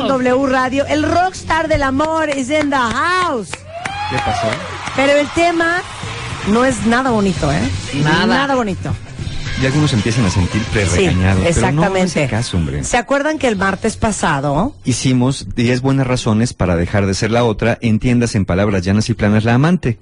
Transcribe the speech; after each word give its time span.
en 0.00 0.08
W 0.08 0.46
Radio. 0.46 0.86
El 0.86 1.02
rockstar 1.02 1.68
del 1.68 1.82
amor 1.82 2.28
is 2.30 2.50
in 2.50 2.70
the 2.70 2.76
house. 2.76 3.50
¿Qué 4.10 4.16
pasó? 4.24 4.46
Pero 4.96 5.12
el 5.12 5.28
tema 5.28 5.82
no 6.48 6.64
es 6.64 6.84
nada 6.86 7.10
bonito, 7.10 7.50
¿eh? 7.52 7.60
Nada. 8.02 8.26
Nada 8.26 8.54
bonito. 8.54 8.92
Y 9.62 9.66
algunos 9.66 9.92
empiezan 9.92 10.24
a 10.24 10.30
sentir 10.30 10.62
Sí, 10.62 10.68
pre-regañados. 10.72 11.44
exactamente. 11.44 11.82
Pero 11.82 11.98
no 11.98 12.04
es 12.06 12.16
el 12.16 12.30
caso, 12.30 12.56
hombre. 12.56 12.82
¿Se 12.84 12.96
acuerdan 12.96 13.38
que 13.38 13.46
el 13.46 13.56
martes 13.56 13.96
pasado 13.98 14.74
Hicimos 14.84 15.54
10 15.54 15.82
buenas 15.82 16.06
razones 16.06 16.54
para 16.54 16.76
dejar 16.76 17.04
de 17.04 17.12
ser 17.12 17.30
la 17.30 17.44
otra, 17.44 17.76
entiendas 17.82 18.34
en 18.34 18.46
palabras 18.46 18.82
llanas 18.82 19.10
y 19.10 19.14
planas 19.14 19.44
la 19.44 19.54
amante. 19.54 19.98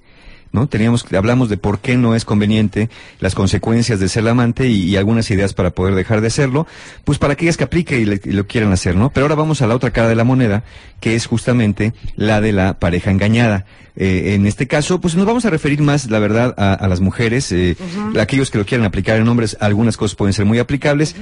¿No? 0.51 0.67
Teníamos, 0.67 1.05
hablamos 1.13 1.49
de 1.51 1.59
por 1.59 1.79
qué 1.81 1.97
no 1.99 2.15
es 2.15 2.25
conveniente, 2.25 2.89
las 3.21 3.35
consecuencias 3.35 4.01
de 4.01 4.09
ser 4.09 4.25
la 4.25 4.31
amante 4.31 4.67
y, 4.69 4.85
y 4.85 4.97
algunas 4.97 5.31
ideas 5.31 5.53
para 5.53 5.71
poder 5.71 5.95
dejar 5.95 6.23
de 6.23 6.31
serlo, 6.31 6.67
pues 7.05 7.19
para 7.19 7.35
aquellas 7.35 7.57
que 7.59 7.65
aplique 7.65 7.99
y, 8.01 8.07
le- 8.07 8.21
y 8.25 8.31
lo 8.33 8.47
quieran 8.47 8.73
hacer, 8.73 8.97
¿no? 8.97 9.11
Pero 9.11 9.25
ahora 9.27 9.35
vamos 9.35 9.61
a 9.61 9.67
la 9.67 9.75
otra 9.75 9.91
cara 9.91 10.09
de 10.09 10.15
la 10.15 10.25
moneda, 10.25 10.65
que 11.01 11.15
es 11.15 11.27
justamente 11.27 11.93
la 12.17 12.41
de 12.41 12.53
la 12.53 12.79
pareja 12.79 13.11
engañada. 13.11 13.67
Eh, 13.95 14.35
en 14.37 14.47
este 14.47 14.67
caso, 14.67 15.01
pues 15.01 15.17
nos 15.17 15.27
vamos 15.27 15.45
a 15.45 15.51
referir 15.51 15.83
más, 15.83 16.09
la 16.11 16.19
verdad, 16.19 16.55
a, 16.57 16.73
a 16.73 16.89
las 16.89 17.01
mujeres, 17.01 17.53
eh, 17.53 17.77
aquellos 18.19 18.51
que 18.51 18.57
lo 18.59 18.65
quieran 18.65 18.87
aplicar 18.87 19.19
en 19.19 19.29
hombres, 19.29 19.57
algunas 19.61 19.97
cosas 19.97 20.15
pueden 20.17 20.33
ser 20.33 20.45
muy 20.47 20.59
aplicables, 20.61 21.15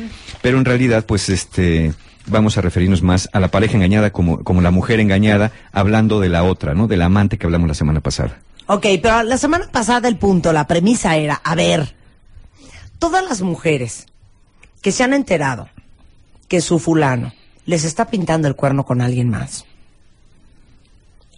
pero 0.43 0.59
en 0.59 0.65
realidad, 0.65 1.05
pues 1.07 1.29
este, 1.31 1.95
vamos 2.27 2.59
a 2.59 2.61
referirnos 2.61 3.03
más 3.03 3.29
a 3.33 3.41
la 3.41 3.49
pareja 3.49 3.75
engañada 3.77 4.11
como, 4.11 4.45
como 4.45 4.61
la 4.61 4.71
mujer 4.71 5.01
engañada, 5.01 5.53
hablando 5.73 6.21
de 6.21 6.29
la 6.29 6.45
otra, 6.45 6.75
¿no? 6.75 6.87
De 6.87 6.97
la 6.97 7.07
amante 7.07 7.39
que 7.39 7.47
hablamos 7.47 7.67
la 7.67 7.75
semana 7.75 8.01
pasada. 8.01 8.39
Ok, 8.69 8.87
pero 9.01 9.23
la 9.23 9.39
semana 9.39 9.69
pasada 9.71 10.09
el 10.09 10.17
punto, 10.17 10.53
la 10.53 10.67
premisa 10.67 11.17
era, 11.17 11.41
a 11.45 11.55
ver, 11.55 11.95
todas 12.99 13.25
las 13.25 13.43
mujeres 13.43 14.07
que 14.83 14.93
se 14.93 15.05
han 15.05 15.15
enterado 15.15 15.69
que 16.49 16.61
su 16.61 16.79
fulano 16.79 17.33
les 17.65 17.85
está 17.85 18.07
pintando 18.07 18.49
el 18.49 18.57
cuerno 18.57 18.85
con 18.85 19.01
alguien 19.01 19.29
más, 19.29 19.65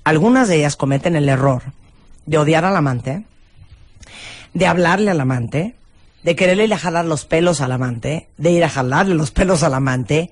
algunas 0.04 0.48
de 0.48 0.56
ellas 0.56 0.76
cometen 0.76 1.16
el 1.16 1.28
error 1.28 1.62
de 2.24 2.38
odiar 2.38 2.64
al 2.64 2.76
amante, 2.76 3.24
de 4.54 4.66
hablarle 4.66 5.10
al 5.10 5.20
amante, 5.20 5.74
de 6.22 6.34
quererle 6.34 6.64
ir 6.64 6.74
jalar 6.74 7.04
los 7.04 7.26
pelos 7.26 7.60
al 7.60 7.72
amante, 7.72 8.28
de 8.38 8.50
ir 8.52 8.64
a 8.64 8.70
jalarle 8.70 9.14
los 9.14 9.30
pelos 9.30 9.62
al 9.62 9.74
amante 9.74 10.30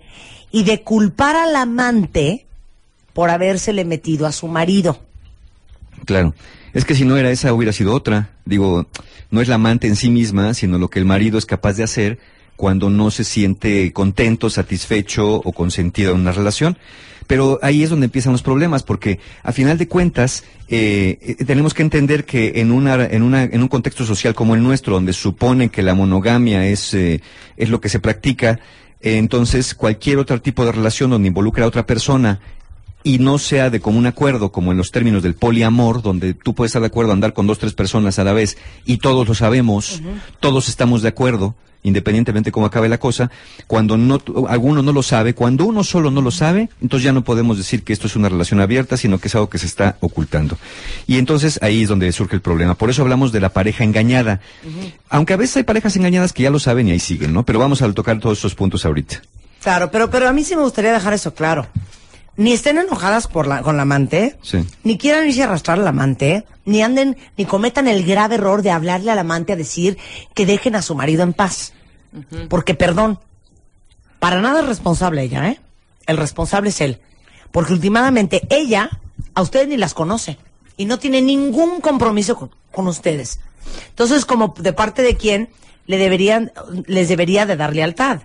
y 0.50 0.65
de 0.65 0.82
culpar 0.82 1.37
al 1.37 1.54
amante 1.56 2.47
por 3.12 3.31
habérsele 3.31 3.84
metido 3.84 4.26
a 4.26 4.32
su 4.32 4.48
marido. 4.48 4.98
Claro. 6.06 6.34
Es 6.76 6.84
que 6.84 6.94
si 6.94 7.06
no 7.06 7.16
era 7.16 7.31
esa, 7.31 7.54
hubiera 7.54 7.72
sido 7.72 7.94
otra. 7.94 8.28
Digo, 8.44 8.87
no 9.31 9.41
es 9.41 9.48
la 9.48 9.54
amante 9.54 9.87
en 9.87 9.97
sí 9.97 10.10
misma, 10.10 10.53
sino 10.53 10.76
lo 10.76 10.91
que 10.91 10.98
el 10.98 11.06
marido 11.06 11.38
es 11.38 11.47
capaz 11.47 11.72
de 11.72 11.82
hacer 11.82 12.19
cuando 12.54 12.91
no 12.91 13.10
se 13.10 13.25
siente 13.25 13.91
contento, 13.94 14.50
satisfecho 14.50 15.36
o 15.36 15.53
consentido 15.53 16.12
en 16.12 16.20
una 16.20 16.32
relación. 16.32 16.76
Pero 17.26 17.59
ahí 17.62 17.82
es 17.82 17.88
donde 17.88 18.04
empiezan 18.04 18.32
los 18.32 18.42
problemas, 18.42 18.82
porque 18.82 19.20
a 19.42 19.53
final 19.53 19.78
de 19.78 19.88
cuentas 19.88 20.44
eh, 20.69 21.19
eh, 21.22 21.44
tenemos 21.47 21.72
que 21.72 21.81
entender 21.81 22.26
que 22.26 22.53
en 22.56 22.70
una, 22.70 23.06
en 23.06 23.22
una, 23.22 23.44
en 23.44 23.62
un 23.62 23.69
contexto 23.69 24.04
social 24.04 24.34
como 24.34 24.54
el 24.54 24.62
nuestro, 24.62 24.92
donde 24.97 25.15
supone 25.15 25.70
que 25.70 25.82
la 25.82 25.94
monogamia 25.94 26.66
es, 26.66 26.92
eh, 26.92 27.22
es 27.56 27.70
lo 27.70 27.81
que 27.81 27.88
se 27.88 28.00
practica, 28.00 28.60
eh, 29.00 29.16
entonces 29.16 29.75
cualquier 29.75 30.19
otro 30.19 30.42
tipo 30.42 30.66
de 30.66 30.72
relación 30.72 31.09
donde 31.09 31.28
involucra 31.28 31.65
a 31.65 31.69
otra 31.69 31.86
persona 31.86 32.41
y 33.06 33.21
no 33.21 33.39
sea 33.39 33.71
de 33.71 33.78
común 33.78 34.05
acuerdo, 34.06 34.50
como 34.50 34.72
en 34.72 34.78
los 34.78 34.91
términos 34.91 35.22
del 35.22 35.37
poliamor, 35.37 36.03
donde 36.03 36.34
tú 36.34 36.56
puedes 36.56 36.71
estar 36.71 36.83
de 36.83 36.89
acuerdo 36.89 37.12
a 37.12 37.15
andar 37.15 37.34
con 37.34 37.47
dos, 37.47 37.61
tres 37.61 37.72
personas 37.72 38.19
a 38.19 38.25
la 38.25 38.33
vez, 38.33 38.59
y 38.84 38.97
todos 38.97 39.28
lo 39.28 39.34
sabemos, 39.37 40.03
todos 40.41 40.69
estamos 40.69 41.03
de 41.03 41.11
acuerdo, 41.11 41.55
independientemente 41.84 42.49
de 42.49 42.53
cómo 42.53 42.66
acabe 42.66 42.89
la 42.89 42.99
cosa, 42.99 43.31
cuando 43.69 43.97
no, 43.97 44.21
alguno 44.49 44.83
no 44.83 44.93
lo 44.93 45.05
sabe, 45.05 45.34
cuando 45.34 45.66
uno 45.66 45.84
solo 45.84 46.11
no 46.11 46.21
lo 46.21 46.33
sabe, 46.33 46.69
entonces 46.83 47.05
ya 47.05 47.12
no 47.12 47.22
podemos 47.22 47.56
decir 47.56 47.84
que 47.84 47.93
esto 47.93 48.09
es 48.09 48.16
una 48.16 48.28
relación 48.28 48.61
abierta, 48.61 48.97
sino 48.97 49.21
que 49.21 49.28
es 49.28 49.37
algo 49.37 49.49
que 49.49 49.59
se 49.59 49.66
está 49.66 49.99
ocultando. 50.00 50.59
Y 51.06 51.19
entonces 51.19 51.61
ahí 51.62 51.83
es 51.84 51.89
donde 51.89 52.11
surge 52.11 52.34
el 52.34 52.43
problema. 52.43 52.75
Por 52.75 52.91
eso 52.91 53.03
hablamos 53.03 53.31
de 53.31 53.39
la 53.39 53.50
pareja 53.50 53.84
engañada. 53.84 54.41
Aunque 55.11 55.33
a 55.33 55.37
veces 55.37 55.59
hay 55.59 55.62
parejas 55.62 55.95
engañadas 55.95 56.33
que 56.33 56.43
ya 56.43 56.50
lo 56.50 56.59
saben 56.59 56.89
y 56.89 56.91
ahí 56.91 56.99
siguen, 56.99 57.33
¿no? 57.33 57.45
Pero 57.45 57.61
vamos 57.61 57.83
a 57.83 57.93
tocar 57.93 58.19
todos 58.19 58.39
esos 58.39 58.56
puntos 58.56 58.84
ahorita. 58.84 59.22
Claro, 59.62 59.93
pero, 59.93 60.11
pero 60.11 60.28
a 60.28 60.33
mí 60.33 60.43
sí 60.43 60.56
me 60.56 60.62
gustaría 60.62 60.93
dejar 60.93 61.12
eso 61.12 61.34
claro. 61.34 61.69
Ni 62.36 62.52
estén 62.52 62.78
enojadas 62.78 63.28
por 63.28 63.47
la, 63.47 63.62
con 63.62 63.76
la 63.76 63.82
amante, 63.82 64.36
Sí. 64.42 64.58
ni 64.84 64.98
quieran 64.98 65.26
irse 65.26 65.42
a 65.42 65.47
arrastrar 65.47 65.78
al 65.80 65.86
amante, 65.88 66.44
ni 66.66 66.82
anden, 66.82 67.16
ni 67.36 67.47
cometan 67.47 67.88
el 67.88 68.04
grave 68.04 68.34
error 68.34 68.62
de 68.62 68.70
hablarle 68.70 69.10
al 69.10 69.19
amante 69.19 69.52
a 69.54 69.56
decir 69.56 69.97
que 70.34 70.44
dejen 70.47 70.74
a 70.76 70.82
su 70.82 70.94
marido 70.94 71.22
en 71.22 71.32
paz. 71.32 71.72
Porque, 72.48 72.74
perdón, 72.74 73.19
para 74.19 74.41
nada 74.41 74.60
es 74.60 74.66
responsable 74.66 75.22
ella, 75.22 75.48
¿eh? 75.48 75.60
El 76.06 76.16
responsable 76.16 76.70
es 76.70 76.80
él. 76.80 77.00
Porque 77.52 77.72
últimamente 77.72 78.47
ella 78.50 78.91
a 79.34 79.42
ustedes 79.42 79.68
ni 79.68 79.76
las 79.76 79.94
conoce 79.94 80.38
y 80.76 80.84
no 80.84 80.98
tiene 80.98 81.22
ningún 81.22 81.80
compromiso 81.80 82.36
con, 82.36 82.50
con 82.72 82.86
ustedes. 82.86 83.41
Entonces, 83.91 84.24
como 84.24 84.54
de 84.58 84.72
parte 84.72 85.03
de 85.03 85.16
quién 85.16 85.48
le 85.86 85.97
deberían, 85.98 86.53
les 86.86 87.08
debería 87.08 87.47
de 87.47 87.56
dar 87.56 87.74
lealtad. 87.74 88.20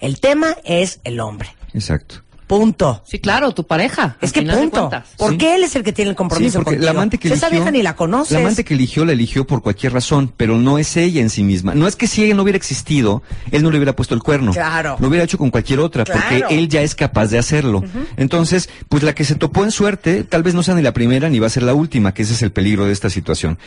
El 0.00 0.20
tema 0.20 0.56
es 0.64 1.00
el 1.04 1.20
hombre. 1.20 1.54
Exacto. 1.74 2.22
Punto. 2.48 3.02
Sí, 3.06 3.18
claro, 3.20 3.52
tu 3.52 3.66
pareja. 3.66 4.16
Es 4.20 4.32
que 4.32 4.42
punto. 4.42 4.56
cuentas. 4.88 5.08
¿Por 5.16 5.32
Sí. 5.32 5.38
qué 5.38 5.54
él 5.54 5.64
es 5.64 5.76
el 5.76 5.84
que 5.84 5.92
tiene 5.92 6.10
el 6.10 6.16
compromiso 6.16 6.52
Sí, 6.52 6.56
porque 6.64 6.70
contigo? 6.76 6.84
la 6.86 6.90
amante 6.90 7.18
que 7.18 7.28
Esa 7.28 7.46
eligió, 7.46 7.50
vieja 7.60 7.70
ni 7.70 7.82
la 7.82 7.94
conoces. 7.94 8.32
La 8.32 8.40
amante 8.40 8.64
que 8.64 8.74
eligió 8.74 9.04
la 9.04 9.12
eligió 9.12 9.46
por 9.46 9.62
cualquier 9.62 9.92
razón, 9.92 10.32
pero 10.36 10.56
no 10.58 10.78
es 10.78 10.96
ella 10.96 11.20
en 11.20 11.28
sí 11.30 11.44
misma. 11.44 11.74
No 11.74 11.86
es 11.86 11.94
que 11.94 12.06
si 12.08 12.24
ella 12.24 12.34
no 12.34 12.42
hubiera 12.42 12.56
existido, 12.56 13.22
él 13.52 13.62
no 13.62 13.70
le 13.70 13.76
hubiera 13.76 13.94
puesto 13.94 14.14
el 14.14 14.22
cuerno. 14.22 14.52
Claro. 14.52 14.96
Lo 14.98 15.08
hubiera 15.08 15.24
hecho 15.24 15.36
con 15.38 15.50
cualquier 15.50 15.80
otra, 15.80 16.04
Claro. 16.04 16.20
porque 16.40 16.58
él 16.58 16.68
ya 16.68 16.80
es 16.82 16.94
capaz 16.94 17.26
de 17.26 17.38
hacerlo. 17.38 17.84
Entonces, 18.16 18.70
pues 18.88 19.02
la 19.02 19.14
que 19.14 19.24
se 19.24 19.34
topó 19.34 19.62
en 19.64 19.70
suerte, 19.70 20.24
tal 20.24 20.42
vez 20.42 20.54
no 20.54 20.62
sea 20.62 20.74
ni 20.74 20.82
la 20.82 20.92
primera 20.92 21.28
ni 21.28 21.38
va 21.38 21.48
a 21.48 21.50
ser 21.50 21.62
la 21.62 21.74
última, 21.74 22.14
que 22.14 22.22
ese 22.22 22.32
es 22.32 22.42
el 22.42 22.50
peligro 22.50 22.86
de 22.86 22.92
esta 22.92 23.10
situación. 23.10 23.58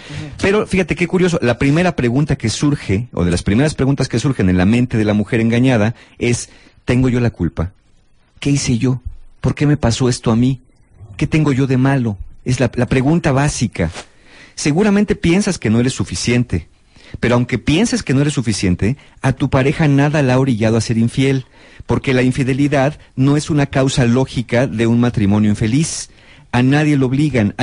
Pero 0.42 0.66
fíjate 0.66 0.96
qué 0.96 1.08
curioso, 1.08 1.38
la 1.42 1.58
primera 1.60 1.96
pregunta 1.96 2.36
que 2.36 2.50
surge, 2.50 3.10
o 3.14 3.24
de 3.24 3.32
las 3.32 3.44
primeras 3.44 3.76
preguntas 3.76 4.08
que 4.10 4.18
surgen 4.20 4.50
en 4.50 4.58
la 4.58 4.66
mente 4.66 4.98
de 4.98 5.06
la 5.06 5.14
mujer 5.14 5.40
engañada, 5.40 5.94
es, 6.18 6.50
¿tengo 6.86 7.10
yo 7.10 7.20
la 7.20 7.30
culpa? 7.30 7.74
¿Qué 8.42 8.50
hice 8.50 8.80
yo? 8.80 9.04
¿Por 9.40 9.54
qué 9.54 9.68
me 9.68 9.78
pasó 9.78 10.10
esto 10.10 10.32
a 10.32 10.36
mí? 10.36 10.62
¿Qué 11.16 11.28
tengo 11.28 11.54
yo 11.54 11.68
de 11.68 11.78
malo? 11.78 12.18
Es 12.44 12.60
la, 12.60 12.72
pregunta 12.72 13.32
básica. 13.32 13.92
Seguramente 14.56 15.16
piensas 15.16 15.60
que 15.60 15.70
no 15.70 15.80
eres 15.80 15.94
suficiente, 15.94 16.68
pero 17.20 17.36
aunque 17.36 17.60
pienses 17.60 18.02
que 18.02 18.16
no 18.16 18.22
eres 18.22 18.34
suficiente, 18.34 18.98
a 19.22 19.34
tu 19.34 19.52
pareja 19.52 19.88
nada 19.88 20.24
la 20.24 20.34
ha 20.34 20.40
orillado 20.40 20.76
a 20.76 20.82
ser 20.82 20.98
infiel, 20.98 21.46
porque 21.86 22.16
la 22.16 22.24
infidelidad 22.24 22.98
no 23.16 23.38
es 23.38 23.52
una 23.52 23.68
causa 23.68 24.06
lógica 24.06 24.66
de 24.66 24.88
un 24.88 25.00
matrimonio 25.00 25.52
infeliz. 25.52 26.10
A 26.52 26.64
nadie 26.64 26.98
lo 26.98 27.06
obligan. 27.06 27.54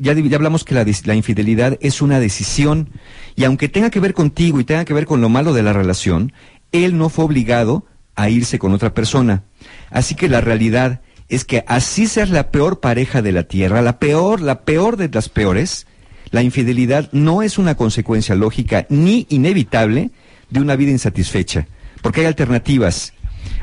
Ya, 0.00 0.12
hablamos 0.34 0.64
que 0.64 0.74
la 0.74 1.14
infidelidad 1.14 1.78
es 1.80 2.02
una 2.02 2.18
decisión, 2.18 2.88
y 3.36 3.44
aunque 3.44 3.68
tenga 3.68 3.90
que 3.90 4.00
ver 4.00 4.12
contigo 4.12 4.58
y 4.58 4.64
tenga 4.64 4.84
que 4.84 4.92
ver 4.92 5.06
con 5.06 5.20
lo 5.20 5.28
malo 5.28 5.52
de 5.52 5.62
la 5.62 5.72
relación, 5.72 6.32
él 6.72 6.98
no 6.98 7.10
fue 7.10 7.24
obligado 7.26 7.86
a 8.16 8.28
irse 8.28 8.58
con 8.58 8.72
otra 8.72 8.92
persona. 8.92 9.44
Así 9.90 10.14
que 10.14 10.28
la 10.28 10.40
realidad 10.40 11.00
es 11.28 11.44
que 11.44 11.64
así 11.66 12.06
seas 12.06 12.30
la 12.30 12.50
peor 12.50 12.80
pareja 12.80 13.22
de 13.22 13.32
la 13.32 13.44
tierra, 13.44 13.82
la 13.82 13.98
peor, 13.98 14.40
la 14.40 14.60
peor 14.62 14.96
de 14.96 15.08
las 15.08 15.28
peores, 15.28 15.86
la 16.30 16.42
infidelidad 16.42 17.08
no 17.12 17.42
es 17.42 17.58
una 17.58 17.74
consecuencia 17.74 18.34
lógica 18.34 18.86
ni 18.88 19.26
inevitable 19.30 20.10
de 20.50 20.60
una 20.60 20.76
vida 20.76 20.90
insatisfecha, 20.90 21.66
porque 22.02 22.20
hay 22.20 22.26
alternativas. 22.26 23.12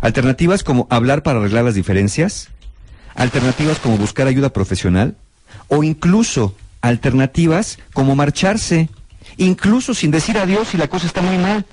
Alternativas 0.01 0.63
como 0.63 0.87
hablar 0.89 1.23
para 1.23 1.39
arreglar 1.39 1.65
las 1.65 1.75
diferencias, 1.75 2.49
alternativas 3.15 3.79
como 3.79 3.97
buscar 3.97 4.27
ayuda 4.27 4.51
profesional, 4.51 5.15
o 5.67 5.83
incluso 5.83 6.55
alternativas 6.81 7.79
como 7.93 8.15
marcharse, 8.15 8.89
incluso 9.37 9.93
sin 9.93 10.11
decir 10.11 10.37
adiós 10.37 10.69
si 10.69 10.77
la 10.77 10.87
cosa 10.87 11.07
está 11.07 11.21
muy 11.21 11.37
mal. 11.37 11.65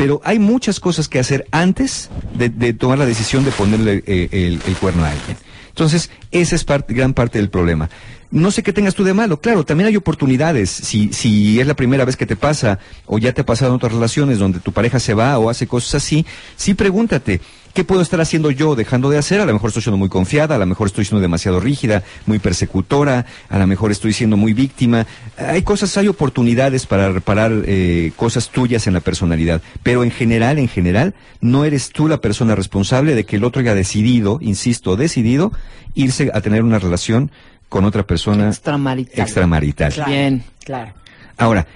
Pero 0.00 0.22
hay 0.24 0.38
muchas 0.38 0.80
cosas 0.80 1.08
que 1.08 1.18
hacer 1.18 1.46
antes 1.50 2.08
de, 2.32 2.72
tomar 2.72 2.96
la 2.96 3.04
decisión 3.04 3.44
de 3.44 3.50
ponerle 3.50 4.02
eh, 4.06 4.58
el, 4.66 4.76
cuerno 4.76 5.04
a 5.04 5.10
alguien. 5.10 5.36
Entonces, 5.68 6.08
esa 6.30 6.56
es 6.56 6.64
gran 6.88 7.12
parte 7.12 7.38
del 7.38 7.50
problema. 7.50 7.90
No 8.30 8.50
sé 8.50 8.62
qué 8.62 8.72
tengas 8.72 8.94
tú 8.94 9.04
de 9.04 9.12
malo, 9.12 9.42
claro, 9.42 9.62
también 9.66 9.88
hay 9.88 9.96
oportunidades. 9.98 10.70
Si, 10.70 11.12
si 11.12 11.60
es 11.60 11.66
la 11.66 11.74
primera 11.74 12.06
vez 12.06 12.16
que 12.16 12.24
te 12.24 12.34
pasa, 12.34 12.78
o 13.04 13.18
ya 13.18 13.34
te 13.34 13.42
ha 13.42 13.44
pasado 13.44 13.72
en 13.72 13.76
otras 13.76 13.92
relaciones 13.92 14.38
donde 14.38 14.60
tu 14.60 14.72
pareja 14.72 14.98
se 15.00 15.12
va 15.12 15.38
o 15.38 15.50
hace 15.50 15.66
cosas 15.66 15.96
así, 15.96 16.24
sí 16.56 16.72
pregúntate, 16.72 17.42
¿qué 17.74 17.84
puedo 17.84 18.02
estar 18.02 18.20
haciendo 18.20 18.50
yo 18.50 18.74
dejando 18.74 19.10
de 19.10 19.18
hacer? 19.18 19.40
A 19.40 19.44
lo 19.44 19.52
mejor 19.52 19.68
estoy 19.68 19.82
siendo 19.82 19.96
muy 19.96 20.08
confiada, 20.08 20.56
a 20.56 20.58
lo 20.58 20.66
mejor 20.66 20.86
estoy 20.86 21.04
siendo 21.04 21.20
demasiado 21.20 21.60
rígida, 21.60 22.02
muy 22.26 22.38
persecutora, 22.38 23.26
a 23.48 23.58
lo 23.58 23.66
mejor 23.66 23.90
estoy 23.90 24.12
siendo 24.12 24.36
muy 24.36 24.52
víctima. 24.52 25.06
Hay 25.36 25.62
cosas, 25.62 25.96
hay 25.96 26.08
oportunidades 26.08 26.86
para 26.86 27.10
reparar 27.10 27.52
eh, 27.66 28.12
cosas 28.16 28.50
tuyas 28.50 28.86
en 28.86 28.94
la 28.94 29.00
personalidad, 29.00 29.62
pero 29.82 30.04
en 30.04 30.10
general, 30.10 30.58
en 30.58 30.68
general, 30.68 31.14
no 31.40 31.64
eres 31.64 31.90
tú 31.90 32.08
la 32.08 32.20
persona 32.20 32.54
responsable 32.54 33.14
de 33.14 33.24
que 33.24 33.36
el 33.36 33.44
otro 33.44 33.60
haya 33.60 33.74
decidido, 33.74 34.38
insisto, 34.40 34.96
decidido, 34.96 35.52
irse 35.94 36.30
a 36.34 36.40
tener 36.40 36.62
una 36.62 36.78
relación 36.78 37.30
con 37.68 37.84
otra 37.84 38.04
persona 38.04 38.48
Extramarital. 38.48 39.20
extramarital. 39.20 39.92
Claro. 39.92 40.10
Bien. 40.10 40.44
Claro. 40.64 40.92
Ahora, 41.36 41.66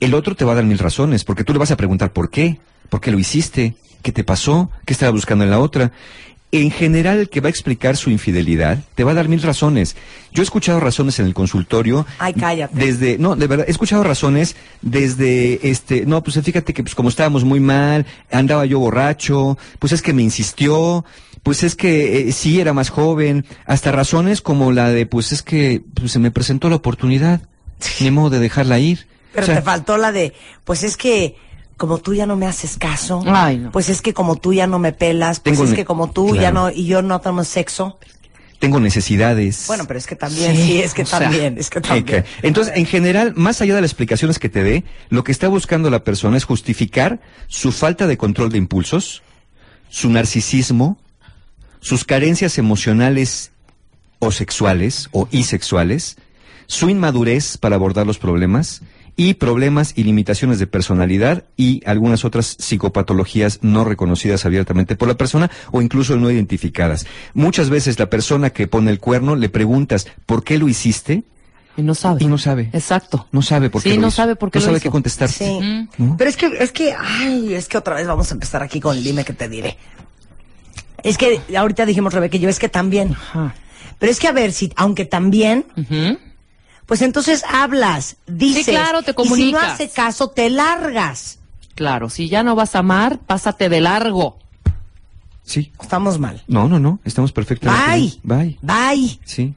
el 0.00 0.14
otro 0.14 0.34
te 0.34 0.44
va 0.44 0.52
a 0.52 0.54
dar 0.56 0.64
mil 0.64 0.78
razones, 0.78 1.24
porque 1.24 1.44
tú 1.44 1.52
le 1.52 1.58
vas 1.58 1.70
a 1.70 1.76
preguntar 1.76 2.12
por 2.12 2.30
qué, 2.30 2.58
por 2.94 3.00
qué 3.00 3.10
lo 3.10 3.18
hiciste, 3.18 3.74
qué 4.02 4.12
te 4.12 4.22
pasó, 4.22 4.70
qué 4.84 4.92
estaba 4.92 5.10
buscando 5.10 5.42
en 5.42 5.50
la 5.50 5.58
otra. 5.58 5.90
En 6.52 6.70
general, 6.70 7.18
el 7.18 7.28
que 7.28 7.40
va 7.40 7.48
a 7.48 7.50
explicar 7.50 7.96
su 7.96 8.08
infidelidad 8.08 8.78
te 8.94 9.02
va 9.02 9.10
a 9.10 9.14
dar 9.14 9.26
mil 9.26 9.42
razones. 9.42 9.96
Yo 10.32 10.42
he 10.42 10.44
escuchado 10.44 10.78
razones 10.78 11.18
en 11.18 11.26
el 11.26 11.34
consultorio. 11.34 12.06
Ay, 12.20 12.34
cállate. 12.34 12.78
Desde, 12.78 13.18
no, 13.18 13.34
de 13.34 13.48
verdad, 13.48 13.66
he 13.66 13.72
escuchado 13.72 14.04
razones 14.04 14.54
desde, 14.80 15.68
este, 15.68 16.06
no, 16.06 16.22
pues 16.22 16.40
fíjate 16.40 16.72
que 16.72 16.84
pues 16.84 16.94
como 16.94 17.08
estábamos 17.08 17.42
muy 17.42 17.58
mal, 17.58 18.06
andaba 18.30 18.64
yo 18.64 18.78
borracho, 18.78 19.58
pues 19.80 19.92
es 19.92 20.00
que 20.00 20.12
me 20.12 20.22
insistió, 20.22 21.04
pues 21.42 21.64
es 21.64 21.74
que 21.74 22.28
eh, 22.28 22.32
sí 22.32 22.60
era 22.60 22.74
más 22.74 22.90
joven, 22.90 23.44
hasta 23.66 23.90
razones 23.90 24.40
como 24.40 24.70
la 24.70 24.90
de, 24.90 25.06
pues 25.06 25.32
es 25.32 25.42
que 25.42 25.82
pues, 25.94 26.12
se 26.12 26.20
me 26.20 26.30
presentó 26.30 26.70
la 26.70 26.76
oportunidad, 26.76 27.42
ni 27.98 28.12
modo 28.12 28.30
de 28.30 28.38
dejarla 28.38 28.78
ir. 28.78 29.08
Pero 29.32 29.42
O 29.42 29.46
sea, 29.46 29.56
te 29.56 29.62
faltó 29.62 29.96
la 29.96 30.12
de, 30.12 30.32
pues 30.62 30.84
es 30.84 30.96
que 30.96 31.34
como 31.76 31.98
tú 31.98 32.14
ya 32.14 32.26
no 32.26 32.36
me 32.36 32.46
haces 32.46 32.76
caso, 32.78 33.22
Ay, 33.26 33.58
no. 33.58 33.70
pues 33.72 33.88
es 33.88 34.00
que 34.02 34.14
como 34.14 34.36
tú 34.36 34.52
ya 34.52 34.66
no 34.66 34.78
me 34.78 34.92
pelas, 34.92 35.40
pues 35.40 35.56
Tengo 35.58 35.68
es 35.68 35.74
que 35.74 35.84
como 35.84 36.10
tú 36.10 36.26
claro. 36.28 36.40
ya 36.42 36.52
no 36.52 36.70
y 36.70 36.86
yo 36.86 37.02
no 37.02 37.20
tenemos 37.20 37.48
sexo. 37.48 37.98
tengo 38.60 38.80
necesidades. 38.80 39.64
Bueno, 39.66 39.84
pero 39.86 39.98
es 39.98 40.06
que 40.06 40.16
también, 40.16 40.54
Sí, 40.56 40.62
sí, 40.62 40.80
es 40.82 40.94
que 40.94 41.02
o 41.02 41.06
sea, 41.06 41.18
también, 41.20 41.56
es 41.58 41.68
que 41.70 41.80
también. 41.80 42.24
Entonces, 42.42 42.72
en 42.76 42.86
general, 42.86 43.34
más 43.36 43.60
allá 43.60 43.74
de 43.74 43.82
las 43.82 43.90
explicaciones 43.90 44.38
que 44.38 44.48
te 44.48 44.62
dé, 44.62 44.84
lo 45.10 45.22
que 45.24 45.32
está 45.32 45.48
buscando 45.48 45.90
la 45.90 46.04
persona 46.04 46.36
es 46.36 46.44
justificar 46.44 47.20
su 47.48 47.72
falta 47.72 48.06
de 48.06 48.16
control 48.16 48.50
de 48.50 48.58
impulsos, 48.58 49.22
su 49.90 50.08
narcisismo, 50.10 50.98
sus 51.80 52.04
carencias 52.04 52.56
emocionales 52.56 53.50
o 54.18 54.30
sexuales 54.32 55.08
o 55.12 55.28
isexuales, 55.30 56.16
su 56.66 56.88
inmadurez 56.88 57.58
para 57.58 57.76
abordar 57.76 58.06
los 58.06 58.16
problemas 58.18 58.80
y 59.16 59.34
problemas 59.34 59.92
y 59.96 60.02
limitaciones 60.04 60.58
de 60.58 60.66
personalidad 60.66 61.44
y 61.56 61.82
algunas 61.86 62.24
otras 62.24 62.56
psicopatologías 62.58 63.60
no 63.62 63.84
reconocidas 63.84 64.44
abiertamente 64.44 64.96
por 64.96 65.08
la 65.08 65.14
persona 65.16 65.50
o 65.70 65.80
incluso 65.82 66.16
no 66.16 66.30
identificadas. 66.30 67.06
Muchas 67.32 67.70
veces 67.70 67.98
la 67.98 68.10
persona 68.10 68.50
que 68.50 68.66
pone 68.66 68.90
el 68.90 68.98
cuerno 68.98 69.36
le 69.36 69.48
preguntas 69.48 70.06
¿por 70.26 70.42
qué 70.42 70.58
lo 70.58 70.68
hiciste? 70.68 71.22
Y 71.76 71.82
no 71.82 71.94
sabe. 71.94 72.22
Y 72.22 72.26
no 72.28 72.38
sabe. 72.38 72.70
Exacto. 72.72 73.26
No 73.32 73.42
sabe 73.42 73.68
por 73.68 73.82
Sí, 73.82 73.88
qué 73.90 73.94
lo 73.96 74.02
no 74.02 74.08
hizo. 74.08 74.16
sabe 74.16 74.36
por 74.36 74.50
qué 74.50 74.58
No 74.58 74.62
lo 74.62 74.66
sabe 74.66 74.76
hizo. 74.78 74.82
qué 74.84 74.90
contestar. 74.90 75.28
Sí. 75.28 75.88
¿No? 75.98 76.16
Pero 76.16 76.30
es 76.30 76.36
que, 76.36 76.46
es 76.60 76.70
que, 76.70 76.92
ay, 76.96 77.54
es 77.54 77.66
que 77.68 77.76
otra 77.78 77.96
vez 77.96 78.06
vamos 78.06 78.30
a 78.30 78.34
empezar 78.34 78.62
aquí 78.62 78.78
con 78.80 78.96
el 78.96 79.02
dime 79.02 79.24
que 79.24 79.32
te 79.32 79.48
diré. 79.48 79.76
Es 81.02 81.18
que 81.18 81.40
ahorita 81.56 81.84
dijimos, 81.84 82.14
Rebeca 82.14 82.38
yo, 82.38 82.48
es 82.48 82.58
que 82.58 82.68
también. 82.68 83.12
Ajá. 83.12 83.54
Pero 83.98 84.10
es 84.12 84.18
que 84.20 84.28
a 84.28 84.32
ver, 84.32 84.52
si, 84.52 84.72
aunque 84.76 85.04
también, 85.04 85.66
Ujú. 85.76 86.18
Pues 86.86 87.02
entonces 87.02 87.44
hablas, 87.48 88.16
dices. 88.26 88.66
claro, 88.66 89.02
te 89.02 89.10
Y 89.12 89.14
si 89.14 89.18
no 89.18 89.24
comunicas. 89.24 89.72
hace 89.74 89.88
caso, 89.90 90.28
te 90.28 90.50
largas. 90.50 91.38
Claro, 91.74 92.08
si 92.10 92.28
ya 92.28 92.42
no 92.42 92.54
vas 92.54 92.74
a 92.76 92.80
amar, 92.80 93.18
pásate 93.18 93.68
de 93.68 93.80
largo. 93.80 94.38
Sí. 95.44 95.72
Estamos 95.80 96.18
mal. 96.18 96.42
No, 96.46 96.68
no, 96.68 96.78
no. 96.78 97.00
Estamos 97.04 97.32
perfectamente. 97.32 97.86
Bye. 97.90 98.20
bien. 98.22 98.58
Bye. 98.62 98.94
Bye. 98.96 99.20
Sí. 99.24 99.54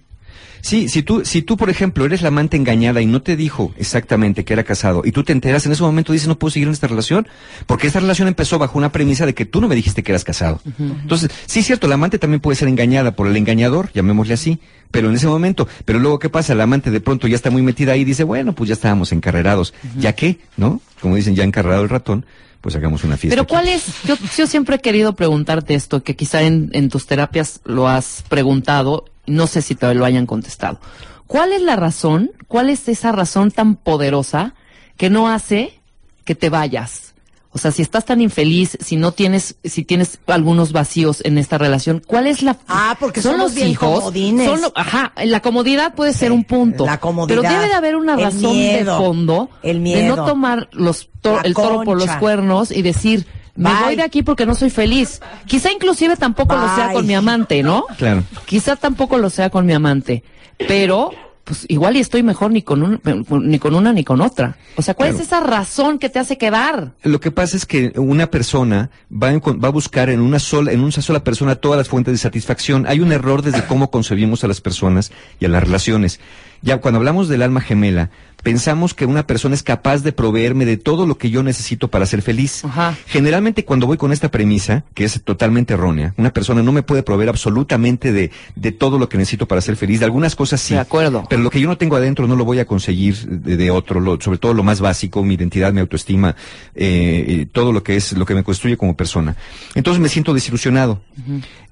Sí, 0.61 0.89
si 0.89 1.03
tú, 1.03 1.23
si 1.25 1.41
tú, 1.41 1.57
por 1.57 1.69
ejemplo, 1.69 2.05
eres 2.05 2.21
la 2.21 2.29
amante 2.29 2.57
engañada 2.57 3.01
y 3.01 3.05
no 3.05 3.21
te 3.21 3.35
dijo 3.35 3.73
exactamente 3.77 4.45
que 4.45 4.53
era 4.53 4.63
casado 4.63 5.01
y 5.05 5.11
tú 5.11 5.23
te 5.23 5.31
enteras 5.31 5.65
en 5.65 5.71
ese 5.71 5.83
momento 5.83 6.13
dices 6.13 6.27
no 6.27 6.37
puedo 6.37 6.51
seguir 6.51 6.67
en 6.67 6.73
esta 6.73 6.87
relación 6.87 7.27
porque 7.65 7.87
esta 7.87 7.99
relación 7.99 8.27
empezó 8.27 8.59
bajo 8.59 8.77
una 8.77 8.91
premisa 8.91 9.25
de 9.25 9.33
que 9.33 9.45
tú 9.45 9.61
no 9.61 9.67
me 9.67 9.75
dijiste 9.75 10.03
que 10.03 10.11
eras 10.11 10.23
casado. 10.23 10.61
Entonces, 10.79 11.29
sí 11.45 11.59
es 11.59 11.65
cierto, 11.65 11.87
la 11.87 11.95
amante 11.95 12.19
también 12.19 12.41
puede 12.41 12.55
ser 12.55 12.67
engañada 12.67 13.15
por 13.15 13.27
el 13.27 13.35
engañador, 13.35 13.91
llamémosle 13.93 14.33
así, 14.33 14.59
pero 14.91 15.09
en 15.09 15.15
ese 15.15 15.27
momento, 15.27 15.67
pero 15.85 15.99
luego 15.99 16.19
qué 16.19 16.29
pasa, 16.29 16.55
la 16.55 16.63
amante 16.63 16.91
de 16.91 17.01
pronto 17.01 17.27
ya 17.27 17.35
está 17.35 17.49
muy 17.49 17.61
metida 17.61 17.93
ahí 17.93 18.01
y 18.01 18.05
dice, 18.05 18.23
bueno, 18.23 18.53
pues 18.53 18.67
ya 18.69 18.73
estábamos 18.73 19.11
encarrerados, 19.11 19.73
ya 19.97 20.13
que, 20.13 20.39
¿no? 20.55 20.81
Como 21.01 21.15
dicen, 21.15 21.35
ya 21.35 21.43
encarrerado 21.43 21.83
el 21.83 21.89
ratón, 21.89 22.25
pues 22.61 22.75
hagamos 22.75 23.03
una 23.03 23.17
fiesta. 23.17 23.33
Pero 23.33 23.43
aquí. 23.43 23.51
¿cuál 23.51 23.67
es? 23.67 23.85
Yo, 24.05 24.15
yo 24.37 24.47
siempre 24.47 24.77
he 24.77 24.79
querido 24.79 25.15
preguntarte 25.15 25.73
esto, 25.73 26.03
que 26.03 26.15
quizá 26.15 26.41
en, 26.41 26.69
en 26.73 26.89
tus 26.89 27.05
terapias 27.05 27.61
lo 27.65 27.87
has 27.87 28.23
preguntado, 28.27 29.05
no 29.27 29.45
sé 29.47 29.61
si 29.61 29.75
te 29.75 29.93
lo 29.93 30.05
hayan 30.05 30.25
contestado. 30.25 30.79
¿Cuál 31.27 31.51
es 31.53 31.61
la 31.61 31.75
razón, 31.75 32.31
cuál 32.47 32.69
es 32.69 32.87
esa 32.87 33.11
razón 33.11 33.51
tan 33.51 33.75
poderosa 33.75 34.55
que 34.97 35.09
no 35.09 35.29
hace 35.29 35.79
que 36.25 36.35
te 36.35 36.49
vayas? 36.49 37.13
O 37.51 37.59
sea, 37.59 37.71
si 37.71 37.81
estás 37.81 38.05
tan 38.05 38.21
infeliz, 38.21 38.77
si 38.81 38.97
no 38.97 39.13
tienes, 39.13 39.55
si 39.63 39.83
tienes 39.83 40.19
algunos 40.27 40.73
vacíos 40.73 41.21
en 41.25 41.37
esta 41.39 41.57
relación, 41.57 42.03
¿cuál 42.05 42.27
es 42.27 42.43
la? 42.43 42.57
Ah, 42.67 42.95
porque 42.99 43.21
son 43.21 43.39
los 43.39 43.55
bien 43.55 43.69
hijos. 43.69 43.99
comodines. 43.99 44.45
Son 44.47 44.61
lo- 44.61 44.71
ajá, 44.75 45.11
la 45.25 45.39
comodidad 45.39 45.95
puede 45.95 46.13
ser 46.13 46.31
un 46.31 46.43
punto. 46.43 46.85
la 46.85 46.99
comodidad, 46.99 47.41
Pero 47.41 47.49
debe 47.53 47.67
de 47.67 47.73
haber 47.73 47.95
una 47.95 48.15
razón 48.15 48.51
miedo, 48.51 48.93
de 48.99 49.03
fondo 49.05 49.49
el 49.63 49.77
de 49.77 49.79
miedo. 49.81 50.15
no 50.17 50.25
tomar 50.25 50.69
los 50.71 51.09
to- 51.21 51.41
el 51.43 51.53
toro 51.55 51.81
por 51.83 51.97
los 51.97 52.11
cuernos 52.17 52.69
y 52.69 52.83
decir, 52.83 53.25
me 53.57 53.69
Bye. 53.71 53.83
voy 53.83 53.95
de 53.97 54.03
aquí 54.03 54.23
porque 54.23 54.45
no 54.45 54.55
soy 54.55 54.69
feliz. 54.69 55.19
Quizá 55.45 55.71
inclusive 55.71 56.15
tampoco 56.15 56.55
lo 56.55 56.73
sea 56.75 56.93
con 56.93 57.05
mi 57.05 57.15
amante, 57.15 57.61
¿no? 57.63 57.85
Claro. 57.97 58.23
Quizá 58.45 58.75
tampoco 58.77 59.17
lo 59.17 59.29
sea 59.29 59.49
con 59.49 59.65
mi 59.65 59.73
amante, 59.73 60.23
pero 60.67 61.11
pues 61.43 61.65
igual 61.69 61.95
y 61.95 62.01
estoy 62.01 62.23
mejor 62.23 62.51
ni 62.51 62.61
con 62.61 62.83
un- 62.83 63.01
ni 63.49 63.57
con 63.57 63.73
una 63.73 63.93
ni 63.93 64.03
con 64.03 64.19
otra. 64.19 64.57
O 64.75 64.81
sea, 64.81 64.93
¿cuál 64.95 65.09
Claro. 65.11 65.21
es 65.23 65.27
esa 65.27 65.39
razón 65.39 65.97
que 65.97 66.09
te 66.09 66.19
hace 66.19 66.37
quedar? 66.37 66.91
Lo 67.03 67.21
que 67.21 67.31
pasa 67.31 67.55
es 67.55 67.65
que 67.65 67.93
una 67.95 68.29
persona 68.29 68.89
va, 69.09 69.31
va 69.31 69.67
a 69.69 69.71
buscar 69.71 70.09
en 70.09 70.19
una 70.19 70.39
sola, 70.39 70.73
en 70.73 70.81
una 70.81 70.91
sola 70.91 71.23
persona 71.23 71.55
todas 71.55 71.77
las 71.77 71.87
fuentes 71.87 72.11
de 72.13 72.17
satisfacción. 72.17 72.85
Hay 72.85 72.99
un 72.99 73.13
error 73.13 73.43
desde 73.43 73.63
cómo 73.65 73.89
concebimos 73.91 74.43
a 74.43 74.49
las 74.49 74.59
personas 74.59 75.13
y 75.39 75.45
a 75.45 75.47
las 75.47 75.63
relaciones. 75.63 76.19
Ya 76.61 76.77
cuando 76.77 76.97
hablamos 76.97 77.27
del 77.29 77.41
alma 77.41 77.61
gemela, 77.61 78.09
pensamos 78.43 78.93
que 78.93 79.05
una 79.05 79.27
persona 79.27 79.55
es 79.55 79.63
capaz 79.63 80.03
de 80.03 80.11
proveerme 80.13 80.65
de 80.65 80.77
todo 80.77 81.05
lo 81.05 81.17
que 81.17 81.29
yo 81.29 81.43
necesito 81.43 81.89
para 81.89 82.05
ser 82.05 82.21
feliz. 82.21 82.63
Ajá. 82.63 82.95
Generalmente 83.07 83.65
cuando 83.65 83.87
voy 83.87 83.97
con 83.97 84.13
esta 84.13 84.29
premisa, 84.31 84.83
que 84.93 85.03
es 85.03 85.21
totalmente 85.23 85.73
errónea, 85.73 86.13
una 86.17 86.31
persona 86.31 86.61
no 86.63 86.71
me 86.71 86.83
puede 86.83 87.03
proveer 87.03 87.29
absolutamente 87.29 88.11
de, 88.13 88.31
de 88.55 88.71
todo 88.71 88.99
lo 88.99 89.09
que 89.09 89.17
necesito 89.17 89.47
para 89.47 89.59
ser 89.61 89.75
feliz. 89.75 89.99
De 89.99 90.05
algunas 90.05 90.35
cosas 90.35 90.61
sí. 90.61 90.75
De 90.75 90.79
acuerdo. 90.79 91.25
Pero 91.29 91.41
lo 91.41 91.49
que 91.49 91.59
yo 91.59 91.67
no 91.67 91.77
tengo 91.77 91.95
adentro 91.95 92.27
no 92.27 92.35
lo 92.35 92.45
voy 92.45 92.59
a 92.59 92.65
conseguir 92.65 93.15
de, 93.17 93.57
de 93.57 93.71
otro, 93.71 93.99
lo- 93.99 94.19
sobre 94.21 94.37
todo 94.37 94.53
lo 94.53 94.63
más 94.63 94.79
básico, 94.79 95.23
mi 95.23 95.33
identidad, 95.33 95.73
mi 95.73 95.79
autoestima, 95.81 96.35
eh, 96.75 97.25
eh, 97.27 97.47
todo 97.51 97.71
lo 97.73 97.83
que 97.83 97.95
es 97.97 98.13
lo 98.13 98.25
que 98.25 98.35
me 98.35 98.43
construye 98.43 98.77
como 98.77 98.95
persona. 98.95 99.35
Entonces 99.75 100.01
me 100.01 100.09
siento 100.09 100.33
desilusionado. 100.33 101.01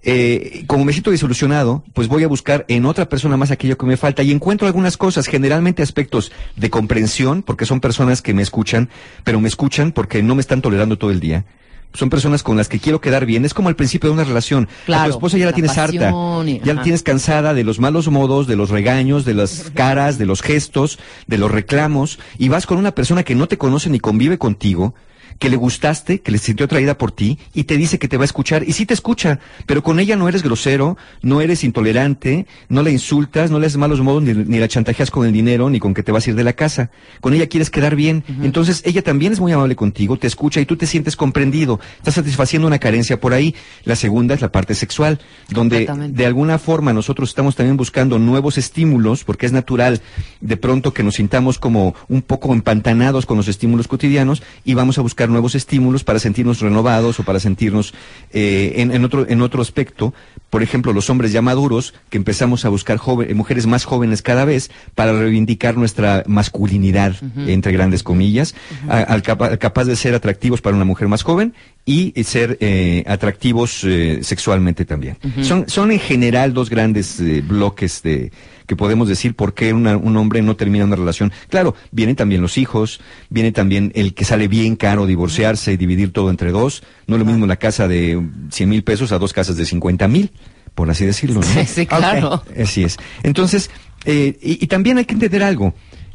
Eh, 0.08 0.65
como 0.68 0.86
me 0.86 0.92
siento 0.94 1.10
desilusionado, 1.10 1.84
pues 1.94 2.08
voy 2.08 2.24
a 2.24 2.27
buscar 2.27 2.63
en 2.68 2.86
otra 2.86 3.10
persona 3.10 3.38
más 3.38 3.50
aquello 3.50 3.75
que 3.77 3.88
me 3.88 3.98
falta 3.98 4.22
y 4.22 4.32
encuentro 4.32 4.68
algunas 4.75 4.98
cosas, 4.98 5.27
generalmente 5.27 5.82
aspectos 5.82 6.34
de 6.58 6.70
comprensión, 6.70 7.44
porque 7.44 7.65
son 7.65 7.79
personas 7.79 8.22
que 8.22 8.34
me 8.34 8.41
escuchan, 8.41 8.89
pero 9.24 9.39
me 9.39 9.48
escuchan 9.48 9.94
porque 9.94 10.22
no 10.22 10.36
me 10.36 10.41
están 10.41 10.62
tolerando 10.62 10.98
todo 10.98 11.12
el 11.12 11.22
día. 11.22 11.46
Son 11.94 12.10
personas 12.10 12.44
con 12.44 12.58
las 12.58 12.67
que 12.67 12.77
quiero 12.77 13.00
quedar 13.00 13.25
bien. 13.25 13.46
Es 13.46 13.53
como 13.53 13.70
al 13.70 13.77
principio 13.77 14.10
de 14.10 14.15
una 14.15 14.25
relación. 14.25 14.65
A 14.65 14.86
Claro, 14.86 15.03
tu 15.05 15.10
esposa 15.12 15.38
ya 15.38 15.46
la, 15.46 15.51
la 15.51 15.55
tienes 15.55 15.77
harta. 15.77 16.12
y- 16.46 16.60
Ya 16.62 16.74
la 16.74 16.82
tienes 16.84 17.03
cansada 17.03 17.53
de 17.53 17.63
los 17.63 17.79
malos 17.79 18.10
modos, 18.10 18.48
de 18.48 18.58
los 18.58 18.70
regaños, 18.70 19.24
de 19.24 19.34
las 19.34 19.72
caras, 19.74 20.17
de 20.17 20.25
los 20.25 20.41
gestos, 20.41 21.00
de 21.27 21.38
los 21.38 21.50
reclamos, 21.50 22.20
y 22.38 22.50
vas 22.50 22.65
con 22.65 22.77
una 22.77 22.91
persona 22.91 23.24
que 23.24 23.34
no 23.34 23.48
te 23.48 23.58
conoce 23.58 23.89
ni 23.89 24.01
convive 24.01 24.38
contigo, 24.38 24.94
que 25.39 25.50
le 25.50 25.58
gustaste, 25.58 26.22
que 26.22 26.32
le 26.32 26.38
sintió 26.38 26.65
atraída 26.65 26.98
por 26.98 27.12
ti 27.12 27.39
y 27.54 27.65
te 27.65 27.77
dice 27.77 28.00
que 28.00 28.08
te 28.08 28.18
va 28.18 28.24
a 28.24 28.25
escuchar 28.25 28.63
y 28.68 28.74
sí 28.74 28.86
te 28.86 28.94
escucha, 28.94 29.39
pero 29.65 29.84
con 29.84 30.00
ella 30.00 30.15
no 30.15 30.30
eres 30.30 30.44
grosero, 30.44 30.98
no 31.22 31.42
eres 31.42 31.63
intolerante, 31.63 32.48
no 32.70 32.84
la 32.84 32.89
insultas, 32.89 33.51
no 33.51 33.60
le 33.60 33.68
haces 33.68 33.77
malos 33.77 34.00
modos 34.01 34.24
ni, 34.24 34.34
ni 34.34 34.60
la 34.60 34.68
chantajeas 34.68 35.12
con 35.12 35.25
el 35.25 35.34
dinero 35.34 35.70
ni 35.70 35.80
con 35.80 35.94
que 35.94 36.04
te 36.04 36.12
vas 36.12 36.25
a 36.25 36.30
ir 36.30 36.36
de 36.36 36.44
la 36.44 36.54
casa. 36.54 36.89
Con 37.22 37.34
ella 37.34 37.48
quieres 37.48 37.70
quedar 37.70 37.96
bien. 37.96 38.24
Entonces 38.44 38.82
ella 38.86 39.01
también 39.01 39.34
es 39.34 39.39
muy 39.39 39.51
amable 39.51 39.75
contigo, 39.75 40.18
te 40.18 40.27
escucha 40.27 40.62
y 40.62 40.65
tú 40.65 40.77
te 40.77 40.88
sientes 40.88 41.15
comprendido. 41.15 41.80
Estás 41.98 42.15
satisfaciendo 42.15 42.68
una 42.68 42.80
carencia 42.80 43.20
por 43.20 43.34
ahí. 43.34 43.56
La 43.84 43.96
segunda 43.96 44.36
es 44.36 44.42
la 44.42 44.51
parte 44.51 44.75
sexual, 44.75 45.20
donde 45.50 45.88
de 46.10 46.25
alguna 46.25 46.58
forma 46.60 46.94
nosotros 46.94 47.30
estamos 47.30 47.56
también 47.56 47.77
buscando 47.77 48.20
nuevos 48.20 48.58
estímulos, 48.58 49.24
porque 49.24 49.46
es 49.46 49.51
natural 49.51 50.01
de 50.42 50.58
pronto 50.58 50.94
que 50.94 51.04
nos 51.04 51.15
sintamos 51.15 51.60
como 51.60 51.96
un 52.08 52.22
poco 52.22 52.54
empantanados 52.54 53.25
con 53.25 53.38
los 53.38 53.48
estímulos 53.48 53.88
cotidianos 53.88 54.44
y 54.63 54.74
vamos 54.74 54.98
a 54.98 55.01
buscar 55.01 55.25
nuevos 55.29 55.55
estímulos 55.55 56.03
para 56.03 56.20
sentirnos 56.20 56.60
renovados 56.62 57.20
o 57.20 57.24
para 57.24 57.39
sentirnos 57.39 57.94
eh, 58.32 58.74
en, 58.77 58.91
en 58.91 59.03
otro, 59.05 59.25
en 59.29 59.41
otro 59.41 59.62
aspecto. 59.62 60.13
Por 60.50 60.63
ejemplo, 60.63 60.94
los 60.94 61.10
hombres 61.10 61.32
ya 61.32 61.41
maduros, 61.41 61.94
que 62.10 62.17
empezamos 62.17 62.63
a 62.65 62.70
buscar 62.70 62.98
joven- 62.98 63.36
mujeres 63.36 63.65
más 63.67 63.84
jóvenes 63.86 64.22
cada 64.22 64.46
vez 64.46 64.72
para 64.96 65.12
reivindicar 65.13 65.75
nuestra 65.77 66.24
masculinidad, 66.27 67.15
entre 67.48 67.72
grandes 67.74 68.03
comillas, 68.03 68.55
a- 68.88 69.00
al 69.01 69.22
capa- 69.22 69.58
capaz 69.58 69.86
de 69.86 69.96
ser 69.96 70.13
atractivos 70.15 70.62
para 70.62 70.75
una 70.75 70.86
mujer 70.86 71.08
más 71.08 71.24
joven 71.24 71.53
y 71.86 72.13
eh, 72.15 72.24
ser 72.24 72.58
eh, 72.62 73.03
atractivos 73.08 73.84
eh, 73.84 74.20
sexualmente 74.24 74.86
también. 74.86 75.17
son, 75.41 75.65
son 75.67 75.91
en 75.91 76.00
general 76.00 76.53
dos 76.53 76.70
grandes 76.70 77.20
eh, 77.20 77.44
bloques 77.46 78.01
de 78.03 78.32
que 78.67 78.75
podemos 78.75 79.07
decir 79.07 79.36
por 79.36 79.53
qué 79.53 79.74
una- 79.74 79.98
un 79.98 80.17
hombre 80.17 80.41
no 80.41 80.55
termina 80.55 80.86
una 80.86 80.95
relación. 80.95 81.31
Claro, 81.50 81.75
vienen 81.91 82.15
también 82.15 82.41
los 82.41 82.57
hijos, 82.57 83.00
viene 83.29 83.51
también 83.51 83.91
el 83.95 84.13
que 84.13 84.25
sale 84.25 84.48
bien 84.48 84.75
caro 84.75 85.05
divorciarse 85.05 85.74
y 85.74 85.77
dividir 85.77 86.12
todo 86.12 86.29
entre 86.29 86.51
dos. 86.51 86.84
No 87.07 87.15
es 87.15 87.19
lo 87.19 87.25
mismo 87.25 87.45
la 87.45 87.57
casa 87.57 87.88
de 87.88 88.22
100 88.51 88.69
mil 88.69 88.84
pesos 88.84 89.12
a 89.12 89.19
dos 89.19 89.34
casas 89.34 89.55
de 89.57 89.65
50 89.65 90.07
mil, 90.07 90.31
por 90.74 90.89
así 90.89 91.05
decirlo. 91.05 91.41
¿no? 91.41 91.43
Sí, 91.45 91.65
sí, 91.65 91.86
claro. 91.86 92.43
Así 92.62 92.84
es. 92.84 92.98
Entonces, 93.24 93.69
eh, 94.05 94.38
y, 94.41 94.63
y 94.63 94.67
también 94.67 94.98
hay 94.98 95.05
que 95.05 95.13
entender 95.13 95.43
algo. 95.43 95.74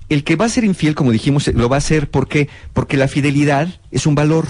El 0.08 0.24
que 0.24 0.34
va 0.34 0.46
a 0.46 0.48
ser 0.48 0.64
infiel, 0.64 0.96
como 0.96 1.12
dijimos, 1.12 1.46
lo 1.54 1.68
va 1.68 1.76
a 1.76 1.78
hacer 1.78 2.10
porque 2.10 2.48
porque 2.72 2.96
la 2.96 3.06
fidelidad 3.06 3.68
es 3.92 4.06
un 4.06 4.16
valor. 4.16 4.46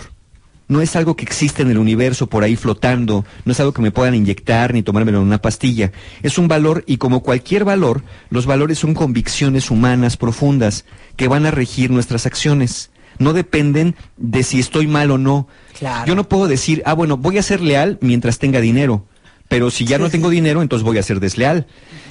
No 0.71 0.81
es 0.81 0.95
algo 0.95 1.17
que 1.17 1.25
existe 1.25 1.63
en 1.63 1.71
el 1.73 1.79
universo 1.79 2.29
por 2.29 2.45
ahí 2.45 2.55
flotando, 2.55 3.25
no 3.45 3.51
es 3.51 3.59
algo 3.59 3.73
que 3.73 3.83
me 3.83 3.91
puedan 3.91 4.15
inyectar 4.15 4.73
ni 4.73 4.85
tomármelo 4.85 5.19
en 5.19 5.25
una 5.25 5.43
pastilla. 5.43 5.91
Es 6.23 6.39
un 6.39 6.47
valor 6.47 6.85
y 6.87 6.99
como 6.99 7.25
cualquier 7.25 7.65
valor, 7.65 8.05
los 8.31 8.47
valores 8.47 8.79
son 8.79 8.95
convicciones 8.95 9.73
humanas 9.73 10.17
profundas 10.17 10.85
que 11.17 11.27
van 11.27 11.45
a 11.45 11.51
regir 11.51 11.91
nuestras 11.91 12.25
acciones. 12.25 12.93
No 13.19 13.33
dependen 13.33 13.97
de 14.17 14.45
si 14.45 14.61
estoy 14.61 14.87
mal 14.87 15.11
o 15.11 15.19
no. 15.19 15.49
Claro. 15.77 16.07
Yo 16.07 16.15
no 16.15 16.29
puedo 16.29 16.47
decir, 16.47 16.85
ah, 16.87 16.95
bueno, 16.95 17.17
voy 17.17 17.39
a 17.39 17.43
ser 17.43 17.61
leal 17.61 17.99
mientras 18.01 18.39
tenga 18.39 18.61
dinero. 18.61 19.07
Pero 19.49 19.73
si 19.73 19.85
ya 19.85 19.99
no 19.99 20.09
tengo 20.09 20.31
dinero, 20.31 20.63
entonces 20.63 20.85
voy 20.85 20.99
a 20.99 21.03
ser 21.03 21.19
desleal. 21.19 21.67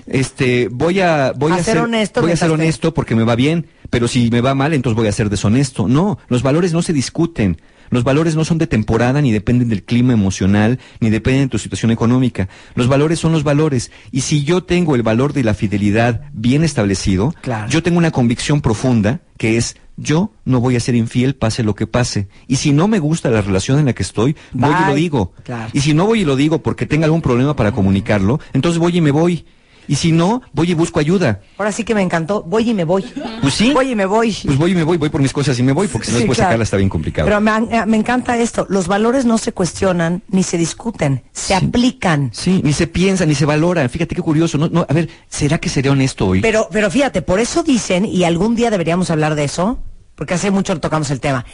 Este, 0.05 0.67
voy 0.67 0.99
a, 0.99 1.31
voy 1.31 1.53
A 1.53 1.55
a, 1.55 1.63
ser 1.63 1.77
honesto 1.77 2.21
voy 2.21 2.33
a 2.33 2.35
ser 2.35 2.51
honesto 2.51 2.93
porque 2.93 3.15
me 3.15 3.23
va 3.23 3.37
bien, 3.37 3.67
pero 3.89 4.09
si 4.09 4.29
me 4.29 4.41
va 4.41 4.53
mal, 4.53 4.73
entonces 4.73 4.97
voy 4.97 5.07
a 5.07 5.13
ser 5.13 5.29
deshonesto. 5.29 5.87
No, 5.87 6.19
los 6.27 6.43
valores 6.43 6.73
no 6.73 6.81
se 6.81 6.91
discuten. 6.91 7.61
Los 7.89 8.03
valores 8.03 8.35
no 8.35 8.45
son 8.45 8.57
de 8.57 8.67
temporada, 8.67 9.21
ni 9.21 9.31
dependen 9.31 9.69
del 9.69 9.83
clima 9.83 10.13
emocional, 10.13 10.79
ni 10.99 11.09
dependen 11.09 11.43
de 11.43 11.49
tu 11.49 11.57
situación 11.57 11.91
económica. 11.91 12.49
Los 12.75 12.87
valores 12.87 13.19
son 13.19 13.31
los 13.31 13.43
valores. 13.43 13.91
Y 14.11 14.21
si 14.21 14.43
yo 14.43 14.63
tengo 14.63 14.95
el 14.95 15.03
valor 15.03 15.33
de 15.33 15.43
la 15.43 15.53
fidelidad 15.53 16.21
bien 16.33 16.63
establecido, 16.63 17.33
Claro. 17.41 17.69
yo 17.69 17.83
tengo 17.83 17.97
una 17.97 18.11
convicción 18.11 18.61
profunda 18.61 19.21
que 19.37 19.57
es 19.57 19.75
yo 20.01 20.31
no 20.45 20.61
voy 20.61 20.75
a 20.75 20.79
ser 20.79 20.95
infiel 20.95 21.35
pase 21.35 21.63
lo 21.63 21.75
que 21.75 21.85
pase. 21.87 22.27
Y 22.47 22.55
si 22.55 22.71
no 22.71 22.87
me 22.87 22.99
gusta 22.99 23.29
la 23.29 23.41
relación 23.41 23.79
en 23.79 23.85
la 23.85 23.93
que 23.93 24.03
estoy, 24.03 24.35
voy 24.53 24.71
y 24.83 24.87
lo 24.87 24.95
digo. 24.95 25.33
Claro. 25.43 25.69
Y 25.73 25.81
si 25.81 25.93
no 25.93 26.05
voy 26.05 26.21
y 26.21 26.25
lo 26.25 26.35
digo 26.37 26.63
porque 26.63 26.85
tenga 26.85 27.05
algún 27.05 27.21
problema 27.21 27.55
para 27.55 27.71
comunicarlo, 27.73 28.39
entonces 28.53 28.79
voy 28.79 28.97
y 28.97 29.01
me 29.01 29.11
voy. 29.11 29.45
Y 29.89 29.95
si 29.95 30.11
no, 30.11 30.43
voy 30.53 30.69
y 30.69 30.75
busco 30.75 30.99
ayuda. 30.99 31.41
Ahora 31.57 31.71
sí 31.71 31.83
que 31.83 31.95
me 31.95 32.03
encantó. 32.03 32.43
Voy 32.43 32.69
y 32.69 32.73
me 32.75 32.83
voy. 32.83 33.03
Pues 33.41 33.55
sí. 33.55 33.71
Voy 33.73 33.91
y 33.91 33.95
me 33.95 34.05
voy. 34.05 34.37
Pues 34.45 34.55
voy 34.55 34.71
y 34.71 34.75
me 34.75 34.83
voy, 34.83 34.97
voy 34.97 35.09
por 35.09 35.19
mis 35.19 35.33
cosas 35.33 35.57
y 35.57 35.63
me 35.63 35.71
voy, 35.71 35.87
porque 35.87 36.05
si 36.05 36.11
no 36.11 36.17
Sí, 36.19 36.23
después 36.25 36.37
claro. 36.37 36.49
sacarla 36.49 36.63
está 36.63 36.77
bien 36.77 36.89
complicado. 36.89 37.25
Pero 37.27 37.41
me, 37.41 37.51
eh, 37.75 37.85
me 37.87 37.97
encanta 37.97 38.37
esto. 38.37 38.67
Los 38.69 38.87
valores 38.87 39.25
no 39.25 39.39
se 39.39 39.51
cuestionan 39.51 40.21
ni 40.29 40.43
se 40.43 40.59
discuten, 40.59 41.23
se 41.31 41.55
aplican. 41.55 42.29
Sí, 42.33 42.61
ni 42.63 42.71
se 42.71 42.85
piensa, 42.85 43.25
ni 43.25 43.33
se 43.33 43.45
valora. 43.45 43.89
Fíjate 43.89 44.13
qué 44.13 44.21
curioso. 44.21 44.59
No, 44.59 44.69
no, 44.69 44.85
a 44.87 44.93
ver, 44.93 45.09
¿será 45.27 45.57
que 45.57 45.69
seré 45.69 45.89
honesto 45.89 46.27
hoy? 46.27 46.41
Pero, 46.41 46.69
pero 46.71 46.91
fíjate, 46.91 47.23
por 47.23 47.39
eso 47.39 47.63
dicen, 47.63 48.05
y 48.05 48.25
algún 48.25 48.55
día 48.55 48.69
deberíamos 48.69 49.09
hablar 49.09 49.33
de 49.33 49.45
eso, 49.45 49.79
porque 50.13 50.35
hace 50.35 50.51
mucho 50.51 50.79
tocamos 50.79 51.09
el 51.09 51.19
tema, 51.19 51.45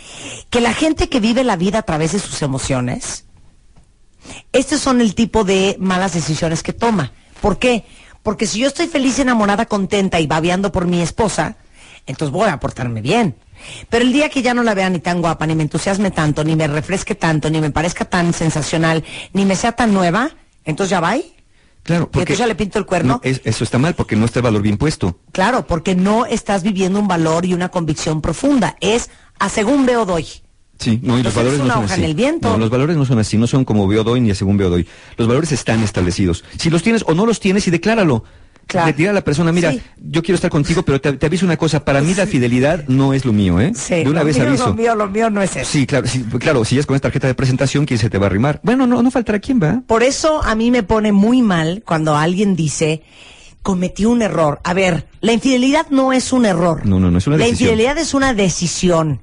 que 0.49 0.59
la 0.59 0.73
gente 0.73 1.07
que 1.07 1.21
vive 1.21 1.45
la 1.45 1.55
vida 1.55 1.79
a 1.79 1.83
través 1.83 2.11
de 2.11 2.19
sus 2.19 2.41
emociones, 2.41 3.27
estos 4.51 4.81
son 4.81 4.99
el 4.99 5.15
tipo 5.15 5.45
de 5.45 5.77
malas 5.79 6.13
decisiones 6.13 6.63
que 6.63 6.73
toma. 6.73 7.13
¿Por 7.41 7.59
qué? 7.59 7.85
Porque 8.25 8.47
si 8.47 8.57
yo 8.59 8.67
estoy 8.67 8.87
feliz, 8.87 9.19
enamorada, 9.19 9.67
contenta 9.67 10.19
y 10.19 10.25
babeando 10.25 10.71
por 10.71 10.87
mi 10.87 10.99
esposa, 10.99 11.57
entonces 12.07 12.31
voy 12.33 12.49
a 12.49 12.59
portarme 12.59 13.01
bien. 13.01 13.35
Pero 13.87 14.03
el 14.03 14.11
día 14.11 14.29
que 14.29 14.41
ya 14.41 14.55
no 14.55 14.63
la 14.63 14.73
vea 14.73 14.89
ni 14.89 14.97
tan 14.97 15.21
guapa, 15.21 15.45
ni 15.45 15.53
me 15.53 15.61
entusiasme 15.61 16.09
tanto, 16.09 16.43
ni 16.43 16.55
me 16.55 16.67
refresque 16.67 17.13
tanto, 17.13 17.51
ni 17.51 17.61
me 17.61 17.69
parezca 17.69 18.03
tan 18.03 18.33
sensacional, 18.33 19.03
ni 19.33 19.45
me 19.45 19.55
sea 19.55 19.73
tan 19.73 19.93
nueva, 19.93 20.31
entonces 20.65 20.89
ya 20.89 20.99
va. 20.99 21.15
claro, 21.83 22.09
¿Y 22.13 22.17
entonces 22.17 22.39
ya 22.39 22.47
le 22.47 22.55
pinto 22.55 22.79
el 22.79 22.87
cuerno? 22.87 23.13
No, 23.23 23.29
es- 23.29 23.41
eso 23.45 23.63
está 23.63 23.77
mal 23.77 23.93
porque 23.93 24.15
no 24.15 24.25
está 24.25 24.39
el 24.39 24.43
valor 24.43 24.63
bien 24.63 24.77
puesto. 24.77 25.19
Claro, 25.31 25.67
porque 25.67 25.93
no 25.93 26.25
estás 26.25 26.63
viviendo 26.63 26.99
un 26.99 27.07
valor 27.07 27.45
y 27.45 27.53
una 27.53 27.69
convicción 27.69 28.21
profunda. 28.21 28.75
Es 28.81 29.11
a 29.37 29.49
según 29.49 29.85
veo 29.85 30.05
doy. 30.07 30.25
Sí, 30.77 30.99
no, 31.03 31.17
y 31.17 31.23
los 31.23 31.33
valores 31.33 31.59
es 31.59 31.65
no 31.65 31.73
son 31.73 31.85
así. 31.85 31.99
en 32.01 32.03
el 32.03 32.15
viento. 32.15 32.49
No, 32.49 32.57
los 32.57 32.69
valores 32.69 32.97
no 32.97 33.05
son 33.05 33.19
así, 33.19 33.37
no 33.37 33.47
son 33.47 33.63
como 33.65 33.87
veo 33.87 34.03
doy 34.03 34.19
ni 34.21 34.33
según 34.35 34.57
veo 34.57 34.69
doy. 34.69 34.85
Los 35.17 35.27
valores 35.27 35.51
están 35.51 35.81
establecidos. 35.83 36.43
Si 36.57 36.69
los 36.69 36.83
tienes 36.83 37.03
o 37.07 37.13
no 37.13 37.25
los 37.25 37.39
tienes 37.39 37.67
y 37.67 37.71
decláralo. 37.71 38.23
Claro. 38.67 38.87
Le 38.87 38.93
tira 38.93 39.11
a 39.11 39.13
la 39.13 39.23
persona, 39.23 39.51
mira, 39.51 39.71
Sí. 39.71 39.81
yo 40.01 40.23
quiero 40.23 40.35
estar 40.35 40.49
contigo, 40.49 40.81
pero 40.81 40.99
te, 40.99 41.13
te 41.13 41.25
aviso 41.27 41.45
una 41.45 41.55
cosa, 41.55 41.85
para 41.85 42.01
mí 42.01 42.15
la 42.15 42.25
fidelidad 42.25 42.83
no 42.87 43.13
es 43.13 43.23
lo 43.23 43.31
mío, 43.31 43.59
¿eh? 43.61 43.71
Sí, 43.75 43.93
de 44.03 44.09
una 44.09 44.21
lo 44.21 44.25
vez 44.25 44.37
mío, 44.39 44.47
aviso. 44.47 44.67
Lo 44.69 44.73
mío, 44.73 44.95
lo 44.95 45.07
mío 45.07 45.29
no 45.29 45.43
es 45.43 45.55
eso. 45.55 45.69
Sí, 45.71 45.85
claro, 45.85 46.07
sí, 46.07 46.23
claro, 46.39 46.65
si 46.65 46.79
es 46.79 46.87
con 46.87 46.95
esta 46.95 47.09
tarjeta 47.09 47.27
de 47.27 47.35
presentación, 47.35 47.85
¿quién 47.85 47.99
se 47.99 48.09
te 48.09 48.17
va 48.17 48.25
a 48.25 48.29
arrimar? 48.29 48.59
Bueno, 48.63 48.87
no, 48.87 49.03
no 49.03 49.11
faltará 49.11 49.37
quién 49.37 49.61
va. 49.61 49.83
Por 49.85 50.01
eso 50.01 50.43
a 50.43 50.55
mí 50.55 50.71
me 50.71 50.81
pone 50.81 51.11
muy 51.11 51.43
mal 51.43 51.83
cuando 51.85 52.15
alguien 52.17 52.55
dice 52.55 53.03
cometí 53.61 54.05
un 54.05 54.23
error. 54.23 54.59
A 54.63 54.73
ver, 54.73 55.07
la 55.21 55.31
infidelidad 55.33 55.85
no 55.91 56.11
es 56.11 56.33
un 56.33 56.45
error. 56.47 56.87
No, 56.87 56.99
no, 56.99 57.11
no 57.11 57.19
es 57.19 57.27
una 57.27 57.37
La 57.37 57.45
decisión. 57.45 57.69
infidelidad 57.69 57.97
es 57.99 58.15
una 58.15 58.33
decisión 58.33 59.21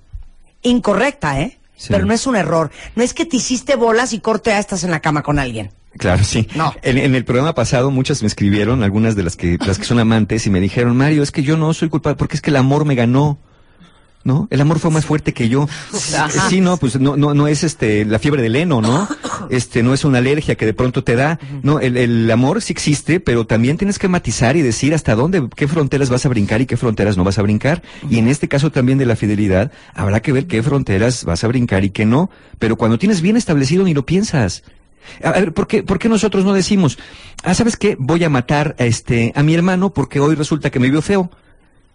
incorrecta, 0.62 1.40
¿eh? 1.40 1.58
Sí. 1.76 1.88
Pero 1.90 2.06
no 2.06 2.14
es 2.14 2.26
un 2.26 2.36
error. 2.36 2.70
No 2.94 3.02
es 3.02 3.12
que 3.12 3.24
te 3.24 3.36
hiciste 3.36 3.76
bolas 3.76 4.12
y 4.12 4.20
corte 4.20 4.52
a 4.52 4.58
estás 4.58 4.84
en 4.84 4.90
la 4.90 5.00
cama 5.00 5.22
con 5.22 5.38
alguien. 5.38 5.70
Claro, 5.98 6.24
sí. 6.24 6.48
No. 6.54 6.74
En, 6.82 6.96
en 6.96 7.14
el 7.14 7.24
programa 7.24 7.54
pasado 7.54 7.90
muchas 7.90 8.22
me 8.22 8.28
escribieron, 8.28 8.82
algunas 8.82 9.14
de 9.16 9.22
las 9.24 9.36
que, 9.36 9.58
las 9.66 9.78
que 9.78 9.84
son 9.84 9.98
amantes, 9.98 10.46
y 10.46 10.50
me 10.50 10.60
dijeron, 10.60 10.96
Mario, 10.96 11.22
es 11.22 11.32
que 11.32 11.42
yo 11.42 11.56
no 11.56 11.74
soy 11.74 11.88
culpable, 11.88 12.16
porque 12.16 12.36
es 12.36 12.42
que 12.42 12.50
el 12.50 12.56
amor 12.56 12.84
me 12.84 12.94
ganó. 12.94 13.38
¿No? 14.24 14.46
El 14.50 14.60
amor 14.60 14.78
fue 14.78 14.90
más 14.90 15.04
fuerte 15.04 15.32
que 15.32 15.48
yo. 15.48 15.68
Ajá. 16.16 16.48
Sí, 16.48 16.60
no, 16.60 16.76
pues 16.76 17.00
no, 17.00 17.16
no, 17.16 17.34
no 17.34 17.48
es 17.48 17.64
este 17.64 18.04
la 18.04 18.18
fiebre 18.20 18.40
del 18.42 18.56
heno, 18.56 18.80
¿no? 18.80 19.08
Este, 19.50 19.82
no 19.82 19.92
es 19.92 20.04
una 20.04 20.18
alergia 20.18 20.54
que 20.54 20.64
de 20.64 20.72
pronto 20.72 21.02
te 21.02 21.16
da. 21.16 21.38
No, 21.62 21.80
el, 21.80 21.96
el 21.96 22.30
amor 22.30 22.62
sí 22.62 22.72
existe, 22.72 23.18
pero 23.18 23.44
también 23.44 23.76
tienes 23.76 23.98
que 23.98 24.06
matizar 24.06 24.56
y 24.56 24.62
decir 24.62 24.94
hasta 24.94 25.14
dónde, 25.14 25.48
qué 25.56 25.66
fronteras 25.66 26.10
vas 26.10 26.24
a 26.24 26.28
brincar 26.28 26.60
y 26.60 26.66
qué 26.66 26.76
fronteras 26.76 27.16
no 27.16 27.24
vas 27.24 27.38
a 27.38 27.42
brincar. 27.42 27.82
Y 28.08 28.18
en 28.18 28.28
este 28.28 28.48
caso 28.48 28.70
también 28.70 28.98
de 28.98 29.06
la 29.06 29.16
fidelidad, 29.16 29.72
habrá 29.94 30.20
que 30.20 30.32
ver 30.32 30.46
qué 30.46 30.62
fronteras 30.62 31.24
vas 31.24 31.42
a 31.42 31.48
brincar 31.48 31.84
y 31.84 31.90
qué 31.90 32.06
no. 32.06 32.30
Pero 32.58 32.76
cuando 32.76 32.98
tienes 32.98 33.20
bien 33.20 33.36
establecido 33.36 33.84
ni 33.84 33.94
lo 33.94 34.06
piensas. 34.06 34.62
A 35.22 35.32
ver, 35.32 35.52
¿por 35.52 35.66
qué, 35.66 35.82
por 35.82 35.98
qué 35.98 36.08
nosotros 36.08 36.44
no 36.44 36.52
decimos, 36.52 36.98
ah, 37.42 37.54
¿sabes 37.54 37.76
qué? 37.76 37.96
Voy 37.98 38.22
a 38.24 38.28
matar 38.28 38.76
a 38.78 38.84
este, 38.84 39.32
a 39.34 39.42
mi 39.42 39.54
hermano 39.54 39.92
porque 39.92 40.20
hoy 40.20 40.34
resulta 40.34 40.70
que 40.70 40.78
me 40.78 40.90
vio 40.90 41.02
feo. 41.02 41.30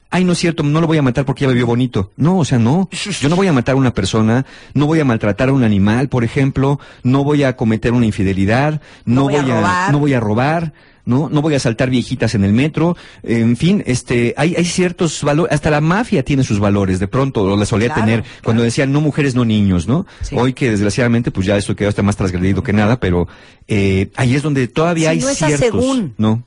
Ay, 0.10 0.24
no 0.24 0.32
es 0.32 0.38
cierto, 0.38 0.64
no 0.64 0.80
lo 0.80 0.88
voy 0.88 0.98
a 0.98 1.02
matar 1.02 1.26
porque 1.26 1.42
ya 1.42 1.48
me 1.50 1.54
vio 1.54 1.66
bonito. 1.66 2.12
No, 2.16 2.38
o 2.40 2.46
sea, 2.46 2.58
no. 2.60 2.90
Yo 3.22 3.28
no 3.30 3.36
voy 3.36 3.48
a 3.48 3.54
matar 3.54 3.74
a 3.76 3.78
una 3.78 3.94
persona, 3.94 4.46
no 4.74 4.86
voy 4.86 5.00
a 5.02 5.06
maltratar 5.06 5.50
a 5.50 5.54
un 5.54 5.64
animal, 5.64 6.08
por 6.08 6.24
ejemplo, 6.24 6.80
no 7.04 7.24
voy 7.24 7.44
a 7.44 7.56
cometer 7.58 7.92
una 7.94 8.06
infidelidad, 8.06 8.82
no, 9.06 9.16
No 9.16 9.24
voy 9.30 9.36
a 9.36 9.42
robar. 9.44 9.92
no 9.92 10.00
voy 10.00 10.14
a 10.14 10.20
robar, 10.22 10.74
no, 11.04 11.30
no 11.30 11.42
voy 11.42 11.56
a 11.56 11.60
saltar 11.60 11.90
viejitas 11.90 12.36
en 12.36 12.44
el 12.46 12.54
metro. 12.54 12.96
En 13.24 13.58
fin, 13.58 13.84
este, 13.86 14.34
hay, 14.38 14.56
hay 14.56 14.64
ciertos 14.66 15.24
valores, 15.24 15.54
hasta 15.54 15.70
la 15.70 15.82
mafia 15.82 16.24
tiene 16.24 16.44
sus 16.44 16.60
valores, 16.60 17.00
de 17.00 17.08
pronto, 17.10 17.44
o 17.44 17.58
la 17.58 17.66
solía 17.66 17.88
Claro, 17.90 18.02
tener, 18.02 18.22
claro. 18.24 18.42
cuando 18.44 18.64
decían 18.64 18.92
no 18.94 19.02
mujeres, 19.02 19.36
no 19.36 19.44
niños, 19.46 19.88
¿no? 19.90 20.06
Sí. 20.22 20.36
Hoy 20.38 20.54
que 20.54 20.70
desgraciadamente, 20.72 21.32
pues 21.32 21.46
ya 21.48 21.58
esto 21.58 21.76
quedó 21.76 21.90
hasta 21.90 22.02
más 22.04 22.16
transgredido 22.16 22.64
que 22.64 22.72
nada, 22.74 23.00
pero 23.00 23.28
eh, 23.68 24.10
ahí 24.16 24.36
es 24.36 24.42
donde 24.42 24.68
todavía 24.70 25.10
Sí, 25.12 25.18
hay 25.18 25.20
no 25.20 25.30
es 25.30 25.42
a 25.44 25.48
ciertos. 25.48 25.68
según. 25.82 26.14
No. 26.18 26.44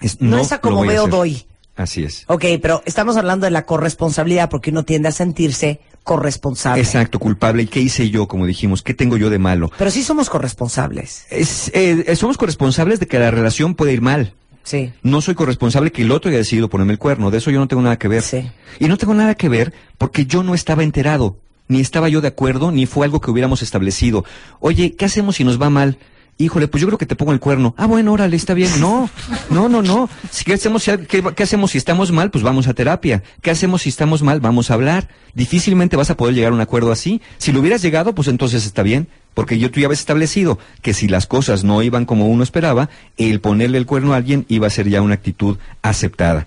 Es, 0.00 0.20
No, 0.20 0.36
no 0.36 0.42
es 0.42 0.52
a 0.52 0.58
como 0.60 0.82
veo 0.84 1.06
doy. 1.06 1.44
Así 1.76 2.04
es. 2.04 2.24
Ok, 2.26 2.44
pero 2.62 2.82
estamos 2.86 3.16
hablando 3.16 3.44
de 3.44 3.50
la 3.50 3.66
corresponsabilidad 3.66 4.48
porque 4.48 4.70
uno 4.70 4.84
tiende 4.84 5.08
a 5.08 5.12
sentirse 5.12 5.80
corresponsable. 6.04 6.80
Exacto, 6.82 7.18
culpable. 7.18 7.64
¿Y 7.64 7.66
qué 7.66 7.80
hice 7.80 8.08
yo, 8.10 8.26
como 8.28 8.46
dijimos? 8.46 8.82
¿Qué 8.82 8.94
tengo 8.94 9.16
yo 9.16 9.28
de 9.28 9.38
malo? 9.38 9.70
Pero 9.76 9.90
sí 9.90 10.02
somos 10.02 10.30
corresponsables. 10.30 11.26
Es, 11.30 11.70
eh, 11.74 12.16
somos 12.16 12.38
corresponsables 12.38 12.98
de 13.00 13.06
que 13.06 13.18
la 13.18 13.30
relación 13.30 13.74
puede 13.74 13.92
ir 13.92 14.00
mal. 14.00 14.32
Sí. 14.62 14.92
No 15.02 15.20
soy 15.20 15.34
corresponsable 15.34 15.92
que 15.92 16.02
el 16.02 16.10
otro 16.12 16.28
haya 16.30 16.38
decidido 16.38 16.68
ponerme 16.68 16.92
el 16.92 16.98
cuerno. 16.98 17.30
De 17.30 17.38
eso 17.38 17.50
yo 17.50 17.60
no 17.60 17.68
tengo 17.68 17.82
nada 17.82 17.98
que 17.98 18.08
ver. 18.08 18.22
Sí. 18.22 18.50
Y 18.80 18.86
no 18.88 18.96
tengo 18.96 19.14
nada 19.14 19.34
que 19.34 19.48
ver 19.48 19.72
porque 19.98 20.26
yo 20.26 20.42
no 20.42 20.54
estaba 20.54 20.82
enterado. 20.82 21.36
ni 21.68 21.80
estaba 21.80 22.08
yo 22.08 22.20
de 22.20 22.28
acuerdo, 22.28 22.70
ni 22.72 22.86
fue 22.86 23.04
algo 23.06 23.20
que 23.20 23.30
hubiéramos 23.30 23.60
establecido. 23.62 24.24
Oye, 24.60 24.94
¿qué 24.96 25.04
hacemos 25.04 25.36
si 25.36 25.44
nos 25.44 25.60
va 25.60 25.68
mal? 25.70 25.98
Híjole, 26.38 26.68
pues 26.68 26.82
yo 26.82 26.86
creo 26.86 26.98
que 26.98 27.06
te 27.06 27.16
pongo 27.16 27.32
el 27.32 27.40
cuerno. 27.40 27.74
Ah, 27.78 27.86
bueno, 27.86 28.12
órale, 28.12 28.36
está 28.36 28.52
bien. 28.52 28.70
No, 28.78 29.08
no, 29.48 29.68
no, 29.70 29.80
no. 29.82 30.08
Si- 30.30 30.44
¿Qué 30.44 30.52
hacemos, 30.54 30.84
qué, 30.84 31.24
qué 31.34 31.42
hacemos 31.42 31.70
si 31.70 31.78
estamos 31.78 32.12
mal? 32.12 32.30
Pues 32.30 32.44
vamos 32.44 32.68
a 32.68 32.74
terapia. 32.74 33.22
¿Qué 33.40 33.50
hacemos 33.50 33.82
si 33.82 33.88
estamos 33.88 34.22
mal? 34.22 34.40
Vamos 34.40 34.70
a 34.70 34.74
hablar. 34.74 35.08
Difícilmente 35.34 35.96
vas 35.96 36.10
a 36.10 36.16
poder 36.16 36.34
llegar 36.34 36.52
a 36.52 36.54
un 36.54 36.60
acuerdo 36.60 36.92
así. 36.92 37.22
Si 37.38 37.52
lo 37.52 37.60
hubieras 37.60 37.80
llegado, 37.80 38.14
pues 38.14 38.28
entonces 38.28 38.66
está 38.66 38.82
bien. 38.82 39.08
Porque 39.36 39.58
yo 39.58 39.70
tú 39.70 39.80
ya 39.80 39.86
habías 39.86 40.00
establecido 40.00 40.58
que 40.80 40.94
si 40.94 41.08
las 41.08 41.26
cosas 41.26 41.62
no 41.62 41.82
iban 41.82 42.06
como 42.06 42.26
uno 42.26 42.42
esperaba, 42.42 42.88
el 43.18 43.40
ponerle 43.40 43.76
el 43.76 43.84
cuerno 43.84 44.14
a 44.14 44.16
alguien 44.16 44.46
iba 44.48 44.66
a 44.66 44.70
ser 44.70 44.88
ya 44.88 45.02
una 45.02 45.12
actitud 45.12 45.58
aceptada. 45.82 46.46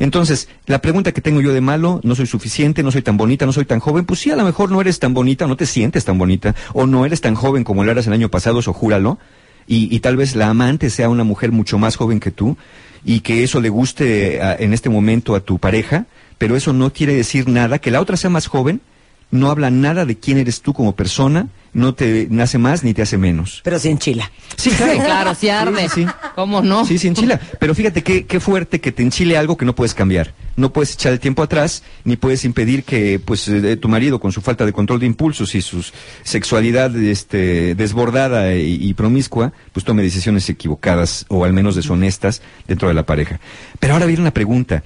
Entonces, 0.00 0.48
la 0.66 0.80
pregunta 0.80 1.12
que 1.12 1.20
tengo 1.20 1.40
yo 1.40 1.52
de 1.52 1.60
malo, 1.60 2.00
no 2.02 2.16
soy 2.16 2.26
suficiente, 2.26 2.82
no 2.82 2.90
soy 2.90 3.02
tan 3.02 3.16
bonita, 3.16 3.46
no 3.46 3.52
soy 3.52 3.64
tan 3.64 3.78
joven, 3.78 4.04
pues 4.04 4.18
sí, 4.20 4.30
a 4.32 4.36
lo 4.36 4.44
mejor 4.44 4.72
no 4.72 4.80
eres 4.80 4.98
tan 4.98 5.14
bonita, 5.14 5.46
no 5.46 5.56
te 5.56 5.64
sientes 5.66 6.04
tan 6.04 6.18
bonita, 6.18 6.56
o 6.72 6.86
no 6.86 7.06
eres 7.06 7.20
tan 7.20 7.36
joven 7.36 7.62
como 7.62 7.84
lo 7.84 7.92
eras 7.92 8.06
el 8.08 8.12
año 8.12 8.28
pasado, 8.28 8.58
eso 8.58 8.72
júralo, 8.72 9.18
y, 9.68 9.94
y 9.94 10.00
tal 10.00 10.16
vez 10.16 10.34
la 10.34 10.48
amante 10.48 10.90
sea 10.90 11.08
una 11.08 11.22
mujer 11.24 11.52
mucho 11.52 11.78
más 11.78 11.94
joven 11.96 12.18
que 12.18 12.32
tú, 12.32 12.56
y 13.04 13.20
que 13.20 13.44
eso 13.44 13.60
le 13.60 13.68
guste 13.68 14.42
a- 14.42 14.56
en 14.56 14.72
este 14.74 14.88
momento 14.90 15.36
a 15.36 15.40
tu 15.40 15.58
pareja, 15.60 16.06
pero 16.38 16.56
eso 16.56 16.72
no 16.72 16.92
quiere 16.92 17.14
decir 17.14 17.48
nada, 17.48 17.78
que 17.78 17.92
la 17.92 18.00
otra 18.00 18.16
sea 18.16 18.28
más 18.30 18.48
joven, 18.48 18.80
no 19.30 19.50
habla 19.50 19.70
nada 19.70 20.04
de 20.04 20.16
quién 20.18 20.38
eres 20.38 20.62
tú 20.62 20.72
como 20.74 20.96
persona, 20.96 21.46
no 21.74 21.94
te 21.94 22.28
nace 22.30 22.56
más 22.58 22.82
ni 22.84 22.94
te 22.94 23.02
hace 23.02 23.18
menos. 23.18 23.60
Pero 23.64 23.78
sin 23.78 23.98
chila. 23.98 24.30
Sí, 24.56 24.70
Sí, 24.70 24.76
claro, 24.76 25.34
sí 25.34 25.48
arde. 25.48 25.88
Sí, 25.88 26.04
sí. 26.04 26.06
¿Cómo 26.34 26.62
no? 26.62 26.84
Sí, 26.84 26.98
sí, 26.98 27.08
enchila. 27.08 27.40
Pero 27.60 27.74
fíjate 27.74 28.02
qué, 28.02 28.26
qué 28.26 28.40
fuerte 28.40 28.80
que 28.80 28.92
te 28.92 29.02
enchile 29.02 29.36
algo 29.36 29.56
que 29.56 29.64
no 29.64 29.74
puedes 29.74 29.94
cambiar. 29.94 30.32
No 30.56 30.72
puedes 30.72 30.94
echar 30.94 31.12
el 31.12 31.20
tiempo 31.20 31.42
atrás, 31.42 31.82
ni 32.04 32.16
puedes 32.16 32.44
impedir 32.44 32.84
que 32.84 33.18
pues 33.18 33.48
eh, 33.48 33.76
tu 33.76 33.88
marido, 33.88 34.20
con 34.20 34.30
su 34.32 34.40
falta 34.40 34.64
de 34.64 34.72
control 34.72 35.00
de 35.00 35.06
impulsos 35.06 35.54
y 35.54 35.62
su 35.62 35.84
sexualidad 36.22 36.94
este, 36.96 37.74
desbordada 37.74 38.54
y, 38.54 38.78
y 38.80 38.94
promiscua, 38.94 39.52
pues 39.72 39.84
tome 39.84 40.02
decisiones 40.02 40.48
equivocadas 40.48 41.26
o 41.28 41.44
al 41.44 41.52
menos 41.52 41.74
deshonestas 41.74 42.40
dentro 42.68 42.88
de 42.88 42.94
la 42.94 43.04
pareja. 43.04 43.40
Pero 43.80 43.94
ahora 43.94 44.06
viene 44.06 44.22
una 44.22 44.32
pregunta. 44.34 44.84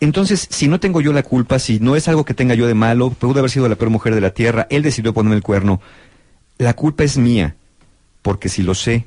Entonces, 0.00 0.46
si 0.50 0.68
no 0.68 0.78
tengo 0.78 1.00
yo 1.00 1.12
la 1.12 1.22
culpa, 1.22 1.58
si 1.58 1.80
no 1.80 1.96
es 1.96 2.08
algo 2.08 2.24
que 2.24 2.34
tenga 2.34 2.54
yo 2.54 2.66
de 2.66 2.74
malo, 2.74 3.10
pudo 3.10 3.38
haber 3.38 3.50
sido 3.50 3.68
la 3.68 3.76
peor 3.76 3.90
mujer 3.90 4.14
de 4.14 4.20
la 4.20 4.30
tierra, 4.30 4.66
él 4.70 4.82
decidió 4.82 5.14
ponerme 5.14 5.36
el 5.36 5.42
cuerno, 5.42 5.80
la 6.58 6.74
culpa 6.74 7.04
es 7.04 7.16
mía, 7.16 7.56
porque 8.22 8.48
si 8.48 8.62
lo 8.62 8.74
sé, 8.74 9.06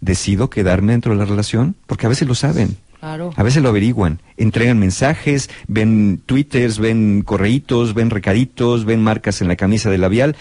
decido 0.00 0.50
quedarme 0.50 0.92
dentro 0.92 1.12
de 1.12 1.18
la 1.18 1.24
relación, 1.24 1.74
porque 1.86 2.06
a 2.06 2.08
veces 2.10 2.28
lo 2.28 2.34
saben. 2.34 2.76
Claro. 3.00 3.32
A 3.36 3.42
veces 3.42 3.62
lo 3.62 3.68
averiguan, 3.68 4.20
entregan 4.36 4.78
mensajes, 4.78 5.50
ven 5.68 6.20
twitters, 6.24 6.78
ven 6.78 7.22
correitos, 7.22 7.94
ven 7.94 8.10
recaditos, 8.10 8.84
ven 8.84 9.02
marcas 9.02 9.40
en 9.40 9.48
la 9.48 9.56
camisa 9.56 9.90
del 9.90 10.00
labial. 10.00 10.36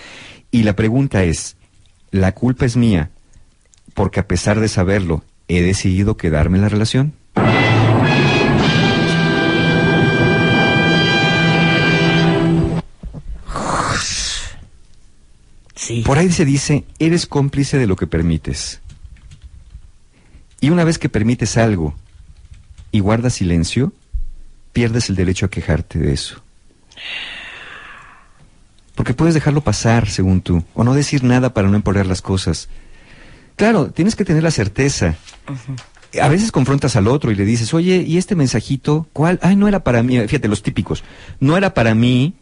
Y 0.51 0.63
la 0.63 0.75
pregunta 0.75 1.23
es, 1.23 1.57
¿la 2.11 2.33
culpa 2.33 2.65
es 2.65 2.75
mía 2.77 3.11
porque 3.93 4.19
a 4.19 4.27
pesar 4.27 4.59
de 4.59 4.67
saberlo, 4.67 5.23
he 5.47 5.61
decidido 5.61 6.17
quedarme 6.17 6.57
en 6.57 6.63
la 6.63 6.69
relación? 6.69 7.13
Sí. 15.75 16.03
Por 16.05 16.17
ahí 16.17 16.31
se 16.31 16.45
dice, 16.45 16.85
eres 16.99 17.25
cómplice 17.25 17.77
de 17.77 17.87
lo 17.87 17.95
que 17.95 18.07
permites. 18.07 18.81
Y 20.61 20.69
una 20.69 20.83
vez 20.83 20.97
que 20.97 21.09
permites 21.09 21.57
algo 21.57 21.93
y 22.91 23.01
guardas 23.01 23.35
silencio, 23.35 23.93
pierdes 24.73 25.09
el 25.09 25.15
derecho 25.15 25.45
a 25.45 25.49
quejarte 25.49 25.99
de 25.99 26.13
eso. 26.13 26.41
Porque 28.95 29.13
puedes 29.13 29.33
dejarlo 29.33 29.61
pasar, 29.61 30.09
según 30.09 30.41
tú, 30.41 30.63
o 30.73 30.83
no 30.83 30.93
decir 30.93 31.23
nada 31.23 31.53
para 31.53 31.67
no 31.67 31.75
empolear 31.75 32.05
las 32.05 32.21
cosas. 32.21 32.69
Claro, 33.57 33.91
tienes 33.91 34.15
que 34.15 34.25
tener 34.25 34.43
la 34.43 34.51
certeza. 34.51 35.15
A 36.21 36.29
veces 36.29 36.51
confrontas 36.51 36.95
al 36.95 37.07
otro 37.07 37.31
y 37.31 37.35
le 37.35 37.45
dices, 37.45 37.73
oye, 37.73 38.03
¿y 38.07 38.17
este 38.17 38.35
mensajito? 38.35 39.07
¿Cuál? 39.13 39.39
Ay, 39.41 39.55
no 39.55 39.67
era 39.67 39.83
para 39.83 40.01
mí. 40.01 40.17
Fíjate, 40.19 40.47
los 40.47 40.63
típicos. 40.63 41.03
No 41.39 41.57
era 41.57 41.73
para 41.73 41.93
mí. 41.93 42.35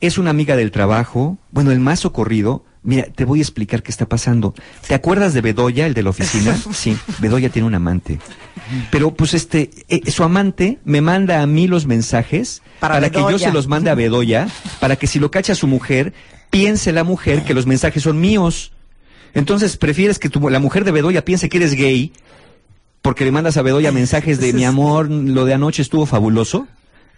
Es 0.00 0.16
una 0.16 0.30
amiga 0.30 0.56
del 0.56 0.70
trabajo. 0.70 1.38
Bueno, 1.50 1.70
el 1.70 1.80
más 1.80 2.00
socorrido. 2.00 2.64
Mira, 2.82 3.04
te 3.14 3.24
voy 3.26 3.40
a 3.40 3.42
explicar 3.42 3.82
qué 3.82 3.90
está 3.90 4.06
pasando. 4.08 4.54
¿Te 4.88 4.94
acuerdas 4.94 5.34
de 5.34 5.42
Bedoya, 5.42 5.86
el 5.86 5.92
de 5.94 6.02
la 6.02 6.10
oficina? 6.10 6.56
Sí, 6.72 6.96
Bedoya 7.18 7.50
tiene 7.50 7.68
un 7.68 7.74
amante. 7.74 8.18
Pero 8.90 9.12
pues 9.12 9.34
este, 9.34 9.70
eh, 9.88 10.10
su 10.10 10.22
amante 10.24 10.78
me 10.84 11.00
manda 11.00 11.42
a 11.42 11.46
mí 11.46 11.66
los 11.66 11.86
mensajes 11.86 12.62
Para 12.78 12.94
para, 12.94 13.10
que 13.10 13.20
yo 13.20 13.38
se 13.38 13.52
los 13.52 13.66
mande 13.68 13.90
a 13.90 13.94
Bedoya, 13.94 14.48
para 14.78 14.96
que 14.96 15.06
si 15.06 15.18
lo 15.18 15.30
cacha 15.30 15.54
su 15.54 15.66
mujer, 15.66 16.14
piense 16.50 16.92
la 16.92 17.04
mujer 17.04 17.42
que 17.44 17.52
los 17.52 17.66
mensajes 17.66 18.02
son 18.02 18.18
míos. 18.20 18.72
Entonces, 19.34 19.76
prefieres 19.76 20.18
que 20.18 20.28
tu- 20.30 20.48
la 20.48 20.58
mujer 20.58 20.84
de 20.84 20.92
Bedoya 20.92 21.24
piense 21.24 21.48
que 21.48 21.58
eres 21.58 21.74
gay 21.74 22.12
porque 23.02 23.24
le 23.24 23.30
mandas 23.32 23.56
a 23.56 23.62
Bedoya 23.62 23.92
mensajes 23.92 24.40
de 24.40 24.52
mi 24.54 24.64
amor, 24.64 25.10
lo 25.10 25.44
de 25.44 25.54
anoche 25.54 25.82
estuvo 25.82 26.06
fabuloso. 26.06 26.66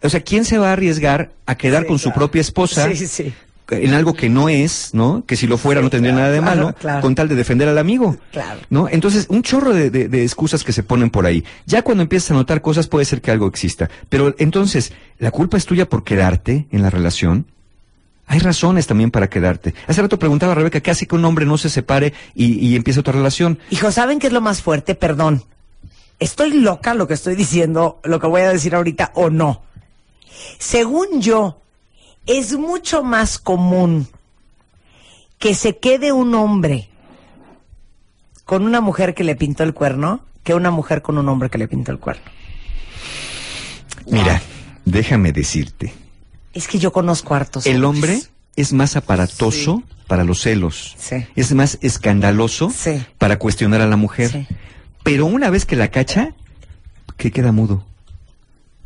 O 0.03 0.09
sea, 0.09 0.21
¿quién 0.21 0.45
se 0.45 0.59
va 0.59 0.71
a 0.71 0.73
arriesgar 0.73 1.31
a 1.47 1.55
quedar 1.55 1.83
Sí, 1.83 1.89
con 1.89 1.99
su 1.99 2.05
claro. 2.07 2.19
propia 2.19 2.41
esposa 2.41 2.93
Sí, 2.93 3.07
sí. 3.07 3.33
En 3.71 3.95
algo 3.95 4.13
que 4.15 4.29
no 4.29 4.49
es, 4.49 4.91
¿no? 4.93 5.25
Que 5.27 5.37
si 5.37 5.47
lo 5.47 5.57
fuera 5.57 5.81
Sí, 5.81 5.85
no 5.85 5.91
tendría 5.91 6.13
claro, 6.13 6.23
nada 6.27 6.35
de 6.35 6.41
claro, 6.43 6.57
malo, 6.67 6.77
claro. 6.79 7.01
con 7.01 7.15
tal 7.15 7.29
de 7.29 7.35
defender 7.37 7.69
al 7.69 7.79
amigo. 7.79 8.17
Claro. 8.33 8.61
¿No? 8.71 8.89
Entonces, 8.89 9.27
un 9.31 9.43
chorro 9.43 9.73
de, 9.73 9.91
de- 9.91 10.09
de 10.09 10.23
excusas 10.23 10.63
que 10.65 10.73
se 10.73 10.83
ponen 10.83 11.11
por 11.11 11.25
ahí. 11.27 11.45
Ya 11.67 11.83
cuando 11.83 12.03
empiezas 12.03 12.31
a 12.33 12.35
notar 12.35 12.61
cosas 12.61 12.87
puede 12.89 13.05
ser 13.05 13.21
que 13.23 13.31
algo 13.31 13.47
exista. 13.47 13.89
Pero 14.09 14.35
entonces, 14.39 14.93
¿la 15.19 15.31
culpa 15.31 15.57
es 15.57 15.65
tuya 15.67 15.89
por 15.89 16.05
quedarte 16.05 16.67
en 16.71 16.83
la 16.83 16.91
relación? 16.91 17.47
Hay 18.27 18.39
razones 18.39 18.87
también 18.87 19.11
para 19.11 19.29
quedarte. 19.29 19.75
Hace 19.87 20.01
rato 20.03 20.19
preguntaba 20.19 20.53
a 20.53 20.55
Rebeca, 20.55 20.81
¿qué 20.81 20.91
hace 20.91 21.07
que 21.07 21.15
un 21.15 21.25
hombre 21.25 21.45
no 21.45 21.59
se 21.59 21.69
separe 21.69 22.13
y, 22.35 22.55
y 22.67 22.77
empiece 22.77 23.01
otra 23.01 23.13
relación? 23.13 23.59
Hijo, 23.71 23.91
¿saben 23.91 24.19
qué 24.19 24.29
es 24.29 24.33
lo 24.33 24.41
más 24.41 24.63
fuerte? 24.63 24.95
Perdón. 24.95 25.45
¿Estoy 26.19 26.53
loca 26.53 26.95
lo 26.95 27.09
que 27.09 27.15
estoy 27.15 27.35
diciendo, 27.35 28.01
lo 28.05 28.21
que 28.21 28.29
voy 28.29 28.43
a 28.43 28.51
decir 28.53 28.75
ahorita 28.77 29.11
o 29.15 29.29
no? 29.29 29.63
Según 30.59 31.21
yo, 31.21 31.61
es 32.27 32.53
mucho 32.57 33.03
más 33.03 33.39
común 33.39 34.09
que 35.39 35.55
se 35.55 35.79
quede 35.79 36.13
un 36.13 36.35
hombre 36.35 36.89
con 38.45 38.65
una 38.65 38.81
mujer 38.81 39.15
que 39.15 39.25
le 39.25 39.35
pintó 39.37 39.63
el 39.65 39.75
cuerno 39.75 40.21
que 40.45 40.55
una 40.55 40.71
mujer 40.71 41.03
con 41.03 41.19
un 41.19 41.29
hombre 41.29 41.51
que 41.51 41.59
le 41.59 41.69
pintó 41.69 41.93
el 41.93 41.99
cuerno. 41.99 42.23
Mira, 44.07 44.43
déjame 44.85 45.33
decirte. 45.33 45.93
Es 46.53 46.67
que 46.69 46.79
yo 46.79 46.93
conozco 46.93 47.35
hartos. 47.35 47.67
El 47.67 47.85
hombres. 47.85 48.11
hombre 48.25 48.29
es 48.57 48.73
más 48.73 48.97
aparatoso 48.97 49.83
para 50.07 50.25
los 50.25 50.41
celos. 50.43 50.95
Sí. 50.99 51.25
Es 51.37 51.53
más 51.55 51.79
escandaloso 51.81 52.71
Sí. 52.77 53.03
para 53.19 53.39
cuestionar 53.39 53.81
a 53.81 53.87
la 53.87 53.97
mujer. 53.97 54.31
Sí. 54.31 54.47
Pero 55.05 55.27
una 55.27 55.49
vez 55.51 55.65
que 55.65 55.77
la 55.77 55.91
cacha, 55.91 56.35
que 57.17 57.31
queda 57.31 57.53
mudo. 57.53 57.85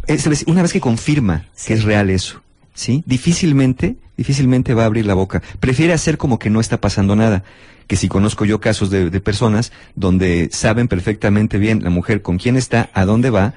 Es 0.07 0.27
una 0.47 0.63
vez 0.63 0.73
que 0.73 0.81
confirma 0.81 1.47
que 1.67 1.73
es 1.75 1.83
real 1.85 2.11
eso, 2.11 2.41
¿sí? 2.77 3.03
Difícilmente, 3.07 3.97
difícilmente 4.17 4.73
va 4.75 4.85
a 4.85 4.87
abrir 4.87 5.05
la 5.07 5.15
boca. 5.15 5.43
Prefiere 5.59 5.93
hacer 5.93 6.17
como 6.19 6.39
que 6.39 6.49
no 6.51 6.61
está 6.61 6.81
pasando 6.81 7.17
nada. 7.17 7.43
Que 7.89 7.97
si 7.97 8.07
conozco 8.09 8.45
yo 8.45 8.61
casos 8.61 8.91
de, 8.91 9.11
de 9.11 9.21
personas 9.21 9.73
donde 9.97 10.49
saben 10.53 10.87
perfectamente 10.87 11.59
bien 11.59 11.83
la 11.83 11.91
mujer 11.91 12.23
con 12.23 12.37
quién 12.39 12.57
está, 12.57 12.91
a 12.95 13.05
dónde 13.05 13.31
va, 13.31 13.55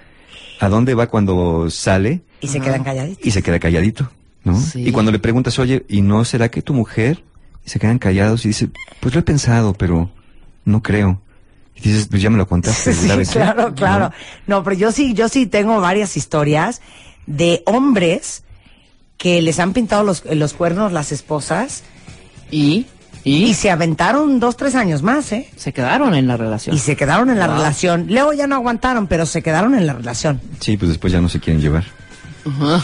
a 0.59 0.69
dónde 0.69 0.95
va 0.95 1.07
cuando 1.07 1.69
sale, 1.69 2.21
Y 2.41 2.47
se 2.47 2.59
quedan 2.59 2.83
calladitos. 2.83 3.25
y 3.25 3.31
se 3.31 3.43
queda 3.43 3.59
calladito, 3.59 4.11
¿no? 4.43 4.59
Sí. 4.59 4.87
Y 4.87 4.91
cuando 4.91 5.11
le 5.11 5.19
preguntas, 5.19 5.57
oye, 5.59 5.85
¿y 5.87 6.01
no 6.01 6.25
será 6.25 6.49
que 6.49 6.61
tu 6.61 6.73
mujer? 6.73 7.23
Y 7.65 7.69
se 7.69 7.79
quedan 7.79 7.99
callados 7.99 8.45
y 8.45 8.49
dice, 8.49 8.69
pues 8.99 9.13
lo 9.13 9.19
he 9.19 9.23
pensado, 9.23 9.73
pero 9.73 10.09
no 10.65 10.81
creo. 10.83 11.21
Y 11.75 11.81
dices, 11.81 12.07
pues 12.07 12.21
ya 12.21 12.29
me 12.29 12.37
lo 12.37 12.47
contaste. 12.47 12.93
Sí, 12.93 13.09
¿eh? 13.09 13.23
claro, 13.31 13.73
claro. 13.73 14.11
No, 14.47 14.63
pero 14.63 14.75
yo 14.75 14.91
sí, 14.91 15.13
yo 15.13 15.27
sí 15.27 15.47
tengo 15.47 15.79
varias 15.81 16.17
historias 16.17 16.81
de 17.25 17.63
hombres 17.65 18.43
que 19.19 19.41
les 19.43 19.59
han 19.59 19.73
pintado 19.73 20.03
los, 20.03 20.23
los 20.25 20.53
cuernos 20.53 20.91
las 20.91 21.11
esposas 21.11 21.83
Y, 22.49 22.87
y, 23.23 23.43
y 23.43 23.53
se 23.53 23.69
aventaron 23.69 24.39
dos, 24.39 24.55
tres 24.57 24.73
años 24.75 25.03
más, 25.03 25.31
¿eh? 25.33 25.47
se 25.57 25.73
quedaron 25.73 26.15
en 26.15 26.25
la 26.27 26.37
relación. 26.37 26.75
Y 26.75 26.79
se 26.79 26.95
quedaron 26.95 27.29
en 27.29 27.37
la 27.37 27.47
Wow. 27.47 27.57
relación. 27.57 28.05
Luego 28.09 28.33
ya 28.33 28.47
no 28.47 28.55
aguantaron, 28.55 29.05
pero 29.07 29.25
se 29.27 29.41
quedaron 29.43 29.75
en 29.75 29.85
la 29.85 29.93
relación. 29.93 30.39
Sí, 30.61 30.77
pues 30.77 30.89
después 30.89 31.13
ya 31.13 31.21
no 31.21 31.29
se 31.29 31.39
quieren 31.39 31.61
llevar. 31.61 31.83
Ajá. 32.47 32.83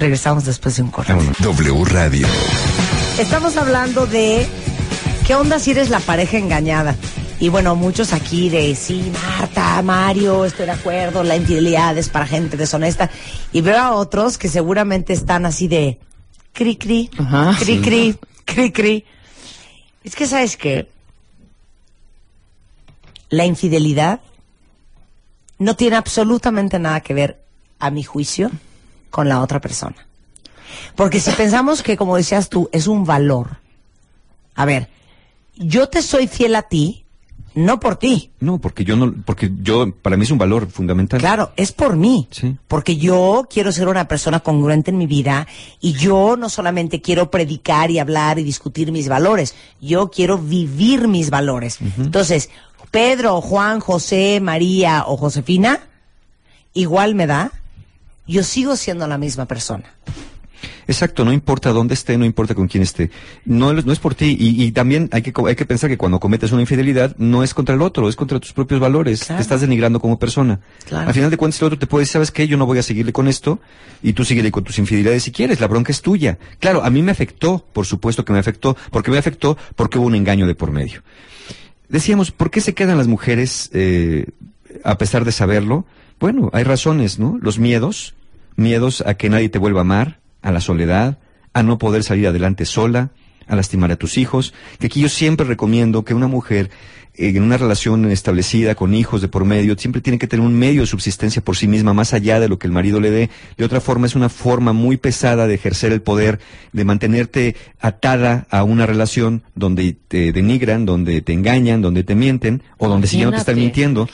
Regresamos 0.00 0.44
después 0.46 0.76
de 0.76 0.82
un 0.82 0.90
corte. 0.90 1.12
W 1.40 1.84
Radio. 1.84 2.26
Estamos 3.18 3.56
hablando 3.56 4.06
de 4.06 4.46
qué 5.26 5.34
onda 5.34 5.58
si 5.58 5.72
eres 5.72 5.90
la 5.90 6.00
pareja 6.00 6.38
engañada. 6.38 6.94
Y 7.40 7.50
bueno, 7.50 7.76
muchos 7.76 8.12
aquí 8.12 8.48
de 8.48 8.74
sí, 8.74 9.12
Marta, 9.12 9.80
Mario, 9.82 10.44
estoy 10.44 10.66
de 10.66 10.72
acuerdo, 10.72 11.22
la 11.22 11.36
infidelidad 11.36 11.96
es 11.96 12.08
para 12.08 12.26
gente 12.26 12.56
deshonesta. 12.56 13.10
Y 13.52 13.60
veo 13.60 13.78
a 13.78 13.94
otros 13.94 14.38
que 14.38 14.48
seguramente 14.48 15.12
están 15.12 15.46
así 15.46 15.68
de 15.68 16.00
cri 16.52 16.76
cri, 16.76 17.10
Ajá, 17.16 17.56
cri 17.56 17.76
sí. 17.76 17.80
cri, 17.80 18.18
cri 18.44 18.72
cri. 18.72 19.04
Es 20.02 20.16
que 20.16 20.26
sabes 20.26 20.56
que 20.56 20.90
la 23.28 23.44
infidelidad 23.44 24.20
no 25.58 25.76
tiene 25.76 25.96
absolutamente 25.96 26.78
nada 26.80 27.00
que 27.00 27.14
ver, 27.14 27.44
a 27.78 27.90
mi 27.90 28.02
juicio, 28.02 28.50
con 29.10 29.28
la 29.28 29.40
otra 29.40 29.60
persona. 29.60 30.08
Porque 30.96 31.20
si 31.20 31.30
pensamos 31.30 31.84
que, 31.84 31.96
como 31.96 32.16
decías 32.16 32.48
tú, 32.48 32.68
es 32.72 32.88
un 32.88 33.04
valor. 33.04 33.58
A 34.56 34.64
ver, 34.64 34.88
yo 35.56 35.88
te 35.88 36.02
soy 36.02 36.26
fiel 36.26 36.56
a 36.56 36.62
ti, 36.62 37.04
no 37.54 37.80
por 37.80 37.96
ti. 37.96 38.30
No, 38.40 38.58
porque 38.58 38.84
yo 38.84 38.96
no, 38.96 39.14
porque 39.24 39.50
yo, 39.62 39.92
para 39.92 40.16
mí 40.16 40.24
es 40.24 40.30
un 40.30 40.38
valor 40.38 40.68
fundamental. 40.68 41.20
Claro, 41.20 41.52
es 41.56 41.72
por 41.72 41.96
mí. 41.96 42.28
Sí. 42.30 42.56
Porque 42.68 42.96
yo 42.96 43.46
quiero 43.50 43.72
ser 43.72 43.88
una 43.88 44.08
persona 44.08 44.40
congruente 44.40 44.90
en 44.90 44.98
mi 44.98 45.06
vida 45.06 45.46
y 45.80 45.92
yo 45.92 46.36
no 46.36 46.48
solamente 46.48 47.00
quiero 47.00 47.30
predicar 47.30 47.90
y 47.90 47.98
hablar 47.98 48.38
y 48.38 48.44
discutir 48.44 48.92
mis 48.92 49.08
valores, 49.08 49.54
yo 49.80 50.10
quiero 50.10 50.38
vivir 50.38 51.08
mis 51.08 51.30
valores. 51.30 51.78
Entonces, 51.98 52.50
Pedro, 52.90 53.40
Juan, 53.40 53.80
José, 53.80 54.40
María 54.40 55.04
o 55.06 55.16
Josefina, 55.16 55.80
igual 56.74 57.14
me 57.14 57.26
da, 57.26 57.52
yo 58.26 58.42
sigo 58.42 58.76
siendo 58.76 59.06
la 59.06 59.18
misma 59.18 59.46
persona. 59.46 59.94
Exacto, 60.88 61.24
no 61.24 61.32
importa 61.32 61.70
dónde 61.70 61.92
esté, 61.94 62.16
no 62.18 62.24
importa 62.24 62.54
con 62.54 62.66
quién 62.66 62.82
esté. 62.82 63.10
No, 63.44 63.70
es- 63.72 63.84
no 63.84 63.92
es 63.92 63.98
por 63.98 64.14
ti. 64.14 64.36
Y, 64.40 64.64
y 64.64 64.72
también 64.72 65.08
hay 65.12 65.20
que, 65.22 65.32
hay 65.46 65.54
que 65.54 65.66
pensar 65.66 65.88
que 65.90 65.98
cuando 65.98 66.18
cometes 66.18 66.50
una 66.50 66.62
infidelidad, 66.62 67.14
no 67.18 67.42
es 67.44 67.52
contra 67.54 67.74
el 67.74 67.82
otro, 67.82 68.08
es 68.08 68.16
contra 68.16 68.40
tus 68.40 68.52
propios 68.54 68.80
valores. 68.80 69.24
Claro. 69.24 69.36
Te 69.38 69.42
estás 69.42 69.60
denigrando 69.60 70.00
como 70.00 70.18
persona. 70.18 70.60
Claro. 70.86 71.06
Al 71.08 71.14
final 71.14 71.30
de 71.30 71.36
cuentas, 71.36 71.60
el 71.60 71.66
otro 71.66 71.78
te 71.78 71.86
puede 71.86 72.02
decir, 72.02 72.14
¿sabes 72.14 72.30
qué? 72.30 72.48
Yo 72.48 72.56
no 72.56 72.64
voy 72.66 72.78
a 72.78 72.82
seguirle 72.82 73.12
con 73.12 73.28
esto. 73.28 73.60
Y 74.02 74.14
tú 74.14 74.24
síguele 74.24 74.50
con 74.50 74.64
tus 74.64 74.78
infidelidades 74.78 75.22
si 75.24 75.30
quieres. 75.30 75.60
La 75.60 75.68
bronca 75.68 75.92
es 75.92 76.00
tuya. 76.00 76.38
Claro, 76.58 76.82
a 76.82 76.88
mí 76.90 77.02
me 77.02 77.12
afectó, 77.12 77.64
por 77.72 77.84
supuesto 77.84 78.24
que 78.24 78.32
me 78.32 78.38
afectó. 78.38 78.76
porque 78.90 79.10
me 79.10 79.18
afectó? 79.18 79.58
Porque 79.76 79.98
hubo 79.98 80.06
un 80.06 80.14
engaño 80.14 80.46
de 80.46 80.54
por 80.54 80.70
medio. 80.72 81.02
Decíamos, 81.88 82.30
¿por 82.32 82.50
qué 82.50 82.60
se 82.60 82.74
quedan 82.74 82.98
las 82.98 83.08
mujeres 83.08 83.70
eh, 83.72 84.26
a 84.84 84.98
pesar 84.98 85.24
de 85.24 85.32
saberlo? 85.32 85.86
Bueno, 86.20 86.50
hay 86.52 86.64
razones, 86.64 87.18
¿no? 87.18 87.38
Los 87.40 87.58
miedos, 87.58 88.14
miedos 88.56 89.02
a 89.06 89.14
que 89.14 89.28
nadie 89.30 89.48
te 89.48 89.58
vuelva 89.58 89.80
a 89.80 89.82
amar, 89.82 90.18
a 90.42 90.52
la 90.52 90.60
soledad, 90.60 91.18
a 91.52 91.62
no 91.62 91.78
poder 91.78 92.02
salir 92.02 92.26
adelante 92.26 92.64
sola, 92.64 93.10
a 93.46 93.56
lastimar 93.56 93.90
a 93.92 93.96
tus 93.96 94.18
hijos. 94.18 94.54
Que 94.78 94.86
aquí 94.86 95.00
yo 95.00 95.08
siempre 95.08 95.46
recomiendo 95.46 96.04
que 96.04 96.14
una 96.14 96.28
mujer 96.28 96.70
en 97.18 97.42
una 97.42 97.56
relación 97.56 98.08
establecida 98.10 98.76
con 98.76 98.94
hijos 98.94 99.20
de 99.20 99.28
por 99.28 99.44
medio 99.44 99.76
siempre 99.76 100.00
tiene 100.00 100.18
que 100.18 100.28
tener 100.28 100.46
un 100.46 100.56
medio 100.56 100.82
de 100.82 100.86
subsistencia 100.86 101.42
por 101.42 101.56
sí 101.56 101.66
misma 101.66 101.92
más 101.92 102.14
allá 102.14 102.38
de 102.38 102.48
lo 102.48 102.58
que 102.58 102.68
el 102.68 102.72
marido 102.72 103.00
le 103.00 103.10
dé. 103.10 103.30
De 103.56 103.64
otra 103.64 103.80
forma 103.80 104.06
es 104.06 104.14
una 104.14 104.28
forma 104.28 104.72
muy 104.72 104.96
pesada 104.96 105.48
de 105.48 105.54
ejercer 105.54 105.92
el 105.92 106.00
poder, 106.00 106.38
de 106.72 106.84
mantenerte 106.84 107.56
atada 107.80 108.46
a 108.50 108.62
una 108.62 108.86
relación 108.86 109.42
donde 109.56 109.96
te 110.06 110.32
denigran, 110.32 110.86
donde 110.86 111.20
te 111.20 111.32
engañan, 111.32 111.82
donde 111.82 112.04
te 112.04 112.14
mienten 112.14 112.62
o 112.78 112.88
donde 112.88 113.08
si 113.08 113.18
ya 113.18 113.24
no 113.24 113.32
te 113.32 113.38
están 113.38 113.56
mintiendo 113.56 114.08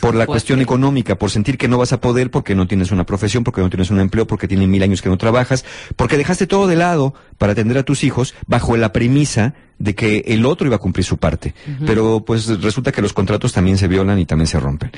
por 0.00 0.14
la 0.14 0.26
cuestión 0.26 0.60
económica, 0.60 1.18
por 1.18 1.30
sentir 1.30 1.58
que 1.58 1.68
no 1.68 1.76
vas 1.76 1.92
a 1.92 2.00
poder 2.00 2.30
porque 2.30 2.54
no 2.54 2.66
tienes 2.66 2.90
una 2.90 3.04
profesión, 3.04 3.44
porque 3.44 3.60
no 3.60 3.68
tienes 3.68 3.90
un 3.90 4.00
empleo, 4.00 4.26
porque 4.26 4.48
tienes 4.48 4.68
mil 4.68 4.82
años 4.82 5.02
que 5.02 5.10
no 5.10 5.18
trabajas, 5.18 5.66
porque 5.96 6.16
dejaste 6.16 6.46
todo 6.46 6.66
de 6.66 6.76
lado 6.76 7.14
para 7.36 7.52
atender 7.52 7.76
a 7.76 7.82
tus 7.82 8.04
hijos 8.04 8.34
bajo 8.46 8.76
la 8.76 8.92
premisa 8.92 9.54
de 9.78 9.94
que 9.94 10.24
el 10.26 10.44
otro 10.44 10.66
iba 10.66 10.76
a 10.76 10.80
cumplir 10.80 11.04
su 11.04 11.18
parte. 11.18 11.54
Pero 11.86 12.24
pues 12.24 12.48
resulta 12.60 12.92
que 12.92 13.02
los 13.02 13.12
contratos 13.12 13.52
también 13.52 13.78
se 13.78 13.88
violan 13.88 14.18
y 14.18 14.26
también 14.26 14.46
se 14.46 14.58
rompen. 14.58 14.90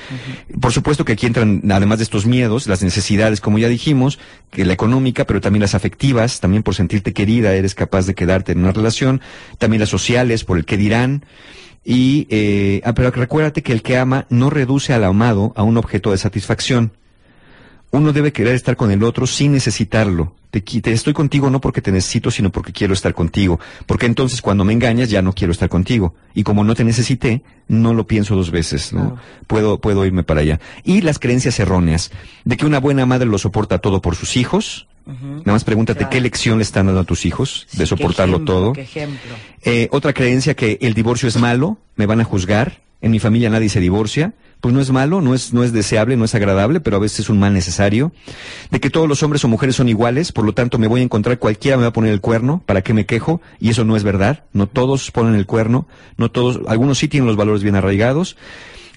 Por 0.61 0.73
supuesto 0.73 1.05
que 1.05 1.12
aquí 1.12 1.27
entran, 1.27 1.62
además 1.71 1.99
de 1.99 2.05
estos 2.05 2.27
miedos, 2.27 2.66
las 2.66 2.83
necesidades, 2.83 3.40
como 3.40 3.59
ya 3.59 3.69
dijimos, 3.69 4.19
que 4.51 4.64
la 4.64 4.73
económica, 4.73 5.27
pero 5.27 5.40
también 5.40 5.61
las 5.61 5.75
afectivas, 5.75 6.40
también 6.40 6.62
por 6.62 6.75
sentirte 6.75 7.12
querida 7.12 7.55
eres 7.55 7.75
capaz 7.75 8.07
de 8.07 8.14
quedarte 8.14 8.53
en 8.53 8.61
una 8.61 8.73
relación, 8.73 9.21
también 9.59 9.81
las 9.81 9.90
sociales, 9.90 10.45
por 10.45 10.57
el 10.57 10.64
que 10.64 10.77
dirán. 10.77 11.25
Y, 11.85 12.27
eh, 12.31 12.81
ah, 12.85 12.95
pero 12.95 13.11
recuérdate 13.11 13.62
que 13.62 13.73
el 13.73 13.83
que 13.83 13.97
ama 13.97 14.27
no 14.29 14.51
reduce 14.51 14.93
al 14.93 15.05
amado 15.05 15.53
a 15.57 15.62
un 15.62 15.77
objeto 15.77 16.11
de 16.11 16.19
satisfacción. 16.19 16.93
Uno 17.90 18.12
debe 18.12 18.33
querer 18.33 18.55
estar 18.55 18.77
con 18.77 18.90
el 18.90 19.03
otro 19.03 19.27
sin 19.27 19.53
necesitarlo. 19.53 20.35
Te, 20.51 20.61
te 20.61 20.93
estoy 20.93 21.13
contigo 21.13 21.49
no 21.51 21.61
porque 21.61 21.81
te 21.81 21.93
necesito, 21.93 22.31
sino 22.31 22.51
porque 22.51 22.73
quiero 22.73 22.93
estar 22.93 23.15
contigo. 23.15 23.61
Porque 23.87 24.07
entonces 24.07 24.43
cuando 24.43 24.65
me 24.65 24.73
engañas 24.73 25.09
ya 25.11 25.23
no 25.23 25.33
quiero 25.33 25.53
estar 25.53 25.69
contigo. 25.69 26.15
Y 26.35 26.43
como 26.43 26.65
no 26.65 26.75
te 26.75 26.85
necesité, 26.85 27.43
no 27.69 27.95
lo 27.95 28.07
pienso 28.07 28.35
dos 28.35 28.51
veces, 28.51 28.93
¿no? 28.93 29.17
Puedo, 29.47 29.81
puedo 29.81 30.05
irme 30.05 30.25
para 30.25 30.41
allá. 30.41 30.61
Y 30.85 31.03
las 31.03 31.19
creencias 31.19 31.59
erróneas 31.61 32.11
de 32.45 32.57
que 32.57 32.67
una 32.67 32.81
buena 32.81 33.07
madre 33.07 33.27
lo 33.27 33.39
soporta 33.39 33.79
todo 33.79 34.03
por 34.03 34.17
sus 34.17 34.37
hijos. 34.37 34.87
Nada 35.07 35.53
más 35.53 35.65
pregúntate 35.65 36.01
Claro. 36.01 36.11
qué 36.11 36.21
lección 36.21 36.59
le 36.59 36.63
están 36.63 36.87
dando 36.87 37.01
a 37.01 37.05
tus 37.05 37.27
hijos 37.27 37.67
de 37.73 37.79
Qué 37.79 37.87
soportarlo 37.87 38.37
ejemplo, 38.37 38.55
todo. 38.55 38.73
Qué 38.75 38.83
ejemplo. 38.83 39.35
Eh, 39.63 39.89
otra 39.91 40.13
creencia 40.13 40.55
que 40.55 40.79
el 40.83 40.95
divorcio 40.95 41.27
es 41.27 41.37
malo, 41.37 41.79
me 41.97 42.07
van 42.07 42.21
a 42.21 42.25
juzgar, 42.25 42.81
en 43.01 43.11
mi 43.11 43.19
familia 43.19 43.51
nadie 43.51 43.69
se 43.71 43.81
divorcia, 43.81 44.35
pues 44.61 44.75
no 44.75 44.81
es 44.81 44.90
malo, 44.90 45.20
no 45.20 45.35
es, 45.35 45.53
no 45.53 45.64
es 45.64 45.73
deseable, 45.73 46.16
no 46.16 46.25
es 46.25 46.35
agradable, 46.35 46.81
pero 46.81 46.96
a 46.96 47.01
veces 47.01 47.20
es 47.20 47.31
un 47.31 47.38
mal 47.38 47.53
necesario. 47.53 48.12
De 48.70 48.81
que 48.81 48.90
todos 48.90 49.09
los 49.09 49.23
hombres 49.23 49.44
o 49.44 49.49
mujeres 49.49 49.77
son 49.77 49.88
iguales, 49.88 50.33
por 50.33 50.44
lo 50.44 50.53
tanto 50.53 50.79
me 50.79 50.87
voy 50.87 51.01
a 51.01 51.05
encontrar 51.05 51.38
cualquiera 51.38 51.77
me 51.77 51.83
va 51.85 51.88
a 51.88 51.92
poner 51.92 52.12
el 52.12 52.20
cuerno, 52.20 52.62
¿para 52.66 52.83
qué 52.83 52.94
me 52.94 53.07
quejo? 53.07 53.40
Y 53.59 53.70
eso 53.70 53.85
no 53.85 53.96
es 53.96 54.05
verdad, 54.05 54.44
no 54.53 54.66
todos 54.66 55.11
ponen 55.11 55.35
el 55.35 55.46
cuerno, 55.46 55.88
no 56.16 56.31
todos, 56.31 56.61
algunos 56.68 56.99
sí 56.99 57.09
tienen 57.09 57.27
los 57.27 57.37
valores 57.37 57.62
bien 57.62 57.77
arraigados. 57.77 58.37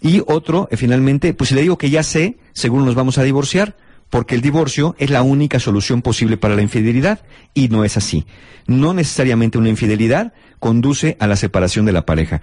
Y 0.02 0.21
otro, 0.28 0.67
eh, 0.69 0.78
finalmente, 0.78 1.34
pues 1.34 1.49
si 1.49 1.56
le 1.56 1.62
digo 1.62 1.78
que 1.78 1.89
ya 1.89 2.04
sé, 2.04 2.38
seguro 2.52 2.84
nos 2.84 2.95
vamos 2.95 3.17
a 3.17 3.23
divorciar, 3.23 3.78
porque 4.10 4.36
el 4.36 4.42
divorcio 4.42 4.96
es 5.00 5.10
la 5.10 5.24
única 5.24 5.60
solución 5.60 6.02
posible 6.02 6.38
para 6.38 6.56
la 6.56 6.62
infidelidad 6.62 7.22
y 7.54 7.70
no 7.70 7.84
es 7.84 7.98
así. 7.98 8.26
No 8.68 8.94
necesariamente 8.94 9.58
una 9.58 9.70
infidelidad 9.70 10.34
conduce 10.60 11.18
a 11.20 11.28
la 11.28 11.36
separación 11.36 11.86
de 11.86 11.92
la 11.92 12.06
pareja. 12.06 12.42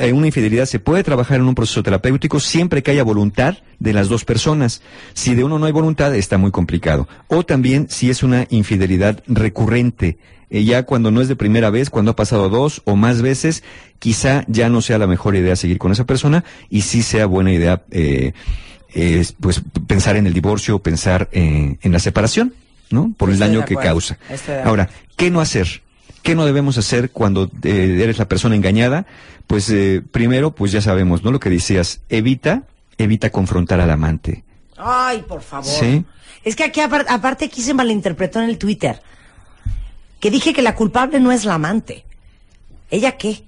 Eh, 0.00 0.12
Una 0.14 0.28
infidelidad 0.28 0.64
se 0.64 0.78
puede 0.78 1.02
trabajar 1.04 1.40
en 1.40 1.46
un 1.46 1.54
proceso 1.54 1.82
terapéutico 1.82 2.40
siempre 2.40 2.82
que 2.82 2.90
haya 2.90 3.02
voluntad 3.02 3.58
de 3.78 3.92
las 3.92 4.08
dos 4.08 4.24
personas. 4.24 4.80
Si 5.12 5.34
de 5.34 5.44
uno 5.44 5.58
no 5.58 5.66
hay 5.66 5.72
voluntad, 5.72 6.14
está 6.14 6.38
muy 6.38 6.52
complicado. 6.52 7.06
O 7.28 7.44
también 7.44 7.88
si 7.90 8.08
es 8.08 8.22
una 8.22 8.46
infidelidad 8.48 9.22
recurrente. 9.26 10.16
Eh, 10.48 10.64
ya 10.64 10.84
cuando 10.84 11.10
no 11.10 11.20
es 11.20 11.28
de 11.28 11.36
primera 11.36 11.68
vez, 11.68 11.90
cuando 11.90 12.12
ha 12.12 12.16
pasado 12.16 12.48
dos 12.48 12.80
o 12.86 12.96
más 12.96 13.20
veces, 13.20 13.62
quizá 13.98 14.44
ya 14.48 14.70
no 14.70 14.80
sea 14.80 14.96
la 14.96 15.06
mejor 15.06 15.36
idea 15.36 15.54
seguir 15.54 15.76
con 15.76 15.92
esa 15.92 16.06
persona 16.06 16.44
y 16.70 16.80
sí 16.80 17.02
sea 17.02 17.26
buena 17.26 17.52
idea 17.52 17.84
eh, 17.90 18.32
eh, 18.94 19.24
pues 19.40 19.62
pensar 19.86 20.16
en 20.16 20.26
el 20.26 20.32
divorcio, 20.34 20.78
pensar 20.80 21.28
eh, 21.32 21.76
en 21.80 21.92
la 21.92 21.98
separación, 21.98 22.54
¿no? 22.90 23.12
Por 23.16 23.28
el 23.28 23.34
Estoy 23.34 23.48
daño 23.48 23.64
que 23.64 23.76
causa. 23.76 24.18
Ahora, 24.64 24.88
¿qué 25.16 25.30
no 25.30 25.40
hacer? 25.40 25.82
¿Qué 26.22 26.34
no 26.34 26.44
debemos 26.44 26.76
hacer 26.76 27.10
cuando 27.10 27.50
eh, 27.62 27.98
eres 28.02 28.18
la 28.18 28.28
persona 28.28 28.54
engañada? 28.54 29.06
Pues 29.46 29.70
eh, 29.70 30.02
primero, 30.10 30.52
pues 30.54 30.70
ya 30.72 30.80
sabemos, 30.80 31.24
¿no? 31.24 31.32
Lo 31.32 31.40
que 31.40 31.50
decías, 31.50 32.00
evita, 32.08 32.64
evita 32.98 33.30
confrontar 33.30 33.80
al 33.80 33.90
amante. 33.90 34.44
Ay, 34.76 35.24
por 35.26 35.40
favor. 35.42 35.66
Sí. 35.72 36.04
Es 36.44 36.56
que 36.56 36.64
aquí, 36.64 36.80
apar- 36.80 37.06
aparte, 37.08 37.46
aquí 37.46 37.62
se 37.62 37.74
malinterpretó 37.74 38.40
en 38.40 38.48
el 38.50 38.58
Twitter. 38.58 39.02
Que 40.20 40.30
dije 40.30 40.52
que 40.52 40.62
la 40.62 40.74
culpable 40.74 41.18
no 41.20 41.32
es 41.32 41.44
la 41.44 41.54
amante. 41.54 42.04
¿Ella 42.90 43.12
qué? 43.16 43.42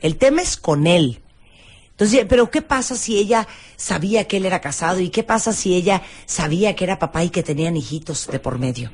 El 0.00 0.16
tema 0.16 0.42
es 0.42 0.56
con 0.56 0.86
él. 0.86 1.19
Entonces, 2.00 2.24
pero 2.26 2.50
¿qué 2.50 2.62
pasa 2.62 2.96
si 2.96 3.18
ella 3.18 3.46
sabía 3.76 4.26
que 4.26 4.38
él 4.38 4.46
era 4.46 4.62
casado? 4.62 5.00
¿Y 5.00 5.10
qué 5.10 5.22
pasa 5.22 5.52
si 5.52 5.74
ella 5.74 6.00
sabía 6.24 6.74
que 6.74 6.84
era 6.84 6.98
papá 6.98 7.24
y 7.24 7.28
que 7.28 7.42
tenían 7.42 7.76
hijitos 7.76 8.26
de 8.32 8.38
por 8.40 8.58
medio? 8.58 8.90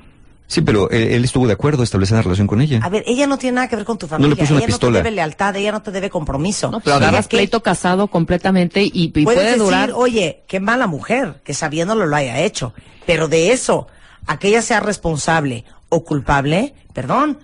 Sí, 0.48 0.60
pero 0.60 0.90
él, 0.90 1.02
él 1.12 1.24
estuvo 1.24 1.46
de 1.46 1.52
acuerdo 1.52 1.82
a 1.82 1.84
establecer 1.84 2.14
una 2.16 2.22
relación 2.22 2.48
con 2.48 2.60
ella. 2.60 2.80
A 2.82 2.88
ver, 2.88 3.04
ella 3.06 3.28
no 3.28 3.38
tiene 3.38 3.54
nada 3.56 3.68
que 3.68 3.76
ver 3.76 3.84
con 3.84 3.96
tu 3.96 4.08
familia. 4.08 4.30
le 4.34 4.36
puso 4.40 4.54
una 4.54 4.58
ella 4.60 4.66
pistola. 4.66 4.98
no 4.98 5.02
te 5.04 5.04
debe 5.04 5.14
lealtad, 5.14 5.54
ella 5.54 5.70
no 5.70 5.82
te 5.82 5.92
debe 5.92 6.10
compromiso. 6.10 6.68
No, 6.72 6.80
pero 6.80 6.96
agarras 6.96 7.28
qué? 7.28 7.36
pleito 7.36 7.62
casado 7.62 8.08
completamente 8.08 8.82
y, 8.82 8.90
y 8.92 9.08
Puedes 9.08 9.26
puede 9.26 9.44
decir, 9.44 9.62
durar. 9.62 9.92
oye, 9.94 10.42
qué 10.48 10.58
mala 10.58 10.88
mujer, 10.88 11.42
que 11.44 11.54
sabiéndolo 11.54 12.06
lo 12.06 12.16
haya 12.16 12.40
hecho. 12.40 12.74
Pero 13.06 13.28
de 13.28 13.52
eso, 13.52 13.86
a 14.26 14.40
que 14.40 14.48
ella 14.48 14.62
sea 14.62 14.80
responsable 14.80 15.64
o 15.90 16.02
culpable, 16.04 16.74
perdón. 16.92 17.38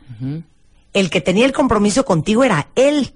El 0.93 1.09
que 1.09 1.21
tenía 1.21 1.47
el 1.47 1.53
compromiso 1.53 2.05
contigo 2.05 2.43
era 2.43 2.67
él. 2.75 3.15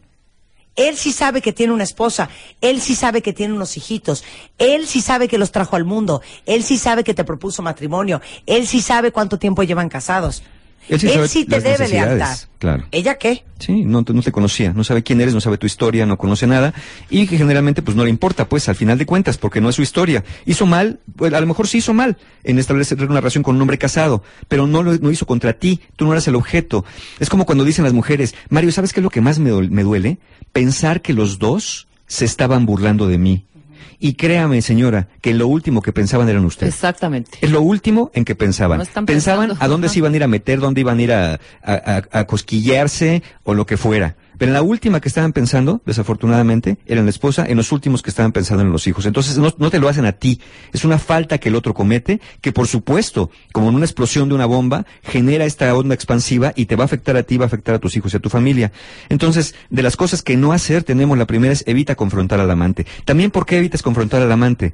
Él 0.76 0.96
sí 0.96 1.12
sabe 1.12 1.42
que 1.42 1.52
tiene 1.52 1.72
una 1.72 1.84
esposa, 1.84 2.28
él 2.60 2.80
sí 2.80 2.94
sabe 2.94 3.22
que 3.22 3.32
tiene 3.32 3.54
unos 3.54 3.76
hijitos, 3.76 4.24
él 4.58 4.86
sí 4.86 5.00
sabe 5.00 5.26
que 5.26 5.38
los 5.38 5.50
trajo 5.50 5.76
al 5.76 5.84
mundo, 5.84 6.22
él 6.44 6.62
sí 6.62 6.76
sabe 6.76 7.02
que 7.02 7.14
te 7.14 7.24
propuso 7.24 7.62
matrimonio, 7.62 8.20
él 8.44 8.66
sí 8.66 8.82
sabe 8.82 9.10
cuánto 9.10 9.38
tiempo 9.38 9.62
llevan 9.62 9.88
casados. 9.88 10.42
Él 10.88 11.00
sí 11.00 11.08
sabe 11.08 11.28
te 11.28 11.46
las 11.50 11.62
debe 11.64 11.88
lealtad. 11.88 12.38
claro. 12.58 12.84
¿Ella 12.92 13.16
qué? 13.18 13.44
Sí, 13.58 13.82
no, 13.84 14.04
te- 14.04 14.12
no 14.12 14.22
te 14.22 14.30
conocía, 14.32 14.72
no 14.72 14.84
sabe 14.84 15.02
quién 15.02 15.20
eres, 15.20 15.34
no 15.34 15.40
sabe 15.40 15.58
tu 15.58 15.66
historia, 15.66 16.06
no 16.06 16.16
conoce 16.18 16.46
nada 16.46 16.74
y 17.10 17.26
que 17.26 17.38
generalmente 17.38 17.82
pues 17.82 17.96
no 17.96 18.04
le 18.04 18.10
importa, 18.10 18.48
pues 18.48 18.68
al 18.68 18.76
final 18.76 18.96
de 18.98 19.06
cuentas, 19.06 19.38
porque 19.38 19.60
no 19.60 19.68
es 19.68 19.74
su 19.76 19.82
historia. 19.82 20.22
Hizo 20.44 20.66
mal, 20.66 21.00
pues, 21.16 21.32
a 21.32 21.40
lo 21.40 21.46
mejor 21.46 21.66
sí 21.66 21.78
hizo 21.78 21.92
mal 21.94 22.16
en 22.44 22.58
establecer 22.58 23.02
una 23.02 23.20
relación 23.20 23.42
con 23.42 23.56
un 23.56 23.62
hombre 23.62 23.78
casado, 23.78 24.22
pero 24.48 24.66
no 24.66 24.82
lo 24.82 24.94
no 24.96 25.10
hizo 25.10 25.26
contra 25.26 25.54
ti, 25.54 25.80
tú 25.96 26.04
no 26.04 26.12
eras 26.12 26.28
el 26.28 26.34
objeto. 26.36 26.84
Es 27.18 27.28
como 27.30 27.46
cuando 27.46 27.64
dicen 27.64 27.84
las 27.84 27.92
mujeres, 27.94 28.34
Mario, 28.48 28.70
¿sabes 28.72 28.92
qué 28.92 29.00
es 29.00 29.04
lo 29.04 29.10
que 29.10 29.20
más 29.20 29.38
me, 29.38 29.50
me 29.68 29.82
duele? 29.82 30.18
Pensar 30.52 31.02
que 31.02 31.12
los 31.14 31.38
dos 31.38 31.88
se 32.06 32.24
estaban 32.24 32.64
burlando 32.66 33.08
de 33.08 33.18
mí. 33.18 33.44
Y 33.98 34.14
créame, 34.14 34.60
señora, 34.62 35.08
que 35.22 35.32
lo 35.34 35.48
último 35.48 35.80
que 35.82 35.92
pensaban 35.92 36.28
eran 36.28 36.44
ustedes. 36.44 36.74
Exactamente. 36.74 37.38
Es 37.40 37.50
lo 37.50 37.62
último 37.62 38.10
en 38.14 38.24
que 38.24 38.34
pensaban. 38.34 38.76
No 38.78 38.82
están 38.84 39.06
pensaban 39.06 39.52
a 39.58 39.68
dónde 39.68 39.88
se 39.88 39.98
iban 39.98 40.12
a 40.12 40.16
ir 40.16 40.22
a 40.24 40.28
meter, 40.28 40.60
dónde 40.60 40.82
iban 40.82 40.98
a 40.98 41.02
ir 41.02 41.12
a, 41.12 41.32
a- 41.34 41.38
a- 42.12 42.18
a 42.20 42.24
cosquillarse 42.26 43.22
o 43.44 43.54
lo 43.54 43.66
que 43.66 43.76
fuera. 43.76 44.16
Pero 44.38 44.50
en 44.50 44.54
la 44.54 44.62
última 44.62 45.00
que 45.00 45.08
estaban 45.08 45.32
pensando, 45.32 45.80
desafortunadamente, 45.86 46.78
era 46.86 47.00
en 47.00 47.06
la 47.06 47.10
esposa, 47.10 47.46
en 47.46 47.56
los 47.56 47.72
últimos 47.72 48.02
que 48.02 48.10
estaban 48.10 48.32
pensando 48.32 48.62
en 48.62 48.70
los 48.70 48.86
hijos. 48.86 49.06
Entonces 49.06 49.38
no, 49.38 49.52
no 49.58 49.70
te 49.70 49.78
lo 49.78 49.88
hacen 49.88 50.04
a 50.04 50.12
ti. 50.12 50.40
Es 50.72 50.84
una 50.84 50.98
falta 50.98 51.38
que 51.38 51.48
el 51.48 51.54
otro 51.54 51.74
comete, 51.74 52.20
que 52.40 52.52
por 52.52 52.66
supuesto, 52.66 53.30
como 53.52 53.68
en 53.68 53.74
una 53.74 53.84
explosión 53.84 54.28
de 54.28 54.34
una 54.34 54.46
bomba, 54.46 54.86
genera 55.02 55.44
esta 55.44 55.74
onda 55.74 55.94
expansiva 55.94 56.52
y 56.54 56.66
te 56.66 56.76
va 56.76 56.84
a 56.84 56.86
afectar 56.86 57.16
a 57.16 57.22
ti, 57.22 57.36
va 57.36 57.44
a 57.44 57.46
afectar 57.46 57.74
a 57.74 57.78
tus 57.78 57.96
hijos 57.96 58.12
y 58.12 58.16
a 58.16 58.20
tu 58.20 58.28
familia. 58.28 58.72
Entonces, 59.08 59.54
de 59.70 59.82
las 59.82 59.96
cosas 59.96 60.22
que 60.22 60.36
no 60.36 60.52
hacer, 60.52 60.82
tenemos 60.82 61.16
la 61.16 61.26
primera 61.26 61.52
es 61.52 61.64
evita 61.66 61.94
confrontar 61.94 62.40
al 62.40 62.50
amante. 62.50 62.86
También, 63.04 63.30
¿por 63.30 63.46
qué 63.46 63.58
evitas 63.58 63.82
confrontar 63.82 64.22
al 64.22 64.32
amante? 64.32 64.72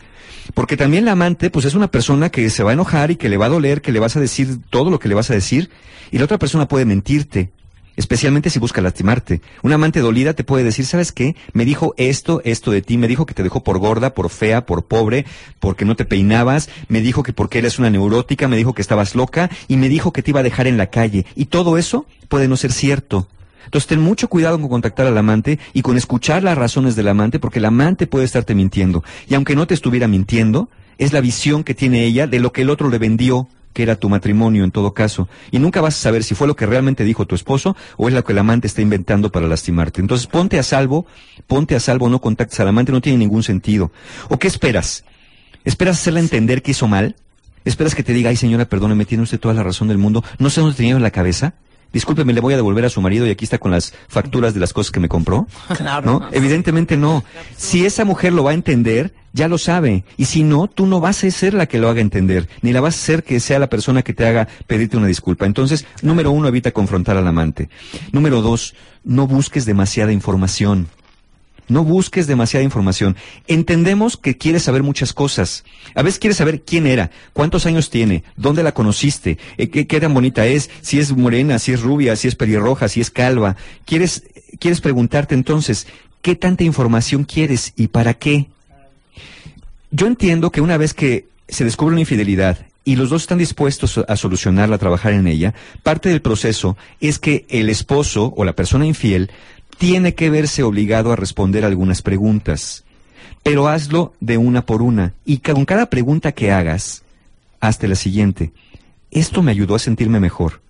Porque 0.55 0.77
también 0.77 1.05
la 1.05 1.13
amante, 1.13 1.51
pues 1.51 1.67
es 1.67 1.75
una 1.75 1.91
persona 1.91 2.31
que 2.31 2.51
se 2.51 2.63
va 2.63 2.71
a 2.71 2.75
enojar 2.75 3.11
y 3.11 3.17
que 3.17 3.29
le 3.29 3.37
va 3.37 3.47
a 3.47 3.51
doler, 3.51 3.81
que 3.81 3.93
le 3.93 4.01
vas 4.01 4.17
a 4.17 4.21
decir 4.21 4.59
todo 4.71 4.91
lo 4.91 4.99
que 4.99 5.09
le 5.09 5.15
vas 5.15 5.31
a 5.31 5.35
decir, 5.35 5.71
y 6.11 6.19
la 6.19 6.25
otra 6.25 6.39
persona 6.39 6.69
puede 6.69 6.85
mentirte 6.85 7.51
especialmente 7.97 8.51
si 8.51 8.59
busca 8.59 8.81
lastimarte. 8.81 9.41
Una 9.63 9.77
amante 9.77 10.01
dolida 10.01 10.35
te 10.35 10.45
puede 10.45 10.65
decir, 10.65 10.87
¿sabes 10.87 11.13
qué? 11.13 11.37
Me 11.53 11.65
dijo 11.65 11.95
esto, 11.97 12.41
esto 12.45 12.71
de 12.71 12.83
ti, 12.83 12.99
me 12.99 13.09
dijo 13.09 13.27
que 13.27 13.35
te 13.35 13.43
dejó 13.43 13.63
por 13.63 13.79
gorda, 13.79 14.15
por 14.15 14.31
fea, 14.31 14.67
por 14.67 14.87
pobre, 14.87 15.27
porque 15.61 15.85
no 15.85 15.97
te 15.97 16.05
peinabas, 16.05 16.69
me 16.89 17.01
dijo 17.01 17.23
que 17.23 17.33
porque 17.33 17.59
eres 17.59 17.79
una 17.79 17.91
neurótica, 17.91 18.49
me 18.49 18.57
dijo 18.57 18.75
que 18.75 18.83
estabas 18.83 19.15
loca 19.15 19.51
y 19.69 19.77
me 19.77 19.89
dijo 19.89 20.13
que 20.13 20.23
te 20.23 20.31
iba 20.31 20.41
a 20.41 20.45
dejar 20.45 20.67
en 20.67 20.77
la 20.77 20.89
calle. 20.89 21.27
Y 21.35 21.47
todo 21.47 21.79
eso 21.79 22.07
puede 22.29 22.49
no 22.49 22.57
ser 22.57 22.73
cierto. 22.73 23.29
Entonces 23.65 23.89
ten 23.89 24.01
mucho 24.01 24.29
cuidado 24.29 24.59
con 24.59 24.69
contactar 24.69 25.07
al 25.07 25.17
amante 25.17 25.59
y 25.73 25.83
con 25.83 25.97
escuchar 25.97 26.43
las 26.43 26.59
razones 26.59 26.97
del 26.97 27.09
amante, 27.09 27.39
porque 27.39 27.59
el 27.59 27.65
amante 27.65 28.07
puede 28.07 28.25
estarte 28.25 28.55
mintiendo. 28.55 29.05
Y 29.29 29.35
aunque 29.35 29.57
no 29.57 29.67
te 29.67 29.75
estuviera 29.75 30.09
mintiendo, 30.09 30.69
es 30.99 31.13
la 31.13 31.21
visión 31.21 31.65
que 31.65 31.75
tiene 31.75 32.05
ella 32.05 32.27
de 32.27 32.41
lo 32.41 32.53
que 32.53 32.63
el 32.63 32.71
otro 32.71 32.89
le 32.89 32.99
vendió 32.99 33.49
que 33.73 33.83
era 33.83 33.97
tu 33.97 34.09
matrimonio 34.09 34.65
en 34.65 34.71
todo 34.71 34.95
caso. 34.95 35.29
Y 35.51 35.59
nunca 35.59 35.81
vas 35.81 35.97
a 35.97 36.01
saber 36.01 36.25
si 36.25 36.35
fue 36.35 36.47
lo 36.47 36.57
que 36.57 36.67
realmente 36.67 37.05
dijo 37.05 37.27
tu 37.27 37.35
esposo 37.35 37.77
o 37.97 38.09
es 38.09 38.15
lo 38.15 38.25
que 38.25 38.33
el 38.33 38.39
amante 38.39 38.67
está 38.67 38.83
inventando 38.83 39.31
para 39.31 39.47
lastimarte. 39.47 40.01
Entonces 40.01 40.27
ponte 40.27 40.59
a 40.59 40.63
salvo, 40.63 41.07
ponte 41.47 41.75
a 41.75 41.81
salvo, 41.81 42.09
no 42.09 42.21
contactes 42.21 42.59
al 42.61 42.69
amante, 42.69 42.93
no 42.93 43.01
tiene 43.01 43.19
ningún 43.19 43.43
sentido. 43.43 43.93
¿O 44.29 44.39
qué 44.39 44.49
esperas? 44.49 45.05
¿Esperas 45.65 46.01
hacerle 46.01 46.21
entender 46.21 46.63
que 46.63 46.73
hizo 46.73 46.89
mal? 46.89 47.17
¿Esperas 47.65 47.95
que 47.95 48.03
te 48.03 48.13
diga, 48.13 48.31
ay 48.31 48.37
señora, 48.37 48.65
perdóneme, 48.65 49.05
tiene 49.05 49.23
usted 49.23 49.39
toda 49.39 49.55
la 49.55 49.63
razón 49.63 49.89
del 49.89 49.99
mundo? 49.99 50.25
¿No 50.39 50.51
sé 50.51 50.61
dónde 50.61 50.77
tenía 50.77 50.97
en 50.97 51.03
la 51.03 51.11
cabeza? 51.11 51.55
Discúlpeme, 51.93 52.33
le 52.33 52.41
voy 52.41 52.55
a 52.55 52.57
devolver 52.57 52.85
a 52.85 52.89
su 52.89 53.01
marido 53.01 53.27
y 53.27 53.31
aquí 53.31 53.45
está 53.45 53.59
con 53.59 53.71
las 53.71 53.93
facturas 54.09 54.55
de 54.55 54.61
las 54.61 54.73
cosas 54.73 54.91
que 54.91 55.01
me 55.01 55.09
compró. 55.09 55.47
Claro. 55.83 56.21
¿No? 56.21 56.29
Evidentemente 56.33 56.97
no. 56.97 57.25
Si 57.57 57.85
esa 57.85 58.05
mujer 58.05 58.33
lo 58.33 58.45
va 58.45 58.53
a 58.53 58.55
entender, 58.55 59.13
ya 59.33 59.49
lo 59.49 59.59
sabe. 59.59 60.05
Y 60.17 60.27
si 60.27 60.45
no, 60.45 60.69
tú 60.69 60.87
no 60.87 61.01
vas 61.01 61.25
a 61.25 61.31
ser 61.31 61.55
la 61.55 61.67
que 61.67 61.79
lo 61.79 61.89
haga 61.89 62.01
entender, 62.01 62.49
ni 62.61 62.73
la 62.73 62.81
vas 62.81 62.95
a 62.95 62.99
ser 62.99 63.25
que 63.25 63.41
sea 63.41 63.59
la 63.59 63.69
persona 63.69 64.03
que 64.03 64.13
te 64.13 64.27
haga 64.27 64.49
pedirte 64.67 64.97
una 64.97 65.07
disculpa. 65.07 65.47
Entonces, 65.47 65.87
número 66.03 66.31
uno, 66.31 66.49
evita 66.49 66.71
confrontar 66.71 67.17
al 67.17 67.27
amante. 67.27 67.69
Número 68.13 68.43
dos, 68.43 68.75
no 69.03 69.27
busques 69.27 69.65
demasiada 69.65 70.13
información. 70.13 70.89
No 71.73 71.85
busques 71.85 72.27
demasiada 72.27 72.63
información. 72.63 73.17
Entendemos 73.47 74.19
que 74.19 74.37
quieres 74.37 74.65
saber 74.65 74.83
muchas 74.83 75.15
cosas. 75.15 75.65
A 75.95 76.03
veces 76.03 76.21
quieres 76.21 76.37
saber 76.37 76.61
quién 76.61 76.87
era, 76.87 77.11
cuántos 77.33 77.65
años 77.65 77.89
tiene, 77.89 78.25
dónde 78.37 78.63
la 78.63 78.73
conociste, 78.75 79.39
eh, 79.57 79.71
qué, 79.71 80.01
tan 80.01 80.13
bonita 80.13 80.47
es, 80.47 80.69
si 80.83 80.99
es 80.99 81.17
morena, 81.17 81.59
si 81.59 81.73
es 81.73 81.81
rubia, 81.81 82.15
si 82.15 82.29
es 82.29 82.35
pelirroja, 82.35 82.89
si 82.89 83.01
es 83.01 83.11
calva. 83.11 83.57
Quieres, 83.87 84.25
quieres 84.59 84.83
preguntarte 84.83 85.35
entonces, 85.35 85.87
¿qué 86.21 86.37
tanta 86.37 86.63
información 86.63 87.25
quieres 87.25 87.73
y 87.75 87.89
para 87.89 88.13
qué? 88.13 88.49
Yo 89.91 90.07
entiendo 90.07 90.51
que 90.51 90.61
una 90.61 90.77
vez 90.77 90.93
que 90.93 91.27
se 91.49 91.65
descubre 91.65 91.95
una 91.95 92.01
infidelidad 92.01 92.67
y 92.85 92.97
los 92.97 93.09
dos 93.09 93.23
están 93.23 93.39
dispuestos 93.39 93.97
a 93.97 94.17
solucionarla, 94.17 94.77
a 94.77 94.79
trabajar 94.79 95.15
en 95.15 95.27
ella, 95.27 95.55
parte 95.83 96.11
del 96.11 96.21
proceso 96.21 96.77
es 97.01 97.19
que 97.19 97.47
el 97.49 97.71
esposo 97.71 98.35
o 98.37 98.45
la 98.45 98.55
persona 98.55 98.85
infiel 98.85 99.31
tiene 99.83 100.15
que 100.15 100.31
verse 100.31 100.63
obligado 100.63 101.11
a 101.11 101.17
responder 101.17 101.65
algunas 101.65 102.03
preguntas. 102.03 102.85
Pero 103.43 103.67
hazlo 103.67 104.15
de 104.21 104.39
una 104.39 104.65
por 104.65 104.81
una. 104.81 105.15
Y 105.25 105.39
con 105.39 105.65
cada 105.65 105.87
pregunta 105.87 106.31
que 106.31 106.53
hagas, 106.53 107.03
hazte 107.59 107.89
la 107.89 107.97
siguiente. 107.97 108.53
Esto 109.11 109.43
me 109.43 109.51
ayudó 109.51 109.75
a 109.75 109.81
sentirme 109.81 110.21
mejor. 110.21 110.61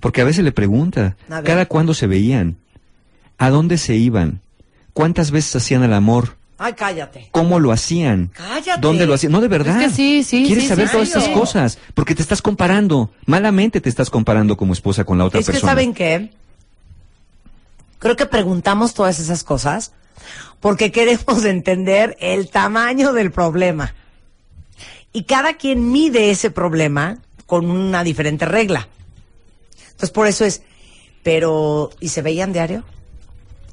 Porque 0.00 0.22
a 0.22 0.24
veces 0.24 0.44
le 0.46 0.52
pregunta. 0.52 1.18
¿cada 1.44 1.66
cuándo 1.66 1.92
se 1.92 2.06
veían? 2.06 2.56
¿A 3.36 3.50
dónde 3.50 3.76
se 3.76 3.96
iban? 3.96 4.40
¿Cuántas 4.94 5.30
veces 5.30 5.54
hacían 5.54 5.82
el 5.82 5.92
amor? 5.92 6.38
Ay, 6.56 6.72
cállate. 6.72 7.28
¿Cómo 7.32 7.60
lo 7.60 7.70
hacían? 7.70 8.30
Cállate. 8.32 8.80
¿Dónde 8.80 9.04
lo 9.04 9.12
hacían? 9.12 9.30
No, 9.32 9.42
de 9.42 9.48
verdad. 9.48 9.82
Es 9.82 9.88
que 9.88 9.94
sí, 9.94 10.22
sí, 10.22 10.44
Quieres 10.46 10.64
sí, 10.64 10.68
saber 10.70 10.86
sí, 10.86 10.92
todas 10.92 11.08
estas 11.08 11.28
cosas. 11.28 11.78
Porque 11.92 12.14
te 12.14 12.22
estás 12.22 12.40
comparando. 12.40 13.10
Malamente 13.26 13.82
te 13.82 13.90
estás 13.90 14.08
comparando 14.08 14.56
como 14.56 14.72
esposa 14.72 15.04
con 15.04 15.18
la 15.18 15.26
otra 15.26 15.38
Es 15.40 15.44
que 15.44 15.52
persona. 15.52 15.70
saben 15.72 15.92
qué, 15.92 16.30
creo 17.98 18.16
que 18.16 18.26
preguntamos 18.26 18.94
todas 18.94 19.18
esas 19.18 19.44
cosas 19.44 19.92
porque 20.60 20.92
queremos 20.92 21.44
entender 21.44 22.16
el 22.20 22.50
tamaño 22.50 23.12
del 23.12 23.30
problema. 23.30 23.94
Y 25.12 25.24
cada 25.24 25.54
quien 25.54 25.90
mide 25.90 26.30
ese 26.30 26.50
problema 26.50 27.18
con 27.46 27.70
una 27.70 28.04
diferente 28.04 28.44
regla. 28.44 28.88
Entonces 29.90 30.10
por 30.10 30.26
eso 30.26 30.44
es, 30.44 30.62
pero 31.22 31.90
¿y 31.98 32.08
se 32.08 32.22
veían 32.22 32.52
diario? 32.52 32.84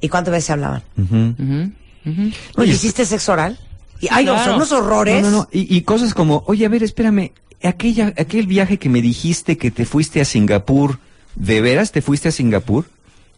¿Y 0.00 0.08
cuántas 0.08 0.32
veces 0.32 0.46
se 0.46 0.52
hablaban? 0.52 0.82
¿Y 0.96 2.32
Oye, 2.56 2.72
hiciste 2.72 3.04
sexo 3.04 3.32
oral? 3.32 3.58
Y, 4.00 4.08
ay, 4.10 4.24
no, 4.24 4.32
claro. 4.32 4.46
son 4.46 4.56
unos 4.56 4.72
horrores. 4.72 5.22
No, 5.22 5.30
no, 5.30 5.36
no. 5.38 5.48
Y, 5.50 5.74
y 5.74 5.82
cosas 5.82 6.14
como, 6.14 6.44
oye, 6.46 6.66
a 6.66 6.68
ver, 6.68 6.82
espérame, 6.82 7.32
aquella, 7.62 8.12
aquel 8.18 8.46
viaje 8.46 8.78
que 8.78 8.88
me 8.88 9.02
dijiste 9.02 9.56
que 9.56 9.70
te 9.70 9.84
fuiste 9.84 10.20
a 10.20 10.24
Singapur, 10.24 10.98
¿de 11.34 11.60
veras 11.60 11.92
te 11.92 12.02
fuiste 12.02 12.28
a 12.28 12.32
Singapur? 12.32 12.86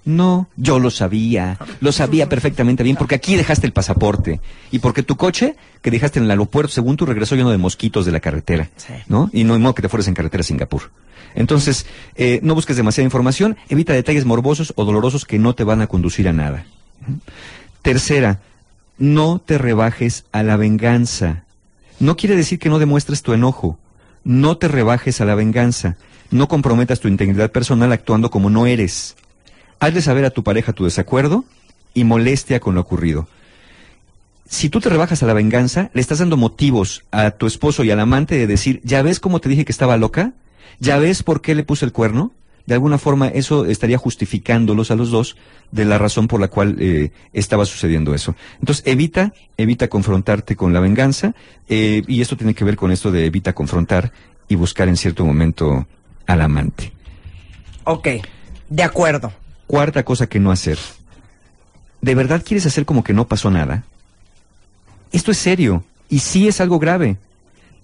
No, 0.05 0.49
yo 0.57 0.79
lo 0.79 0.91
sabía, 0.91 1.59
lo 1.81 1.93
sabía 1.93 2.29
perfectamente 2.31 2.83
bien, 2.83 2.97
porque 2.97 3.15
aquí 3.15 3.37
dejaste 3.37 3.67
el 3.67 3.73
pasaporte 3.75 4.41
y 4.71 4.79
porque 4.79 5.03
tu 5.03 5.17
coche 5.17 5.55
que 5.83 5.91
dejaste 5.91 6.19
en 6.19 6.25
el 6.25 6.31
aeropuerto, 6.31 6.73
según 6.73 6.97
tú, 6.97 7.05
regresó 7.05 7.37
lleno 7.37 7.51
de 7.51 7.59
mosquitos 7.59 8.07
de 8.07 8.13
la 8.13 8.21
carretera, 8.21 8.71
Sí. 8.77 8.95
¿no? 9.09 9.29
Y 9.35 9.45
no 9.45 9.53
hay 9.55 9.61
modo 9.61 9.75
que 9.75 9.83
te 9.83 9.89
fueres 9.91 10.09
en 10.09 10.15
carretera 10.15 10.41
a 10.41 10.45
Singapur. 10.45 10.91
Entonces, 11.35 11.85
eh, 12.17 12.41
no 12.43 12.55
busques 12.55 12.77
demasiada 12.77 13.05
información, 13.05 13.57
evita 13.69 13.93
detalles 13.93 14.25
morbosos 14.25 14.73
o 14.77 14.85
dolorosos 14.87 15.27
que 15.27 15.39
no 15.39 15.55
te 15.55 15.63
van 15.65 15.83
a 15.83 15.87
conducir 15.87 16.27
a 16.27 16.33
nada. 16.33 16.65
Tercera, 17.83 18.41
no 18.99 19.41
te 19.45 19.59
rebajes 19.59 20.25
a 20.33 20.43
la 20.43 20.57
venganza. 20.57 21.45
No 22.01 22.17
quiere 22.17 22.35
decir 22.37 22.59
que 22.59 22.69
no 22.69 22.79
demuestres 22.79 23.23
tu 23.23 23.33
enojo. 23.33 23.79
No 24.25 24.57
te 24.57 24.69
rebajes 24.69 25.21
a 25.21 25.25
la 25.25 25.35
venganza. 25.35 25.97
No 26.31 26.49
comprometas 26.49 27.01
tu 27.01 27.09
integridad 27.09 27.51
personal 27.53 27.93
actuando 27.93 28.31
como 28.31 28.51
no 28.51 28.67
eres. 28.67 29.17
Hazle 29.81 30.03
saber 30.03 30.25
a 30.25 30.31
tu 30.31 30.43
pareja 30.43 30.73
tu 30.73 30.85
desacuerdo 30.85 31.45
y 31.95 32.05
molestia 32.05 32.61
con 32.61 32.75
lo 32.75 32.81
ocurrido. 32.81 33.29
Si 34.49 34.71
tú 34.71 34.81
te 34.81 34.89
rebajas 34.89 35.23
a 35.23 35.27
la 35.27 35.35
venganza, 35.35 35.91
le 35.93 36.01
estás 36.01 36.21
dando 36.21 36.37
motivos 36.37 37.05
a 37.11 37.33
tu 37.33 37.47
esposo 37.47 37.85
y 37.85 37.91
al 37.91 38.01
amante 38.01 38.35
de 38.35 38.47
decir, 38.47 38.81
¿ya 38.83 39.03
ves 39.03 39.21
cómo 39.21 39.41
te 39.41 39.49
dije 39.49 39.65
que 39.65 39.73
estaba 39.73 39.97
loca? 39.99 40.33
¿Ya 40.81 40.99
ves 40.99 41.23
por 41.23 41.43
qué 41.43 41.55
le 41.55 41.65
puse 41.65 41.85
el 41.85 41.93
cuerno? 41.93 42.33
De 42.65 42.75
alguna 42.75 42.99
forma 42.99 43.29
eso 43.29 43.65
estaría 43.65 43.99
justificándolos 43.99 44.91
a 44.91 44.95
los 44.95 45.11
dos 45.11 45.37
de 45.71 45.85
la 45.85 45.97
razón 45.97 46.29
por 46.29 46.41
la 46.41 46.49
cual 46.49 46.77
eh, 46.81 47.13
estaba 47.33 47.65
sucediendo 47.65 48.15
eso. 48.15 48.35
Entonces 48.61 48.85
evita, 48.87 49.33
evita 49.57 49.89
confrontarte 49.89 50.57
con 50.57 50.73
la 50.73 50.81
venganza 50.81 51.35
eh, 51.69 52.03
y 52.07 52.21
esto 52.21 52.37
tiene 52.37 52.55
que 52.55 52.65
ver 52.65 52.77
con 52.77 52.91
esto 52.91 53.11
de 53.11 53.27
evita 53.27 53.55
confrontar 53.55 54.13
y 54.49 54.55
buscar 54.55 54.89
en 54.89 54.97
cierto 54.97 55.25
momento 55.25 55.87
al 56.27 56.41
amante. 56.43 56.93
Ok, 57.85 58.09
de 58.69 58.83
acuerdo. 58.83 59.33
Cuarta 59.69 60.03
cosa 60.03 60.27
que 60.27 60.41
no 60.41 60.51
hacer. 60.51 60.79
¿De 62.01 62.15
verdad 62.15 62.43
quieres 62.43 62.65
hacer 62.65 62.87
como 62.87 63.05
que 63.05 63.13
no 63.13 63.29
pasó 63.29 63.51
nada? 63.51 63.85
Esto 65.13 65.31
es 65.31 65.37
serio 65.37 65.85
y 66.09 66.21
sí 66.21 66.49
es 66.49 66.63
algo 66.63 66.79
grave. 66.79 67.19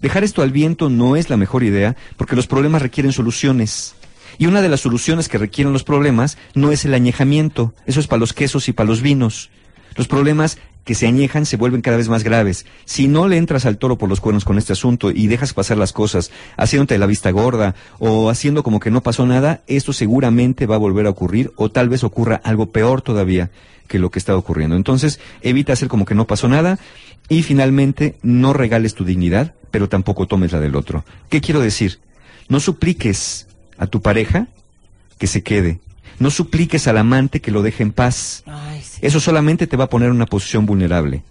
Dejar 0.01 0.23
esto 0.23 0.41
al 0.41 0.51
viento 0.51 0.89
no 0.89 1.15
es 1.15 1.29
la 1.29 1.37
mejor 1.37 1.63
idea 1.63 1.95
porque 2.17 2.35
los 2.35 2.47
problemas 2.47 2.81
requieren 2.81 3.13
soluciones. 3.13 3.93
Y 4.39 4.47
una 4.47 4.63
de 4.63 4.69
las 4.69 4.81
soluciones 4.81 5.29
que 5.29 5.37
requieren 5.37 5.73
los 5.73 5.83
problemas 5.83 6.39
no 6.55 6.71
es 6.71 6.85
el 6.85 6.93
añejamiento. 6.95 7.75
Eso 7.85 7.99
es 7.99 8.07
para 8.07 8.19
los 8.19 8.33
quesos 8.33 8.67
y 8.67 8.73
para 8.73 8.89
los 8.89 9.03
vinos. 9.03 9.51
Los 9.95 10.07
problemas 10.07 10.57
que 10.85 10.95
se 10.95 11.07
añejan 11.07 11.45
se 11.45 11.57
vuelven 11.57 11.81
cada 11.81 11.97
vez 11.97 12.07
más 12.07 12.23
graves. 12.23 12.65
Si 12.85 13.07
no 13.07 13.27
le 13.27 13.37
entras 13.37 13.65
al 13.65 13.77
toro 13.77 13.97
por 13.97 14.07
los 14.07 14.21
cuernos 14.21 14.45
con 14.45 14.57
este 14.57 14.73
asunto 14.73 15.11
y 15.11 15.27
dejas 15.27 15.53
pasar 15.53 15.77
las 15.77 15.91
cosas, 15.91 16.31
haciéndote 16.55 16.97
la 16.97 17.07
vista 17.07 17.31
gorda 17.31 17.75
o 17.99 18.29
haciendo 18.29 18.63
como 18.63 18.79
que 18.79 18.91
no 18.91 19.01
pasó 19.01 19.25
nada, 19.25 19.63
esto 19.67 19.91
seguramente 19.91 20.67
va 20.67 20.75
a 20.75 20.79
volver 20.79 21.07
a 21.07 21.09
ocurrir 21.09 21.51
o 21.57 21.69
tal 21.69 21.89
vez 21.89 22.03
ocurra 22.03 22.39
algo 22.43 22.67
peor 22.71 23.01
todavía 23.01 23.49
que 23.87 23.99
lo 23.99 24.11
que 24.11 24.19
está 24.19 24.37
ocurriendo. 24.37 24.75
Entonces, 24.75 25.19
evita 25.41 25.73
hacer 25.73 25.87
como 25.89 26.05
que 26.05 26.15
no 26.15 26.27
pasó 26.27 26.47
nada 26.47 26.79
y 27.27 27.41
finalmente 27.41 28.15
no 28.21 28.53
regales 28.53 28.93
tu 28.93 29.03
dignidad, 29.05 29.55
pero 29.71 29.89
tampoco 29.89 30.27
tomes 30.27 30.51
la 30.51 30.59
del 30.59 30.75
otro. 30.75 31.03
¿Qué 31.29 31.41
quiero 31.41 31.59
decir? 31.59 31.99
No 32.47 32.59
supliques 32.59 33.47
a 33.77 33.87
tu 33.87 34.01
pareja 34.01 34.47
que 35.17 35.27
se 35.27 35.41
quede. 35.41 35.79
No 36.19 36.29
supliques 36.29 36.87
al 36.87 36.97
amante 36.97 37.41
que 37.41 37.51
lo 37.51 37.61
deje 37.61 37.83
en 37.83 37.91
paz. 37.91 38.43
Eso 39.05 39.19
solamente 39.19 39.67
te 39.67 39.77
va 39.77 39.83
a 39.83 39.89
poner 39.89 40.09
en 40.09 40.15
una 40.15 40.25
posición 40.25 40.65
vulnerable. 40.65 41.21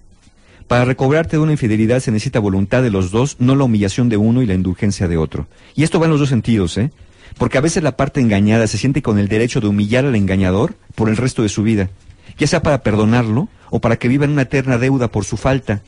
Para 0.68 0.84
recobrarte 0.84 1.36
de 1.36 1.42
una 1.42 1.50
infidelidad 1.50 1.98
se 1.98 2.12
necesita 2.12 2.38
voluntad 2.38 2.84
de 2.84 2.90
los 2.92 3.10
dos, 3.10 3.34
no 3.40 3.56
la 3.56 3.64
humillación 3.64 4.08
de 4.08 4.16
uno 4.16 4.42
y 4.42 4.46
la 4.46 4.54
indulgencia 4.54 5.08
de 5.08 5.16
otro. 5.16 5.48
Y 5.74 5.82
esto 5.82 5.98
va 5.98 6.04
en 6.04 6.12
los 6.12 6.20
dos 6.20 6.28
sentidos, 6.28 6.78
¿eh? 6.78 6.92
Porque 7.36 7.58
a 7.58 7.60
veces 7.60 7.82
la 7.82 7.96
parte 7.96 8.20
engañada 8.20 8.68
se 8.68 8.78
siente 8.78 9.02
con 9.02 9.18
el 9.18 9.26
derecho 9.26 9.60
de 9.60 9.66
humillar 9.66 10.04
al 10.04 10.14
engañador 10.14 10.76
por 10.94 11.08
el 11.08 11.16
resto 11.16 11.42
de 11.42 11.48
su 11.48 11.64
vida, 11.64 11.90
ya 12.38 12.46
sea 12.46 12.62
para 12.62 12.84
perdonarlo 12.84 13.48
o 13.70 13.80
para 13.80 13.96
que 13.96 14.06
viva 14.06 14.24
en 14.24 14.30
una 14.30 14.42
eterna 14.42 14.78
deuda 14.78 15.08
por 15.08 15.24
su 15.24 15.36
falta. 15.36 15.82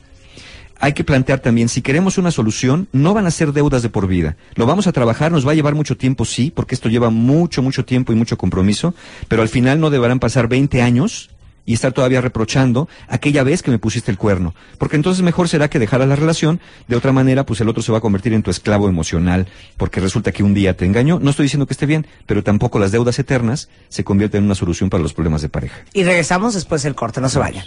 Hay 0.81 0.91
que 0.91 1.05
plantear 1.05 1.39
también, 1.39 1.69
si 1.69 1.81
queremos 1.81 2.17
una 2.17 2.31
solución, 2.31 2.89
no 2.91 3.13
van 3.13 3.27
a 3.27 3.31
ser 3.31 3.53
deudas 3.53 3.81
de 3.81 3.87
por 3.87 4.07
vida. 4.07 4.35
Lo 4.55 4.65
vamos 4.65 4.87
a 4.87 4.91
trabajar, 4.91 5.31
nos 5.31 5.47
va 5.47 5.53
a 5.53 5.55
llevar 5.55 5.73
mucho 5.73 5.95
tiempo, 5.95 6.25
sí, 6.25 6.51
porque 6.53 6.75
esto 6.75 6.89
lleva 6.89 7.11
mucho, 7.11 7.61
mucho 7.61 7.85
tiempo 7.85 8.11
y 8.11 8.17
mucho 8.17 8.37
compromiso, 8.37 8.93
pero 9.29 9.41
al 9.41 9.47
final 9.47 9.79
no 9.79 9.89
deberán 9.89 10.19
pasar 10.19 10.49
20 10.49 10.81
años 10.81 11.29
y 11.67 11.73
estar 11.73 11.91
todavía 11.91 12.21
reprochando 12.21 12.89
aquella 13.07 13.43
vez 13.43 13.61
que 13.61 13.69
me 13.69 13.77
pusiste 13.77 14.09
el 14.09 14.17
cuerno. 14.17 14.55
Porque 14.79 14.95
entonces 14.95 15.21
mejor 15.21 15.49
será 15.49 15.69
que 15.69 15.77
dejaras 15.77 16.07
la 16.07 16.15
relación, 16.15 16.59
de 16.87 16.95
otra 16.95 17.11
manera 17.11 17.45
pues 17.45 17.61
el 17.61 17.69
otro 17.69 17.83
se 17.83 17.91
va 17.91 17.99
a 17.99 18.01
convertir 18.01 18.33
en 18.33 18.41
tu 18.41 18.49
esclavo 18.49 18.89
emocional, 18.89 19.47
porque 19.75 19.99
resulta 19.99 20.31
que 20.31 20.41
un 20.41 20.55
día 20.55 20.75
te 20.75 20.85
engañó. 20.85 21.19
No 21.19 21.29
estoy 21.29 21.43
diciendo 21.43 21.67
que 21.67 21.73
esté 21.73 21.85
bien, 21.85 22.07
pero 22.25 22.41
tampoco 22.41 22.79
las 22.79 22.91
deudas 22.91 23.19
eternas 23.19 23.69
se 23.89 24.03
convierten 24.03 24.39
en 24.39 24.45
una 24.45 24.55
solución 24.55 24.89
para 24.89 25.03
los 25.03 25.13
problemas 25.13 25.41
de 25.41 25.49
pareja. 25.49 25.77
Y 25.93 26.03
regresamos 26.03 26.53
después 26.53 26.81
del 26.83 26.95
corte, 26.95 27.21
no 27.21 27.29
se 27.29 27.37
vayan. 27.37 27.65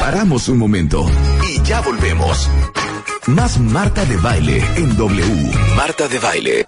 Paramos 0.00 0.48
un 0.48 0.58
momento 0.58 1.06
y 1.48 1.62
ya 1.62 1.82
volvemos. 1.82 2.48
Más 3.26 3.58
Marta 3.60 4.04
de 4.06 4.16
Baile 4.16 4.64
en 4.76 4.96
W. 4.96 5.52
Marta 5.76 6.08
de 6.08 6.18
Baile. 6.18 6.66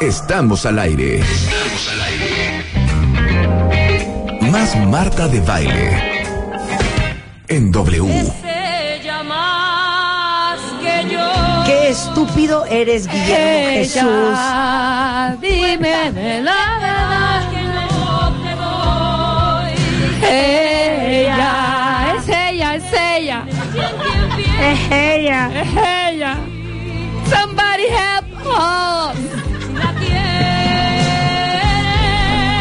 Estamos 0.00 0.66
al 0.66 0.78
aire. 0.78 1.20
Estamos 1.20 1.88
al 1.90 2.00
aire. 2.02 2.15
Más 4.58 4.74
Marta 4.86 5.28
de 5.28 5.38
Baile 5.42 6.24
en 7.46 7.70
W. 7.70 8.32
Qué 11.66 11.90
estúpido 11.90 12.64
eres, 12.64 13.06
Guillermo 13.06 13.68
Jesús. 13.68 14.02
Ella, 14.02 15.36
dime 15.42 16.10
de 16.10 16.40
la 16.40 16.78
verdad. 16.80 17.50
que 17.50 17.62
no 17.64 18.32
te 18.42 18.52
doy. 20.24 20.32
Ella, 20.32 22.14
es 22.16 22.26
ella, 22.26 22.74
es 22.76 22.92
ella, 22.94 23.44
Es 24.72 24.90
ella. 24.90 25.50
es 25.54 25.68
ella. 26.14 26.38
Somebody 27.28 27.88
help 27.90 28.24
us. 28.46 29.45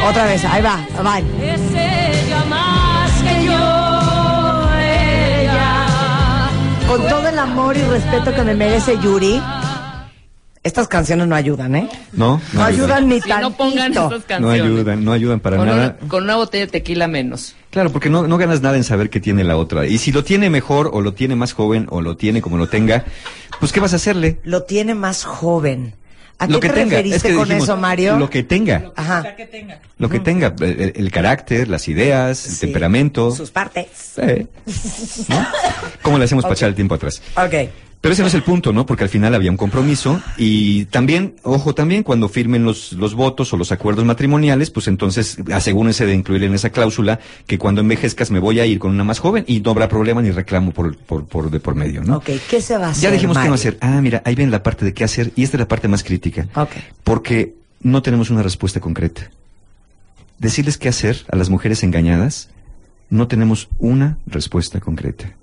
Otra 0.08 0.26
vez, 0.26 0.46
ahí 0.46 0.62
va, 0.62 0.86
va. 1.04 1.20
Es 1.20 1.62
ella 1.72 2.46
más 2.46 3.12
que 3.24 3.46
yo. 3.46 4.70
Ella. 4.80 6.50
Con 6.88 7.02
todo 7.08 7.28
el 7.30 7.40
amor 7.40 7.76
y 7.76 7.82
respeto 7.82 8.34
que 8.34 8.44
me 8.44 8.54
merece 8.54 8.98
Yuri, 9.02 9.42
estas 10.64 10.88
canciones 10.88 11.28
no 11.28 11.36
ayudan, 11.36 11.76
¿eh? 11.76 11.90
No, 12.14 12.40
No 12.54 12.64
ayudan 12.64 13.08
ni 13.08 13.20
Si 13.22 13.30
no 13.30 13.52
pongan 13.52 13.94
tantito. 13.94 14.16
estas 14.18 14.40
No 14.42 14.48
canciones. 14.50 14.62
ayudan, 14.62 15.06
no 15.06 15.12
ayudan 15.12 15.40
para 15.40 15.58
Con 15.58 15.66
nada. 15.68 15.98
una, 16.00 16.08
con 16.10 16.24
una 16.24 16.36
botella 16.36 16.66
de 16.66 16.72
tequila 16.72 17.08
menos. 17.08 17.56
Claro, 17.72 17.92
porque 17.92 18.10
no, 18.10 18.28
no 18.28 18.38
ganas 18.38 18.62
nada 18.62 18.78
en 18.78 18.84
saber 18.84 19.10
qué 19.10 19.20
tiene 19.20 19.44
la 19.44 19.58
otra. 19.58 19.86
Y 19.88 19.98
si 19.98 20.12
lo 20.12 20.24
tiene 20.24 20.50
mejor, 20.52 20.92
o 20.94 21.02
lo 21.02 21.14
tiene 21.14 21.36
más 21.36 21.54
joven, 21.54 21.88
o 21.90 22.02
lo 22.02 22.16
tiene 22.16 22.42
como 22.42 22.58
lo 22.58 22.68
tenga, 22.68 23.06
pues 23.60 23.72
¿qué 23.72 23.80
vas 23.80 23.94
a 23.94 23.98
hacerle? 23.98 24.40
Lo 24.44 24.64
tiene 24.64 24.94
más 24.96 25.24
joven. 25.26 25.94
¿A 26.38 26.48
lo 26.48 26.60
qué 26.60 26.68
que 26.68 26.74
te 26.74 26.80
tenga. 26.82 26.90
referiste 26.98 27.16
Es 27.18 27.24
que 27.24 27.34
con 27.34 27.44
dijimos, 27.48 27.64
eso, 27.70 27.78
Mario? 27.78 28.18
Lo 28.18 28.30
que 28.30 28.44
tenga. 28.44 28.92
Ajá. 28.96 29.24
Lo 29.98 30.10
que 30.10 30.20
tenga. 30.20 30.54
El, 30.60 30.94
el 30.96 31.12
carácter, 31.12 31.68
las 31.70 31.88
ideas, 31.88 32.46
el 32.46 32.52
Sí. 32.54 32.60
temperamento. 32.62 33.32
Sus 33.32 33.52
partes. 33.52 33.88
Sí. 34.16 34.48
¿No? 35.30 35.48
¿Cómo 36.02 36.18
le 36.18 36.26
hacemos 36.26 36.44
para 36.44 36.52
Ok. 36.54 36.58
echar 36.58 36.70
el 36.70 36.76
tiempo 36.76 36.96
atrás? 36.96 37.22
Ok. 37.38 37.70
Pero 38.06 38.14
ese 38.14 38.22
no 38.22 38.28
es 38.28 38.36
el 38.36 38.44
punto, 38.44 38.72
¿no? 38.72 38.86
Porque 38.86 39.04
al 39.04 39.10
final 39.10 39.34
había 39.34 39.50
un 39.50 39.58
compromiso 39.58 40.22
y 40.38 40.86
también, 40.86 41.38
ojo, 41.42 41.74
también 41.74 42.04
cuando 42.04 42.30
firmen 42.30 42.64
los, 42.64 42.94
los 42.94 43.16
votos 43.16 43.52
o 43.52 43.58
los 43.58 43.72
acuerdos 43.72 44.06
matrimoniales, 44.06 44.70
pues 44.70 44.88
entonces 44.88 45.40
asegúrense 45.52 46.06
de 46.06 46.14
incluir 46.14 46.44
en 46.44 46.54
esa 46.54 46.70
cláusula 46.70 47.20
que 47.48 47.58
cuando 47.58 47.82
envejezcas 47.82 48.30
me 48.30 48.38
voy 48.38 48.60
a 48.60 48.66
ir 48.68 48.78
con 48.78 48.92
una 48.92 49.04
más 49.04 49.18
joven 49.18 49.44
y 49.48 49.60
no 49.62 49.72
habrá 49.72 49.90
problema 49.90 50.22
ni 50.22 50.30
reclamo 50.30 50.72
por, 50.72 50.96
por, 50.98 51.26
por 51.26 51.50
de 51.50 51.60
por 51.60 51.74
medio, 51.74 52.04
¿no? 52.04 52.18
Ok, 52.18 52.30
¿qué 52.48 52.62
se 52.62 52.78
va 52.78 52.86
a 52.86 52.90
hacer? 52.92 53.06
Ya 53.06 53.12
dijimos 53.12 53.40
qué 53.40 53.48
no 53.48 53.56
hacer. 53.56 53.80
Ah, 53.82 54.00
mira, 54.02 54.22
ahí 54.24 54.36
ven 54.36 54.52
la 54.52 54.62
parte 54.62 54.86
de 54.86 54.94
qué 54.94 55.04
hacer 55.04 55.32
y 55.36 55.42
esta 55.42 55.58
es 55.58 55.62
la 55.62 55.68
parte 55.68 55.88
más 55.88 56.04
crítica. 56.04 56.48
Ok. 56.54 56.74
Porque 57.04 57.56
no 57.82 58.04
tenemos 58.04 58.30
una 58.30 58.44
respuesta 58.44 58.80
concreta. 58.80 59.32
Decirles 60.38 60.78
qué 60.78 60.90
hacer 60.90 61.26
a 61.32 61.38
las 61.38 61.50
mujeres 61.50 61.82
engañadas, 61.82 62.52
no 63.10 63.28
tenemos 63.28 63.68
una 63.80 64.20
respuesta 64.28 64.80
concreta. 64.80 65.34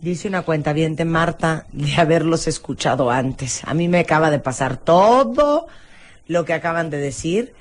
Dice 0.00 0.28
una 0.28 0.42
cuenta 0.42 0.74
Marta 1.04 1.66
de 1.72 1.96
haberlos 1.96 2.46
escuchado 2.46 3.10
antes. 3.10 3.62
A 3.64 3.74
mí 3.74 3.88
me 3.88 3.98
acaba 3.98 4.30
de 4.30 4.38
pasar 4.38 4.76
todo 4.76 5.66
lo 6.28 6.44
que 6.44 6.52
acaban 6.52 6.88
de 6.90 6.98
decir. 6.98 7.52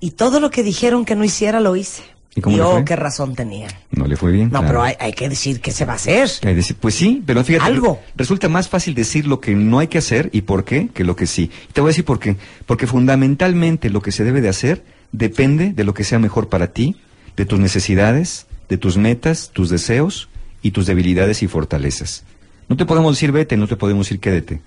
Y 0.00 0.12
todo 0.12 0.40
lo 0.40 0.50
que 0.50 0.64
dijeron 0.64 1.04
que 1.04 1.14
no 1.14 1.22
hiciera 1.22 1.60
lo 1.60 1.76
hice. 1.76 2.02
¿Y 2.34 2.40
cómo 2.40 2.56
le 2.56 2.62
fue? 2.64 2.84
qué 2.84 2.96
razón 2.96 3.36
tenían. 3.36 3.70
No 3.92 4.06
le 4.06 4.16
fue 4.16 4.32
bien. 4.32 4.46
No, 4.46 4.58
claro. 4.58 4.66
pero 4.66 4.82
hay, 4.82 4.94
hay 4.98 5.12
que 5.12 5.28
decir 5.28 5.60
qué 5.60 5.70
se 5.70 5.84
va 5.84 5.92
a 5.92 5.96
hacer. 5.96 6.28
Hay 6.42 6.50
que 6.50 6.54
decir, 6.56 6.76
pues 6.80 6.96
sí, 6.96 7.22
pero 7.24 7.44
fíjate, 7.44 7.66
Algo. 7.66 8.00
resulta 8.16 8.48
más 8.48 8.68
fácil 8.68 8.94
decir 8.94 9.28
lo 9.28 9.40
que 9.40 9.54
no 9.54 9.78
hay 9.78 9.86
que 9.86 9.98
hacer 9.98 10.30
y 10.32 10.42
por 10.42 10.64
qué 10.64 10.88
que 10.88 11.04
lo 11.04 11.14
que 11.14 11.28
sí. 11.28 11.52
Te 11.72 11.80
voy 11.80 11.88
a 11.88 11.92
decir 11.92 12.04
por 12.04 12.18
qué. 12.18 12.36
Porque 12.66 12.88
fundamentalmente 12.88 13.90
lo 13.90 14.02
que 14.02 14.10
se 14.10 14.24
debe 14.24 14.40
de 14.40 14.48
hacer 14.48 14.82
depende 15.12 15.72
de 15.72 15.84
lo 15.84 15.94
que 15.94 16.02
sea 16.02 16.18
mejor 16.18 16.48
para 16.48 16.72
ti, 16.72 16.96
de 17.36 17.46
tus 17.46 17.60
necesidades, 17.60 18.48
de 18.68 18.76
tus 18.76 18.96
metas, 18.96 19.50
tus 19.52 19.70
deseos 19.70 20.28
y 20.64 20.70
tus 20.70 20.86
debilidades 20.86 21.42
y 21.42 21.46
fortalezas. 21.46 22.24
No 22.68 22.76
te 22.76 22.86
podemos 22.86 23.14
decir 23.14 23.30
vete, 23.30 23.56
no 23.56 23.68
te 23.68 23.76
podemos 23.76 24.06
decir 24.06 24.18
quédate. 24.18 24.62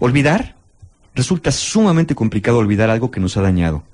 Olvidar 0.00 0.56
resulta 1.14 1.52
sumamente 1.52 2.14
complicado 2.14 2.56
olvidar 2.56 2.88
algo 2.88 3.10
que 3.10 3.20
nos 3.20 3.36
ha 3.36 3.42
dañado. 3.42 3.84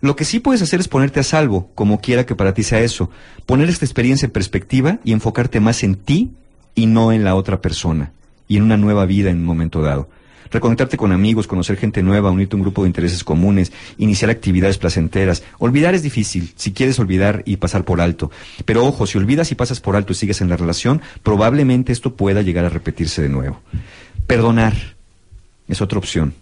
Lo 0.00 0.16
que 0.16 0.24
sí 0.24 0.40
puedes 0.40 0.62
hacer 0.62 0.80
es 0.80 0.88
ponerte 0.88 1.20
a 1.20 1.22
salvo, 1.22 1.70
como 1.76 2.00
quiera 2.00 2.26
que 2.26 2.34
para 2.34 2.54
ti 2.54 2.64
sea 2.64 2.80
eso, 2.80 3.08
poner 3.46 3.68
esta 3.68 3.84
experiencia 3.84 4.26
en 4.26 4.32
perspectiva 4.32 4.98
y 5.04 5.12
enfocarte 5.12 5.60
más 5.60 5.84
en 5.84 5.94
ti 5.94 6.32
y 6.74 6.86
no 6.86 7.12
en 7.12 7.22
la 7.22 7.36
otra 7.36 7.60
persona, 7.62 8.12
y 8.48 8.56
en 8.56 8.64
una 8.64 8.76
nueva 8.76 9.06
vida 9.06 9.30
en 9.30 9.38
un 9.38 9.44
momento 9.44 9.80
dado. 9.82 10.10
Reconectarte 10.50 10.96
con 10.96 11.12
amigos, 11.12 11.46
conocer 11.46 11.76
gente 11.76 12.02
nueva, 12.02 12.30
unirte 12.30 12.56
a 12.56 12.58
un 12.58 12.62
grupo 12.62 12.82
de 12.82 12.88
intereses 12.88 13.24
comunes, 13.24 13.72
iniciar 13.98 14.30
actividades 14.30 14.78
placenteras. 14.78 15.42
Olvidar 15.58 15.94
es 15.94 16.02
difícil, 16.02 16.52
si 16.56 16.72
quieres 16.72 16.98
olvidar 16.98 17.42
y 17.46 17.56
pasar 17.56 17.84
por 17.84 18.00
alto. 18.00 18.30
Pero 18.64 18.84
ojo, 18.84 19.06
si 19.06 19.18
olvidas 19.18 19.50
y 19.52 19.54
pasas 19.54 19.80
por 19.80 19.96
alto 19.96 20.12
y 20.12 20.16
sigues 20.16 20.40
en 20.40 20.48
la 20.48 20.56
relación, 20.56 21.02
probablemente 21.22 21.92
esto 21.92 22.16
pueda 22.16 22.42
llegar 22.42 22.64
a 22.64 22.70
repetirse 22.70 23.22
de 23.22 23.28
nuevo. 23.28 23.60
Perdonar 24.26 24.96
es 25.68 25.80
otra 25.80 25.98
opción. 25.98 26.34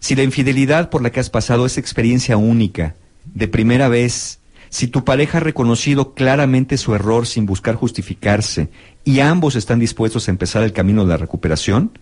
Si 0.00 0.14
la 0.14 0.22
infidelidad 0.22 0.90
por 0.90 1.02
la 1.02 1.10
que 1.10 1.20
has 1.20 1.30
pasado 1.30 1.66
es 1.66 1.78
experiencia 1.78 2.36
única, 2.36 2.94
de 3.34 3.48
primera 3.48 3.88
vez, 3.88 4.38
si 4.70 4.86
tu 4.86 5.04
pareja 5.04 5.38
ha 5.38 5.40
reconocido 5.40 6.14
claramente 6.14 6.76
su 6.76 6.94
error 6.94 7.26
sin 7.26 7.46
buscar 7.46 7.74
justificarse 7.74 8.68
y 9.04 9.20
ambos 9.20 9.56
están 9.56 9.78
dispuestos 9.78 10.28
a 10.28 10.30
empezar 10.30 10.62
el 10.62 10.72
camino 10.72 11.04
de 11.04 11.10
la 11.10 11.16
recuperación, 11.16 11.98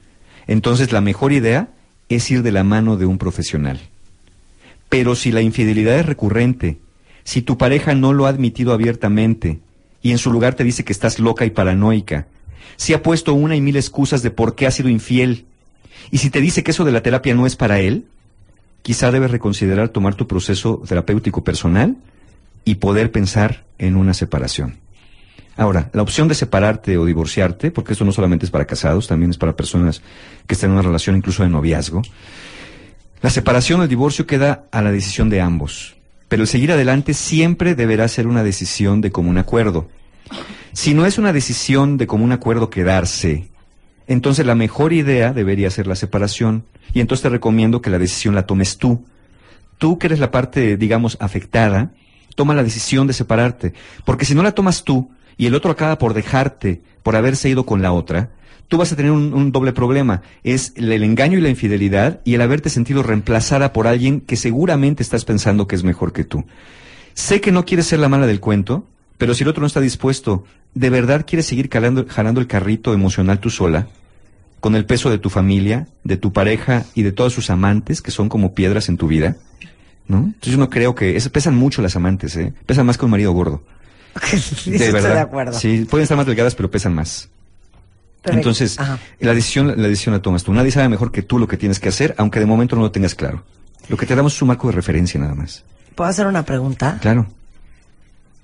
entonces 0.46 0.92
la 0.92 1.00
mejor 1.00 1.32
idea 1.32 1.68
es 2.08 2.30
ir 2.30 2.42
de 2.42 2.52
la 2.52 2.64
mano 2.64 2.96
de 2.96 3.06
un 3.06 3.18
profesional. 3.18 3.80
Pero 4.88 5.16
si 5.16 5.32
la 5.32 5.42
infidelidad 5.42 5.98
es 5.98 6.06
recurrente, 6.06 6.78
si 7.24 7.42
tu 7.42 7.58
pareja 7.58 7.94
no 7.94 8.12
lo 8.12 8.26
ha 8.26 8.30
admitido 8.30 8.72
abiertamente 8.72 9.58
y 10.02 10.12
en 10.12 10.18
su 10.18 10.30
lugar 10.30 10.54
te 10.54 10.64
dice 10.64 10.84
que 10.84 10.92
estás 10.92 11.18
loca 11.18 11.44
y 11.44 11.50
paranoica, 11.50 12.28
si 12.76 12.94
ha 12.94 13.02
puesto 13.02 13.34
una 13.34 13.56
y 13.56 13.60
mil 13.60 13.76
excusas 13.76 14.22
de 14.22 14.30
por 14.30 14.54
qué 14.54 14.66
ha 14.66 14.70
sido 14.70 14.88
infiel, 14.88 15.46
y 16.10 16.18
si 16.18 16.30
te 16.30 16.40
dice 16.40 16.62
que 16.62 16.70
eso 16.70 16.84
de 16.84 16.92
la 16.92 17.02
terapia 17.02 17.34
no 17.34 17.46
es 17.46 17.56
para 17.56 17.80
él, 17.80 18.04
quizá 18.82 19.10
debes 19.10 19.30
reconsiderar 19.30 19.88
tomar 19.88 20.14
tu 20.14 20.28
proceso 20.28 20.82
terapéutico 20.86 21.42
personal 21.42 21.96
y 22.64 22.76
poder 22.76 23.10
pensar 23.10 23.64
en 23.78 23.96
una 23.96 24.14
separación. 24.14 24.76
Ahora, 25.56 25.90
la 25.92 26.02
opción 26.02 26.28
de 26.28 26.34
separarte 26.34 26.98
o 26.98 27.06
divorciarte, 27.06 27.70
porque 27.70 27.92
esto 27.92 28.04
no 28.04 28.12
solamente 28.12 28.44
es 28.44 28.50
para 28.50 28.66
casados, 28.66 29.06
también 29.06 29.30
es 29.30 29.38
para 29.38 29.56
personas 29.56 30.02
que 30.46 30.54
están 30.54 30.70
en 30.70 30.74
una 30.74 30.82
relación 30.82 31.16
incluso 31.16 31.42
de 31.42 31.48
noviazgo, 31.48 32.02
la 33.22 33.30
separación 33.30 33.80
o 33.80 33.82
el 33.84 33.88
divorcio 33.88 34.26
queda 34.26 34.66
a 34.70 34.82
la 34.82 34.92
decisión 34.92 35.30
de 35.30 35.40
ambos, 35.40 35.96
pero 36.28 36.42
el 36.42 36.48
seguir 36.48 36.72
adelante 36.72 37.14
siempre 37.14 37.74
deberá 37.74 38.06
ser 38.08 38.26
una 38.26 38.42
decisión 38.42 39.00
de 39.00 39.10
común 39.10 39.38
acuerdo. 39.38 39.88
Si 40.72 40.92
no 40.92 41.06
es 41.06 41.16
una 41.16 41.32
decisión 41.32 41.96
de 41.96 42.06
común 42.06 42.32
acuerdo 42.32 42.68
quedarse, 42.68 43.48
entonces 44.06 44.44
la 44.46 44.54
mejor 44.54 44.92
idea 44.92 45.32
debería 45.32 45.70
ser 45.70 45.86
la 45.86 45.96
separación. 45.96 46.64
Y 46.92 47.00
entonces 47.00 47.22
te 47.22 47.28
recomiendo 47.28 47.80
que 47.80 47.90
la 47.90 47.98
decisión 47.98 48.34
la 48.34 48.46
tomes 48.46 48.78
tú. 48.78 49.04
Tú 49.78 49.98
que 49.98 50.06
eres 50.06 50.20
la 50.20 50.30
parte, 50.30 50.76
digamos, 50.76 51.16
afectada, 51.20 51.90
toma 52.34 52.54
la 52.54 52.62
decisión 52.62 53.06
de 53.06 53.12
separarte. 53.12 53.74
Porque 54.04 54.24
si 54.24 54.34
no 54.34 54.42
la 54.42 54.52
tomas 54.52 54.84
tú 54.84 55.10
y 55.36 55.46
el 55.46 55.54
otro 55.54 55.70
acaba 55.70 55.98
por 55.98 56.14
dejarte, 56.14 56.80
por 57.02 57.16
haberse 57.16 57.48
ido 57.48 57.66
con 57.66 57.82
la 57.82 57.92
otra, 57.92 58.30
tú 58.68 58.78
vas 58.78 58.92
a 58.92 58.96
tener 58.96 59.12
un, 59.12 59.52
doble 59.52 59.72
problema. 59.72 60.22
Es 60.42 60.72
el, 60.76 60.90
engaño 61.02 61.38
y 61.38 61.42
la 61.42 61.50
infidelidad 61.50 62.20
y 62.24 62.34
el 62.34 62.40
haberte 62.40 62.68
sentido 62.70 63.02
reemplazada 63.02 63.72
por 63.72 63.86
alguien 63.86 64.20
que 64.20 64.36
seguramente 64.36 65.02
estás 65.02 65.24
pensando 65.24 65.66
que 65.66 65.76
es 65.76 65.84
mejor 65.84 66.12
que 66.12 66.24
tú. 66.24 66.44
Sé 67.14 67.40
que 67.40 67.52
no 67.52 67.64
quieres 67.64 67.86
ser 67.86 67.98
la 68.00 68.08
mala 68.08 68.26
del 68.26 68.40
cuento, 68.40 68.86
pero 69.18 69.34
si 69.34 69.44
el 69.44 69.48
otro 69.48 69.60
no 69.60 69.66
está 69.66 69.80
dispuesto, 69.80 70.44
¿de 70.74 70.90
verdad 70.90 71.24
quieres 71.26 71.46
seguir 71.46 71.68
calando- 71.68 72.06
jalando 72.08 72.40
el 72.40 72.46
carrito 72.46 72.92
emocional 72.94 73.38
tú 73.40 73.50
sola? 73.50 73.88
con 74.58 74.74
el 74.74 74.86
peso 74.86 75.10
de 75.10 75.18
tu 75.18 75.30
familia, 75.30 75.86
de 76.02 76.16
tu 76.16 76.32
pareja 76.32 76.86
y 76.94 77.02
de 77.02 77.12
todos 77.12 77.32
sus 77.32 77.50
amantes, 77.50 78.02
que 78.02 78.10
son 78.10 78.28
como 78.28 78.52
piedras 78.54 78.88
en 78.88 78.96
tu 78.96 79.06
vida? 79.06 79.36
¿No? 80.08 80.16
Entonces 80.18 80.52
yo 80.54 80.58
no 80.58 80.70
creo 80.70 80.94
que... 80.96 81.14
es- 81.14 81.28
pesan 81.28 81.54
mucho 81.54 81.82
las 81.82 81.94
amantes, 81.94 82.34
¿eh? 82.36 82.52
Pesan 82.64 82.86
más 82.86 82.98
que 82.98 83.04
un 83.04 83.10
marido 83.12 83.30
gordo. 83.32 83.62
Sí, 84.26 84.70
De 84.70 84.76
estoy 84.76 84.92
verdad. 84.92 85.14
de 85.14 85.20
acuerdo. 85.20 85.52
Sí, 85.58 85.86
pueden 85.88 86.02
estar 86.04 86.16
más 86.16 86.26
delgadas, 86.26 86.54
pero 86.54 86.70
pesan 86.70 86.94
más. 86.94 87.28
Pero- 88.22 88.36
Entonces, 88.38 88.78
Ajá. 88.78 88.98
la 89.20 89.34
decisión, 89.34 89.68
la 89.80 89.88
decisión 89.88 90.14
la 90.14 90.20
tomas 90.22 90.42
tú. 90.42 90.52
Nadie 90.52 90.70
sabe 90.72 90.88
mejor 90.88 91.12
que 91.12 91.22
tú 91.22 91.38
lo 91.38 91.46
que 91.46 91.56
tienes 91.56 91.78
que 91.80 91.88
hacer, 91.90 92.14
aunque 92.18 92.40
de 92.40 92.46
momento 92.46 92.74
no 92.76 92.82
lo 92.82 92.90
tengas 92.90 93.14
claro. 93.14 93.44
Lo 93.88 93.96
que 93.96 94.04
te 94.06 94.16
damos 94.16 94.34
es 94.34 94.42
un 94.42 94.48
marco 94.48 94.66
de 94.68 94.72
referencia 94.74 95.20
nada 95.20 95.34
más. 95.34 95.62
¿Puedo 95.94 96.10
hacer 96.10 96.26
una 96.26 96.44
pregunta? 96.44 96.98
Claro. 97.00 97.26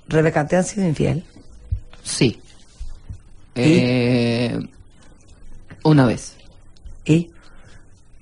Rebeca, 0.09 0.47
¿te 0.47 0.57
han 0.57 0.65
sido 0.65 0.87
infiel? 0.87 1.25
Sí. 2.05 2.41
Eh, 3.55 4.59
una 5.83 6.07
vez. 6.07 6.37
¿Y? 7.05 7.31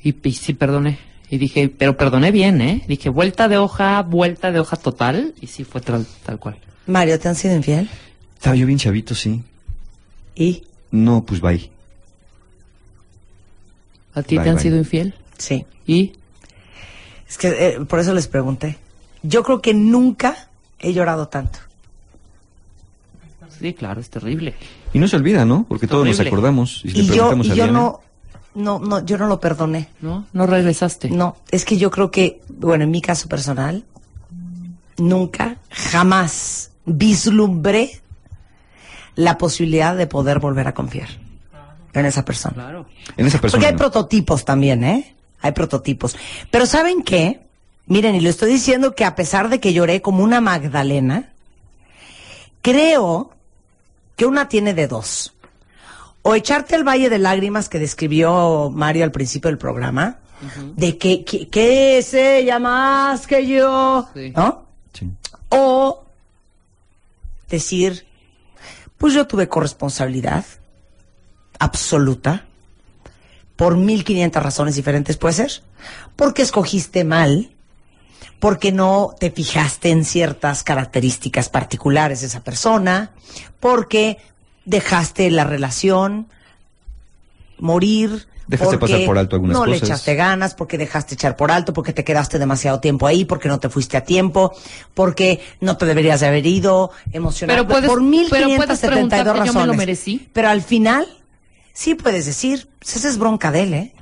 Y, 0.03 0.17
y 0.23 0.33
sí 0.33 0.55
perdoné. 0.55 0.99
Y 1.29 1.39
dije, 1.39 1.69
pero 1.69 1.97
perdoné 1.97 2.33
bien, 2.33 2.61
¿eh? 2.61 2.85
Dije, 2.89 3.09
vuelta 3.09 3.47
de 3.49 3.57
hoja, 3.59 4.03
vuelta 4.03 4.51
de 4.51 4.59
hoja 4.61 4.77
total. 4.77 5.35
Y 5.41 5.47
sí 5.47 5.65
fue 5.65 5.81
tal, 5.81 6.07
tal 6.25 6.39
cual. 6.39 6.57
Mario, 6.91 7.19
¿te 7.19 7.29
han 7.29 7.37
sido 7.37 7.55
infiel? 7.55 7.89
Estaba 8.35 8.57
yo 8.57 8.67
bien 8.67 8.79
chavito, 8.79 9.15
sí. 9.15 9.43
¿Y? 10.35 10.65
No, 10.91 11.25
pues 11.25 11.41
bye. 11.41 11.71
¿A 14.15 14.23
ti 14.23 14.37
Bye, 14.37 14.45
te 14.45 14.51
han 14.51 14.57
bye. 14.57 14.63
sido 14.63 14.77
infiel? 14.77 15.15
Sí. 15.39 15.67
¿Y? 15.87 16.13
Es 17.29 17.39
que 17.39 17.49
eh, 17.49 17.81
por 17.85 18.01
eso 18.01 18.13
les 18.13 18.27
pregunté. 18.27 18.77
Yo 19.23 19.43
creo 19.45 19.63
que 19.63 19.73
nunca 19.73 20.49
he 20.81 20.93
llorado 20.93 21.29
tanto. 21.29 21.61
Sí, 23.61 23.75
claro, 23.75 24.01
es 24.01 24.11
terrible. 24.11 24.55
Y 24.93 24.99
no 24.99 25.07
se 25.07 25.17
olvida, 25.17 25.45
¿no? 25.45 25.67
Porque 25.69 25.87
todos 25.87 26.07
nos 26.07 26.19
acordamos. 26.19 26.81
Y, 26.85 26.91
si 26.91 26.97
le 26.97 27.03
Y 27.03 27.07
yo, 27.07 27.13
preguntamos 27.13 27.47
y 27.47 27.51
a 27.51 27.55
yo 27.55 27.65
Diana, 27.65 27.73
no, 27.79 28.01
no, 28.55 28.79
no, 28.81 29.05
yo 29.05 29.19
no 29.19 29.27
lo 29.27 29.39
perdoné. 29.39 29.91
¿No? 30.01 30.27
¿No 30.33 30.47
regresaste? 30.47 31.11
No, 31.11 31.37
es 31.51 31.65
que 31.65 31.77
yo 31.77 31.91
creo 31.91 32.11
que, 32.11 32.41
bueno, 32.49 32.85
en 32.85 32.91
mi 32.91 33.03
caso 33.03 33.29
personal, 33.29 33.85
nunca, 34.97 35.59
jamás 35.71 36.70
vislumbré 36.85 38.01
la 39.17 39.39
posibilidad 39.39 39.97
de 39.97 40.07
poder 40.07 40.39
volver 40.39 40.69
a 40.69 40.75
confiar 40.75 41.09
en 41.93 42.07
esa 42.07 42.25
persona. 42.25 42.55
Claro. 42.55 42.87
En 43.17 43.27
esa 43.27 43.41
persona. 43.41 43.59
Porque 43.61 43.67
hay 43.67 43.73
no. 43.73 43.79
prototipos 43.79 44.45
también, 44.45 44.85
¿eh? 44.85 45.15
Hay 45.43 45.53
prototipos. 45.53 46.17
Pero 46.51 46.67
¿saben 46.67 47.03
qué? 47.03 47.41
Miren, 47.87 48.15
y 48.15 48.21
lo 48.21 48.31
estoy 48.31 48.53
diciendo 48.53 48.95
que 48.95 49.05
a 49.05 49.17
pesar 49.17 49.49
de 49.49 49.59
que 49.59 49.73
lloré 49.73 50.01
como 50.01 50.23
una 50.23 50.41
Magdalena, 50.41 51.33
creo 52.63 53.33
que 54.17 54.27
una 54.27 54.49
tiene 54.49 54.75
de 54.75 54.87
dos. 54.87 55.35
O 56.23 56.35
echarte 56.35 56.75
al 56.75 56.87
valle 56.87 57.09
de 57.09 57.19
lágrimas 57.19 57.69
que 57.69 57.79
describió 57.79 58.71
Mario 58.71 59.05
al 59.05 59.11
principio 59.11 59.49
del 59.49 59.59
programa, 59.59 60.19
de 60.77 60.99
que, 60.99 61.25
que, 61.25 61.49
que 61.49 61.99
es 61.99 62.15
ella 62.15 62.59
más 62.59 63.27
que 63.27 63.47
yo, 63.47 64.07
Sí. 64.15 64.33
¿no? 64.37 64.65
Sí. 64.93 65.11
O 65.49 66.05
decir, 67.51 68.07
pues 68.97 69.15
yo 69.15 69.27
tuve 69.27 69.49
corresponsabilidad 69.49 70.45
absoluta 71.59 72.47
por 73.57 73.77
1500 73.77 74.43
razones 74.43 74.75
diferentes, 74.75 75.19
puede 75.19 75.35
ser. 75.35 75.63
Porque 76.17 76.41
escogiste 76.41 77.05
mal, 77.05 77.55
porque 78.39 78.73
no 78.73 79.15
te 79.21 79.31
fijaste 79.31 79.91
en 79.91 80.07
ciertas 80.07 80.63
características 80.63 81.51
particulares 81.51 82.23
de 82.23 82.29
esa 82.29 82.43
persona, 82.43 83.13
porque 83.61 84.17
dejaste 84.65 85.31
la 85.31 85.45
relación 85.45 86.29
morir. 87.59 88.29
Dejaste 88.51 88.79
porque 88.79 88.93
pasar 88.95 89.07
por 89.07 89.17
alto 89.19 89.37
algunas 89.37 89.57
no 89.57 89.65
le 89.67 89.73
cosas. 89.75 89.89
echaste 89.89 90.15
ganas, 90.17 90.55
porque 90.55 90.77
dejaste 90.77 91.15
echar 91.15 91.37
por 91.37 91.51
alto, 91.51 91.73
porque 91.73 91.93
te 91.93 92.03
quedaste 92.05 92.39
demasiado 92.39 92.81
tiempo 92.81 93.07
ahí, 93.07 93.25
porque 93.25 93.49
no 93.49 93.61
te 93.61 93.69
fuiste 93.69 93.97
a 93.97 94.05
tiempo, 94.05 94.53
porque 94.95 95.41
no 95.61 95.77
te 95.77 95.87
deberías 95.87 96.21
de 96.21 96.27
haber 96.27 96.47
ido 96.47 96.91
emocionado. 97.13 97.59
Pero 97.67 97.69
puedes- 97.69 97.89
por 97.89 97.99
pero 98.01 98.09
puedes 98.09 98.49
1572 98.49 98.91
preguntarte, 98.93 99.29
¿yo 99.29 99.35
me 99.35 99.45
lo 99.47 99.55
razones. 99.55 99.77
merecí? 99.77 100.29
Pero 100.33 100.49
al 100.49 100.63
final, 100.63 101.07
sí 101.73 101.95
puedes 101.95 102.27
decir, 102.27 102.69
pues 102.81 102.97
esa 102.97 103.09
es 103.09 103.19
bronca 103.19 103.53
de 103.53 103.63
él, 103.63 103.75
¿eh? 103.75 103.93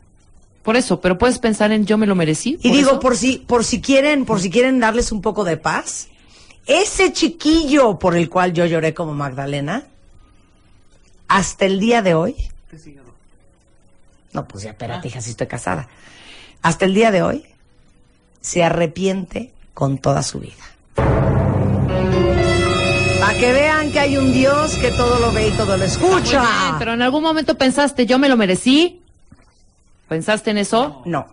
Por 0.62 0.76
eso, 0.76 1.00
pero 1.00 1.16
puedes 1.18 1.38
pensar 1.38 1.70
en 1.72 1.86
yo 1.86 1.96
me 1.98 2.06
lo 2.06 2.14
merecí. 2.14 2.58
Y 2.62 2.70
digo, 2.70 2.90
eso? 2.92 3.00
por 3.00 3.16
si, 3.16 3.38
por 3.38 3.64
si 3.64 3.80
quieren, 3.80 4.24
por 4.24 4.40
si 4.40 4.50
quieren 4.50 4.80
darles 4.80 5.12
un 5.12 5.20
poco 5.22 5.44
de 5.44 5.56
paz, 5.56 6.08
ese 6.66 7.12
chiquillo 7.12 7.98
por 7.98 8.16
el 8.16 8.28
cual 8.28 8.52
yo 8.52 8.66
lloré 8.66 8.92
como 8.94 9.14
Magdalena, 9.14 9.84
hasta 11.28 11.64
el 11.66 11.80
día 11.80 12.02
de 12.02 12.14
hoy. 12.14 12.34
No, 14.32 14.46
pues 14.46 14.64
ya, 14.64 14.70
espérate, 14.70 15.08
hija, 15.08 15.20
si 15.20 15.30
estoy 15.30 15.46
casada. 15.46 15.88
Hasta 16.62 16.84
el 16.84 16.94
día 16.94 17.10
de 17.10 17.22
hoy, 17.22 17.46
se 18.40 18.62
arrepiente 18.64 19.52
con 19.74 19.98
toda 19.98 20.22
su 20.22 20.40
vida. 20.40 20.64
Para 23.20 23.38
que 23.38 23.52
vean 23.52 23.92
que 23.92 24.00
hay 24.00 24.16
un 24.16 24.32
Dios 24.32 24.76
que 24.78 24.90
todo 24.90 25.18
lo 25.18 25.32
ve 25.32 25.48
y 25.48 25.50
todo 25.52 25.76
lo 25.76 25.84
escucha. 25.84 26.40
Bien, 26.40 26.74
pero 26.78 26.94
en 26.94 27.02
algún 27.02 27.22
momento 27.22 27.56
pensaste, 27.56 28.06
yo 28.06 28.18
me 28.18 28.28
lo 28.28 28.36
merecí. 28.36 29.02
¿Pensaste 30.08 30.50
en 30.50 30.58
eso? 30.58 31.02
No. 31.04 31.26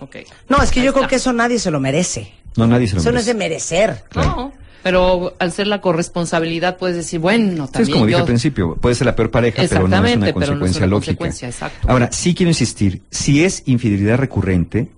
Ok. 0.00 0.16
No, 0.48 0.62
es 0.62 0.70
que 0.70 0.80
Ahí 0.80 0.86
yo 0.86 0.92
creo 0.92 1.08
que 1.08 1.16
eso 1.16 1.32
nadie 1.32 1.58
se 1.58 1.70
lo 1.70 1.80
merece. 1.80 2.32
No, 2.56 2.66
nadie 2.66 2.86
se 2.88 2.94
lo 2.94 3.00
Eso 3.00 3.12
no 3.12 3.18
es 3.18 3.26
merece. 3.34 3.76
de 3.76 3.86
merecer. 3.86 4.04
No, 4.14 4.52
pero 4.82 5.34
al 5.38 5.52
ser 5.52 5.66
la 5.66 5.80
corresponsabilidad 5.80 6.76
puedes 6.78 6.96
decir, 6.96 7.18
bueno, 7.20 7.66
Sí, 7.66 7.72
también 7.72 7.82
es 7.82 7.88
como 7.94 8.06
dije 8.06 8.12
yo- 8.12 8.18
al 8.22 8.26
principio, 8.26 8.76
puede 8.76 8.94
ser 8.94 9.06
la 9.06 9.16
peor 9.16 9.30
pareja, 9.30 9.62
pero 9.68 9.88
no 9.88 10.04
es 10.04 10.16
una 10.16 10.26
pero 10.26 10.36
no 10.36 10.40
es 10.40 10.48
consecuencia 10.48 10.78
una 10.80 10.86
lógica. 10.86 11.16
consecuencia, 11.16 11.48
exacto. 11.48 11.88
Ahora, 11.90 12.10
sí 12.12 12.34
quiero 12.34 12.50
insistir, 12.50 13.02
si 13.10 13.44
es 13.44 13.62
infidelidad 13.66 14.18
recurrente, 14.18 14.88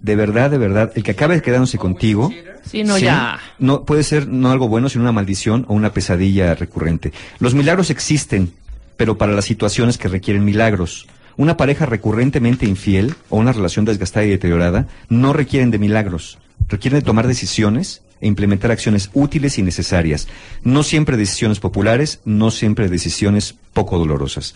de 0.00 0.16
verdad, 0.16 0.50
de 0.50 0.58
verdad, 0.58 0.90
el 0.96 1.04
que 1.04 1.12
acabe 1.12 1.40
quedándose 1.40 1.78
contigo, 1.78 2.32
Sí, 2.68 2.82
no, 2.82 2.98
ya. 2.98 3.38
no 3.60 3.84
puede 3.84 4.02
ser 4.02 4.26
no 4.28 4.50
algo 4.50 4.66
bueno, 4.68 4.88
sino 4.88 5.02
una 5.02 5.12
maldición 5.12 5.64
o 5.68 5.74
una 5.74 5.92
pesadilla 5.92 6.54
recurrente. 6.56 7.12
Los 7.38 7.54
milagros 7.54 7.90
existen, 7.90 8.52
pero 8.96 9.16
para 9.16 9.32
las 9.32 9.44
situaciones 9.44 9.98
que 9.98 10.08
requieren 10.08 10.44
milagros. 10.44 11.06
Una 11.36 11.56
pareja 11.56 11.86
recurrentemente 11.86 12.66
infiel 12.66 13.14
o 13.30 13.38
una 13.38 13.52
relación 13.52 13.84
desgastada 13.84 14.26
y 14.26 14.30
deteriorada 14.30 14.88
no 15.08 15.32
requieren 15.32 15.70
de 15.70 15.78
milagros, 15.78 16.38
requieren 16.68 17.00
de 17.00 17.06
tomar 17.06 17.26
decisiones 17.26 18.02
e 18.20 18.26
implementar 18.26 18.70
acciones 18.70 19.10
útiles 19.14 19.58
y 19.58 19.62
necesarias. 19.62 20.28
No 20.62 20.82
siempre 20.82 21.16
decisiones 21.16 21.60
populares, 21.60 22.20
no 22.24 22.50
siempre 22.50 22.88
decisiones 22.88 23.54
poco 23.72 23.98
dolorosas. 23.98 24.54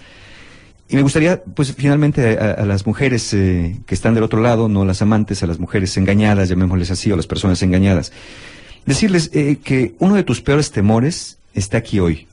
Y 0.88 0.94
me 0.94 1.02
gustaría, 1.02 1.42
pues 1.42 1.74
finalmente, 1.74 2.38
a, 2.38 2.64
las 2.64 2.86
mujeres 2.86 3.34
eh, 3.34 3.76
que 3.86 3.94
están 3.94 4.14
del 4.14 4.22
otro 4.22 4.40
lado, 4.40 4.68
no 4.68 4.84
las 4.84 5.02
amantes, 5.02 5.42
a 5.42 5.48
las 5.48 5.58
mujeres 5.58 5.96
engañadas, 5.96 6.48
llamémosles 6.48 6.92
así, 6.92 7.10
o 7.10 7.16
las 7.16 7.26
personas 7.26 7.60
engañadas, 7.62 8.12
decirles 8.84 9.30
eh, 9.32 9.58
que 9.62 9.96
uno 9.98 10.14
de 10.14 10.22
tus 10.22 10.40
peores 10.42 10.70
temores 10.70 11.38
está 11.54 11.78
aquí 11.78 11.98
hoy, 11.98 12.28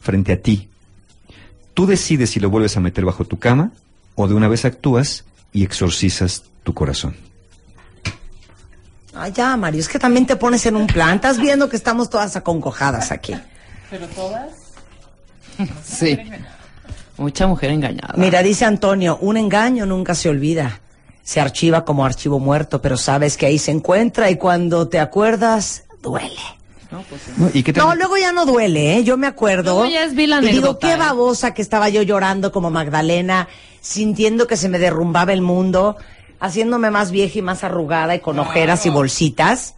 frente 0.00 0.32
a 0.32 0.42
ti. 0.42 0.68
Tú 1.72 1.86
decides 1.86 2.30
si 2.30 2.40
lo 2.40 2.50
vuelves 2.50 2.76
a 2.76 2.80
meter 2.80 3.06
bajo 3.06 3.24
tu 3.24 3.38
cama 3.38 3.72
o 4.16 4.28
de 4.28 4.34
una 4.34 4.48
vez 4.48 4.66
actúas 4.66 5.24
y 5.52 5.64
exorcizas 5.64 6.44
tu 6.62 6.74
corazón. 6.74 7.16
Ay, 9.14 9.32
ya, 9.32 9.56
Mario, 9.56 9.80
es 9.80 9.88
que 9.88 9.98
también 9.98 10.26
te 10.26 10.36
pones 10.36 10.66
en 10.66 10.76
un 10.76 10.86
plan. 10.86 11.16
Estás 11.16 11.38
viendo 11.38 11.68
que 11.68 11.76
estamos 11.76 12.10
todas 12.10 12.34
acongojadas 12.36 13.12
aquí. 13.12 13.34
Sí. 15.84 16.18
Mucha 17.16 17.46
mujer 17.46 17.70
engañada. 17.70 18.14
Mira, 18.16 18.42
dice 18.42 18.64
Antonio, 18.64 19.18
un 19.20 19.36
engaño 19.36 19.86
nunca 19.86 20.14
se 20.14 20.28
olvida. 20.28 20.80
Se 21.22 21.40
archiva 21.40 21.84
como 21.84 22.04
archivo 22.04 22.38
muerto, 22.38 22.82
pero 22.82 22.96
sabes 22.96 23.36
que 23.36 23.46
ahí 23.46 23.58
se 23.58 23.70
encuentra 23.70 24.30
y 24.30 24.36
cuando 24.36 24.88
te 24.88 24.98
acuerdas, 24.98 25.84
duele. 26.02 26.40
¿No? 26.90 27.50
¿Y 27.52 27.62
qué 27.62 27.72
tal? 27.72 27.88
No, 27.88 27.94
luego 27.94 28.16
ya 28.16 28.32
no 28.32 28.44
duele, 28.46 28.96
¿eh? 28.96 29.04
Yo 29.04 29.16
me 29.16 29.26
acuerdo. 29.26 29.74
Luego 29.74 29.86
ya 29.86 30.04
es 30.04 30.14
vil 30.14 30.34
y 30.42 30.48
digo, 30.48 30.78
qué 30.78 30.92
¿eh? 30.92 30.96
babosa 30.96 31.54
que 31.54 31.62
estaba 31.62 31.88
yo 31.88 32.02
llorando 32.02 32.52
como 32.52 32.70
Magdalena, 32.70 33.48
sintiendo 33.80 34.46
que 34.46 34.56
se 34.56 34.68
me 34.68 34.78
derrumbaba 34.78 35.32
el 35.32 35.40
mundo, 35.40 35.96
haciéndome 36.44 36.90
más 36.90 37.10
vieja 37.10 37.38
y 37.38 37.42
más 37.42 37.64
arrugada 37.64 38.14
y 38.14 38.20
con 38.20 38.38
ojeras 38.38 38.84
y 38.86 38.90
bolsitas. 38.90 39.74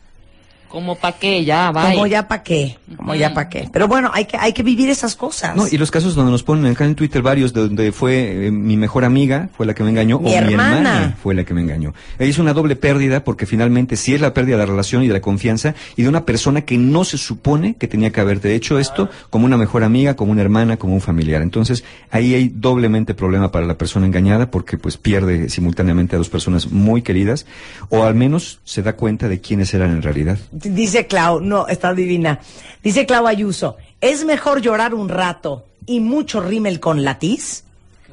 Como 0.77 0.95
pa' 0.95 1.13
qué, 1.13 1.43
ya, 1.43 1.71
va. 1.71 1.91
Como 1.91 2.07
ya 2.07 2.29
pa' 2.29 2.43
qué, 2.43 2.77
como 2.99 3.15
ya 3.15 3.33
pa' 3.33 3.49
qué. 3.49 3.67
Pero 3.73 3.89
bueno, 3.89 4.11
hay 4.13 4.27
que, 4.27 4.37
hay 4.37 4.53
que 4.53 4.63
vivir 4.63 4.91
esas 4.91 5.17
cosas. 5.17 5.57
No, 5.57 5.67
y 5.67 5.79
los 5.79 5.91
casos 5.91 6.15
donde 6.15 6.31
nos 6.31 6.43
ponen 6.43 6.71
acá 6.71 6.85
en 6.85 6.95
Twitter 6.95 7.23
varios, 7.23 7.55
de 7.55 7.63
donde 7.63 7.93
fue 7.93 8.49
eh, 8.49 8.51
mi 8.51 8.77
mejor 8.77 9.07
amiga, 9.07 9.49
fue 9.57 9.65
la 9.65 9.73
que 9.73 9.83
me 9.83 9.89
engañó, 9.89 10.19
Mi 10.19 10.27
o 10.27 10.29
mi 10.29 10.37
hermana. 10.37 10.77
hermana 10.77 11.17
fue 11.23 11.35
la 11.35 11.45
que 11.45 11.55
me 11.55 11.63
engañó. 11.63 11.95
Es 12.19 12.39
una 12.39 12.53
doble 12.53 12.77
pérdida 12.77 13.25
porque 13.25 13.47
finalmente 13.47 13.97
sí 13.97 14.13
es 14.13 14.21
la 14.21 14.35
pérdida 14.35 14.57
de 14.57 14.65
la 14.65 14.67
relación 14.67 15.03
y 15.03 15.07
de 15.09 15.15
la 15.15 15.23
confianza 15.23 15.75
y 15.97 16.03
de 16.03 16.11
una 16.11 16.27
persona 16.27 16.61
que 16.61 16.77
no 16.77 17.05
se 17.05 17.17
supone 17.17 17.77
que 17.77 17.89
tenía 17.89 18.13
que 18.13 18.21
haberte 18.21 18.55
hecho 18.55 18.79
esto 18.79 19.09
como 19.31 19.47
una 19.47 19.57
mejor 19.57 19.83
amiga, 19.83 20.15
como 20.15 20.33
una 20.33 20.43
hermana, 20.43 20.77
como 20.77 20.93
un 20.93 21.01
familiar. 21.01 21.41
Entonces, 21.41 21.85
ahí 22.11 22.35
hay 22.35 22.53
doblemente 22.55 23.15
problema 23.15 23.51
para 23.51 23.65
la 23.65 23.79
persona 23.79 24.05
engañada 24.05 24.51
porque 24.51 24.77
pues 24.77 24.99
pierde 24.99 25.49
simultáneamente 25.49 26.17
a 26.17 26.19
dos 26.19 26.29
personas 26.29 26.71
muy 26.71 27.01
queridas 27.01 27.47
o 27.89 28.03
al 28.03 28.15
menos 28.15 28.61
se 28.65 28.83
da 28.83 28.95
cuenta 28.95 29.27
de 29.27 29.41
quiénes 29.41 29.73
eran 29.73 29.93
en 29.93 30.03
realidad. 30.03 30.37
Dice 30.75 31.07
Clau, 31.07 31.41
no, 31.41 31.69
está 31.69 31.95
divina. 31.95 32.41
Dice 32.83 33.07
Clau 33.07 33.27
Ayuso, 33.27 33.77
es 34.01 34.25
mejor 34.25 34.61
llorar 34.61 34.95
un 34.95 35.09
rato 35.09 35.65
y 35.87 36.01
mucho 36.01 36.41
rímel 36.41 36.81
con 36.81 37.05
latiz 37.05 37.65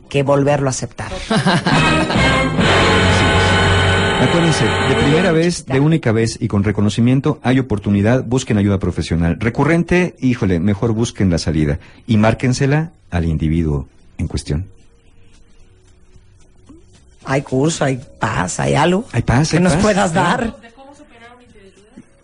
que 0.10 0.24
volverlo 0.24 0.68
a 0.68 0.72
aceptar. 0.72 1.12
Acuérdense, 4.22 4.64
de 4.64 4.96
primera 4.96 5.32
vez, 5.32 5.66
de 5.66 5.80
única 5.80 6.12
vez 6.12 6.38
y 6.40 6.48
con 6.48 6.64
reconocimiento, 6.64 7.40
hay 7.44 7.60
oportunidad, 7.60 8.24
busquen 8.24 8.58
ayuda 8.58 8.80
profesional. 8.80 9.38
Recurrente, 9.40 10.16
híjole, 10.20 10.60
mejor 10.60 10.94
busquen 10.94 11.30
la 11.30 11.38
salida 11.38 11.80
y 12.08 12.18
márquensela 12.18 12.92
al 13.12 13.26
individuo 13.26 13.88
en 14.18 14.28
cuestión. 14.28 14.68
Hay 17.26 17.42
curso, 17.42 17.86
hay 17.86 18.00
paz, 18.20 18.60
hay 18.60 18.76
algo 18.76 19.06
Hay 19.12 19.24
paz, 19.24 19.52
que 19.52 19.60
nos 19.60 19.74
paz, 19.74 19.82
puedas 19.82 20.14
dar. 20.14 20.56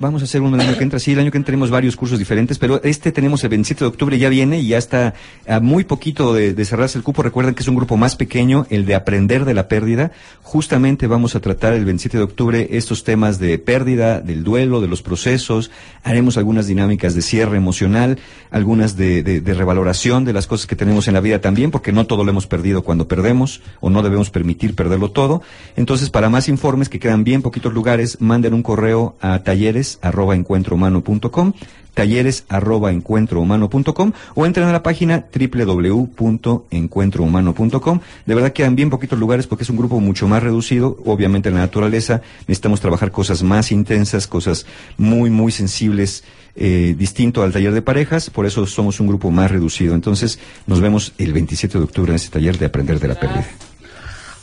Vamos 0.02 0.22
a 0.22 0.26
hacer 0.26 0.40
uno 0.40 0.56
el 0.56 0.62
año 0.62 0.78
que 0.78 0.84
entra. 0.84 0.98
Sí, 0.98 1.12
el 1.12 1.20
año 1.20 1.30
que 1.30 1.38
entra 1.38 1.48
tenemos 1.48 1.72
varios 1.72 1.98
cursos 1.98 2.18
diferentes, 2.18 2.58
pero 2.58 2.82
este 2.84 3.12
tenemos 3.12 3.44
el 3.44 3.50
27 3.50 3.84
de 3.84 3.88
octubre, 3.90 4.18
ya 4.18 4.30
viene 4.30 4.62
y 4.62 4.68
ya 4.68 4.78
está 4.78 5.14
a 5.46 5.60
muy 5.60 5.84
poquito 5.84 6.34
de, 6.34 6.54
cerrarse 6.64 6.98
el 6.98 7.04
cupo. 7.04 7.22
Recuerden 7.22 7.54
que 7.54 7.64
es 7.64 7.68
un 7.68 7.76
grupo 7.76 7.98
más 7.98 8.16
pequeño, 8.16 8.66
el 8.70 8.86
de 8.86 8.96
aprender 8.96 9.44
de 9.44 9.54
la 9.54 9.68
pérdida. 9.68 10.12
Justamente 10.42 11.06
vamos 11.08 11.36
a 11.36 11.42
tratar 11.42 11.74
el 11.74 11.84
27 11.84 12.18
de 12.18 12.24
octubre 12.24 12.68
estos 12.72 13.04
temas 13.04 13.40
de 13.40 13.60
pérdida, 13.60 14.22
del 14.22 14.46
duelo, 14.46 14.80
de 14.80 14.88
los 14.88 15.02
procesos. 15.02 15.70
Haremos 16.04 16.38
algunas 16.38 16.68
dinámicas 16.68 17.14
de 17.14 17.22
cierre 17.22 17.58
emocional, 17.58 18.20
algunas 18.52 18.96
de 18.96 19.44
revaloración 19.46 20.24
de 20.24 20.32
las 20.32 20.48
cosas 20.48 20.66
que 20.66 20.78
tenemos 20.78 21.10
en 21.10 21.16
la 21.16 21.20
vida 21.20 21.42
también, 21.42 21.72
porque 21.72 21.92
no 21.92 22.08
todo 22.08 22.24
lo 22.24 22.32
hemos 22.32 22.48
perdido 22.48 22.84
cuando 22.84 23.10
perdemos 23.10 23.60
o 23.82 23.90
no 23.90 24.02
debemos 24.02 24.30
permitir 24.30 24.76
perderlo 24.76 25.12
todo. 25.12 25.42
Entonces, 25.76 26.10
para 26.10 26.30
más 26.30 26.48
informes, 26.48 26.88
que 26.88 27.00
quedan 27.00 27.26
bien 27.26 27.42
poquitos 27.42 27.74
lugares, 27.74 28.22
manden 28.22 28.54
un 28.54 28.64
correo 28.64 29.18
a 29.20 29.40
talleres 29.40 29.89
arroba 30.02 30.36
encuentrohumano.com, 30.36 31.54
talleres 31.94 32.46
arroba 32.50 32.92
encuentrohumano.com 32.92 34.12
o 34.36 34.46
entren 34.46 34.68
a 34.68 34.72
la 34.72 34.84
página 34.84 35.26
www.encuentrohumano.com. 35.34 38.00
De 38.26 38.36
verdad 38.36 38.54
quedan 38.54 38.76
bien 38.76 38.90
poquitos 38.90 39.18
lugares 39.18 39.48
porque 39.48 39.64
es 39.64 39.70
un 39.70 39.78
grupo 39.78 40.00
mucho 40.00 40.28
más 40.28 40.44
reducido. 40.44 40.98
Obviamente 41.06 41.50
en 41.50 41.56
la 41.56 41.62
naturaleza 41.62 42.22
necesitamos 42.42 42.82
trabajar 42.82 43.12
cosas 43.12 43.44
más 43.44 43.72
intensas, 43.72 44.28
cosas 44.28 44.66
muy, 44.98 45.30
muy 45.30 45.52
sensibles, 45.52 46.24
eh, 46.56 46.96
distinto 46.98 47.44
al 47.44 47.52
taller 47.52 47.74
de 47.74 47.82
parejas. 47.82 48.30
Por 48.30 48.46
eso 48.46 48.66
somos 48.66 49.00
un 49.00 49.08
grupo 49.08 49.32
más 49.32 49.52
reducido. 49.52 49.96
Entonces 49.96 50.40
nos 50.68 50.82
vemos 50.82 51.14
el 51.18 51.34
27 51.34 51.78
de 51.78 51.84
octubre 51.84 52.12
en 52.12 52.18
ese 52.18 52.30
taller 52.30 52.58
de 52.58 52.66
aprender 52.66 53.00
de 53.00 53.08
la 53.08 53.20
pérdida. 53.20 53.48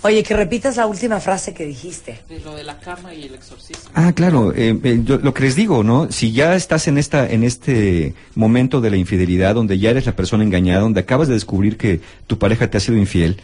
Oye, 0.07 0.23
que 0.23 0.35
repitas 0.35 0.77
la 0.77 0.87
última 0.87 1.19
frase 1.21 1.53
que 1.53 1.67
dijiste. 1.67 2.21
De 2.29 2.39
lo 2.41 2.55
de 2.55 2.63
la 2.63 2.79
cama 2.79 3.13
y 3.13 3.25
el 3.25 3.35
exorcismo. 3.35 3.91
Ah, 3.95 4.13
claro. 4.13 4.53
eh, 4.55 4.79
eh, 4.85 5.01
yo- 5.05 5.19
lo 5.19 5.35
que 5.35 5.43
les 5.43 5.57
digo, 5.57 5.83
¿no? 5.83 6.13
Si 6.13 6.31
ya 6.31 6.55
estás 6.55 6.87
en 6.87 6.97
esta, 6.97 7.29
en 7.29 7.43
este 7.43 8.15
momento 8.37 8.81
de 8.81 8.91
la 8.91 8.97
infidelidad, 8.99 9.57
donde 9.57 9.79
ya 9.81 9.91
eres 9.91 10.07
la 10.07 10.15
persona 10.15 10.45
engañada, 10.45 10.81
donde 10.83 11.01
acabas 11.01 11.27
de 11.27 11.35
descubrir 11.35 11.77
que 11.77 12.01
tu 12.29 12.39
pareja 12.39 12.71
te 12.71 12.77
ha 12.77 12.81
sido 12.81 12.97
infiel, 12.97 13.41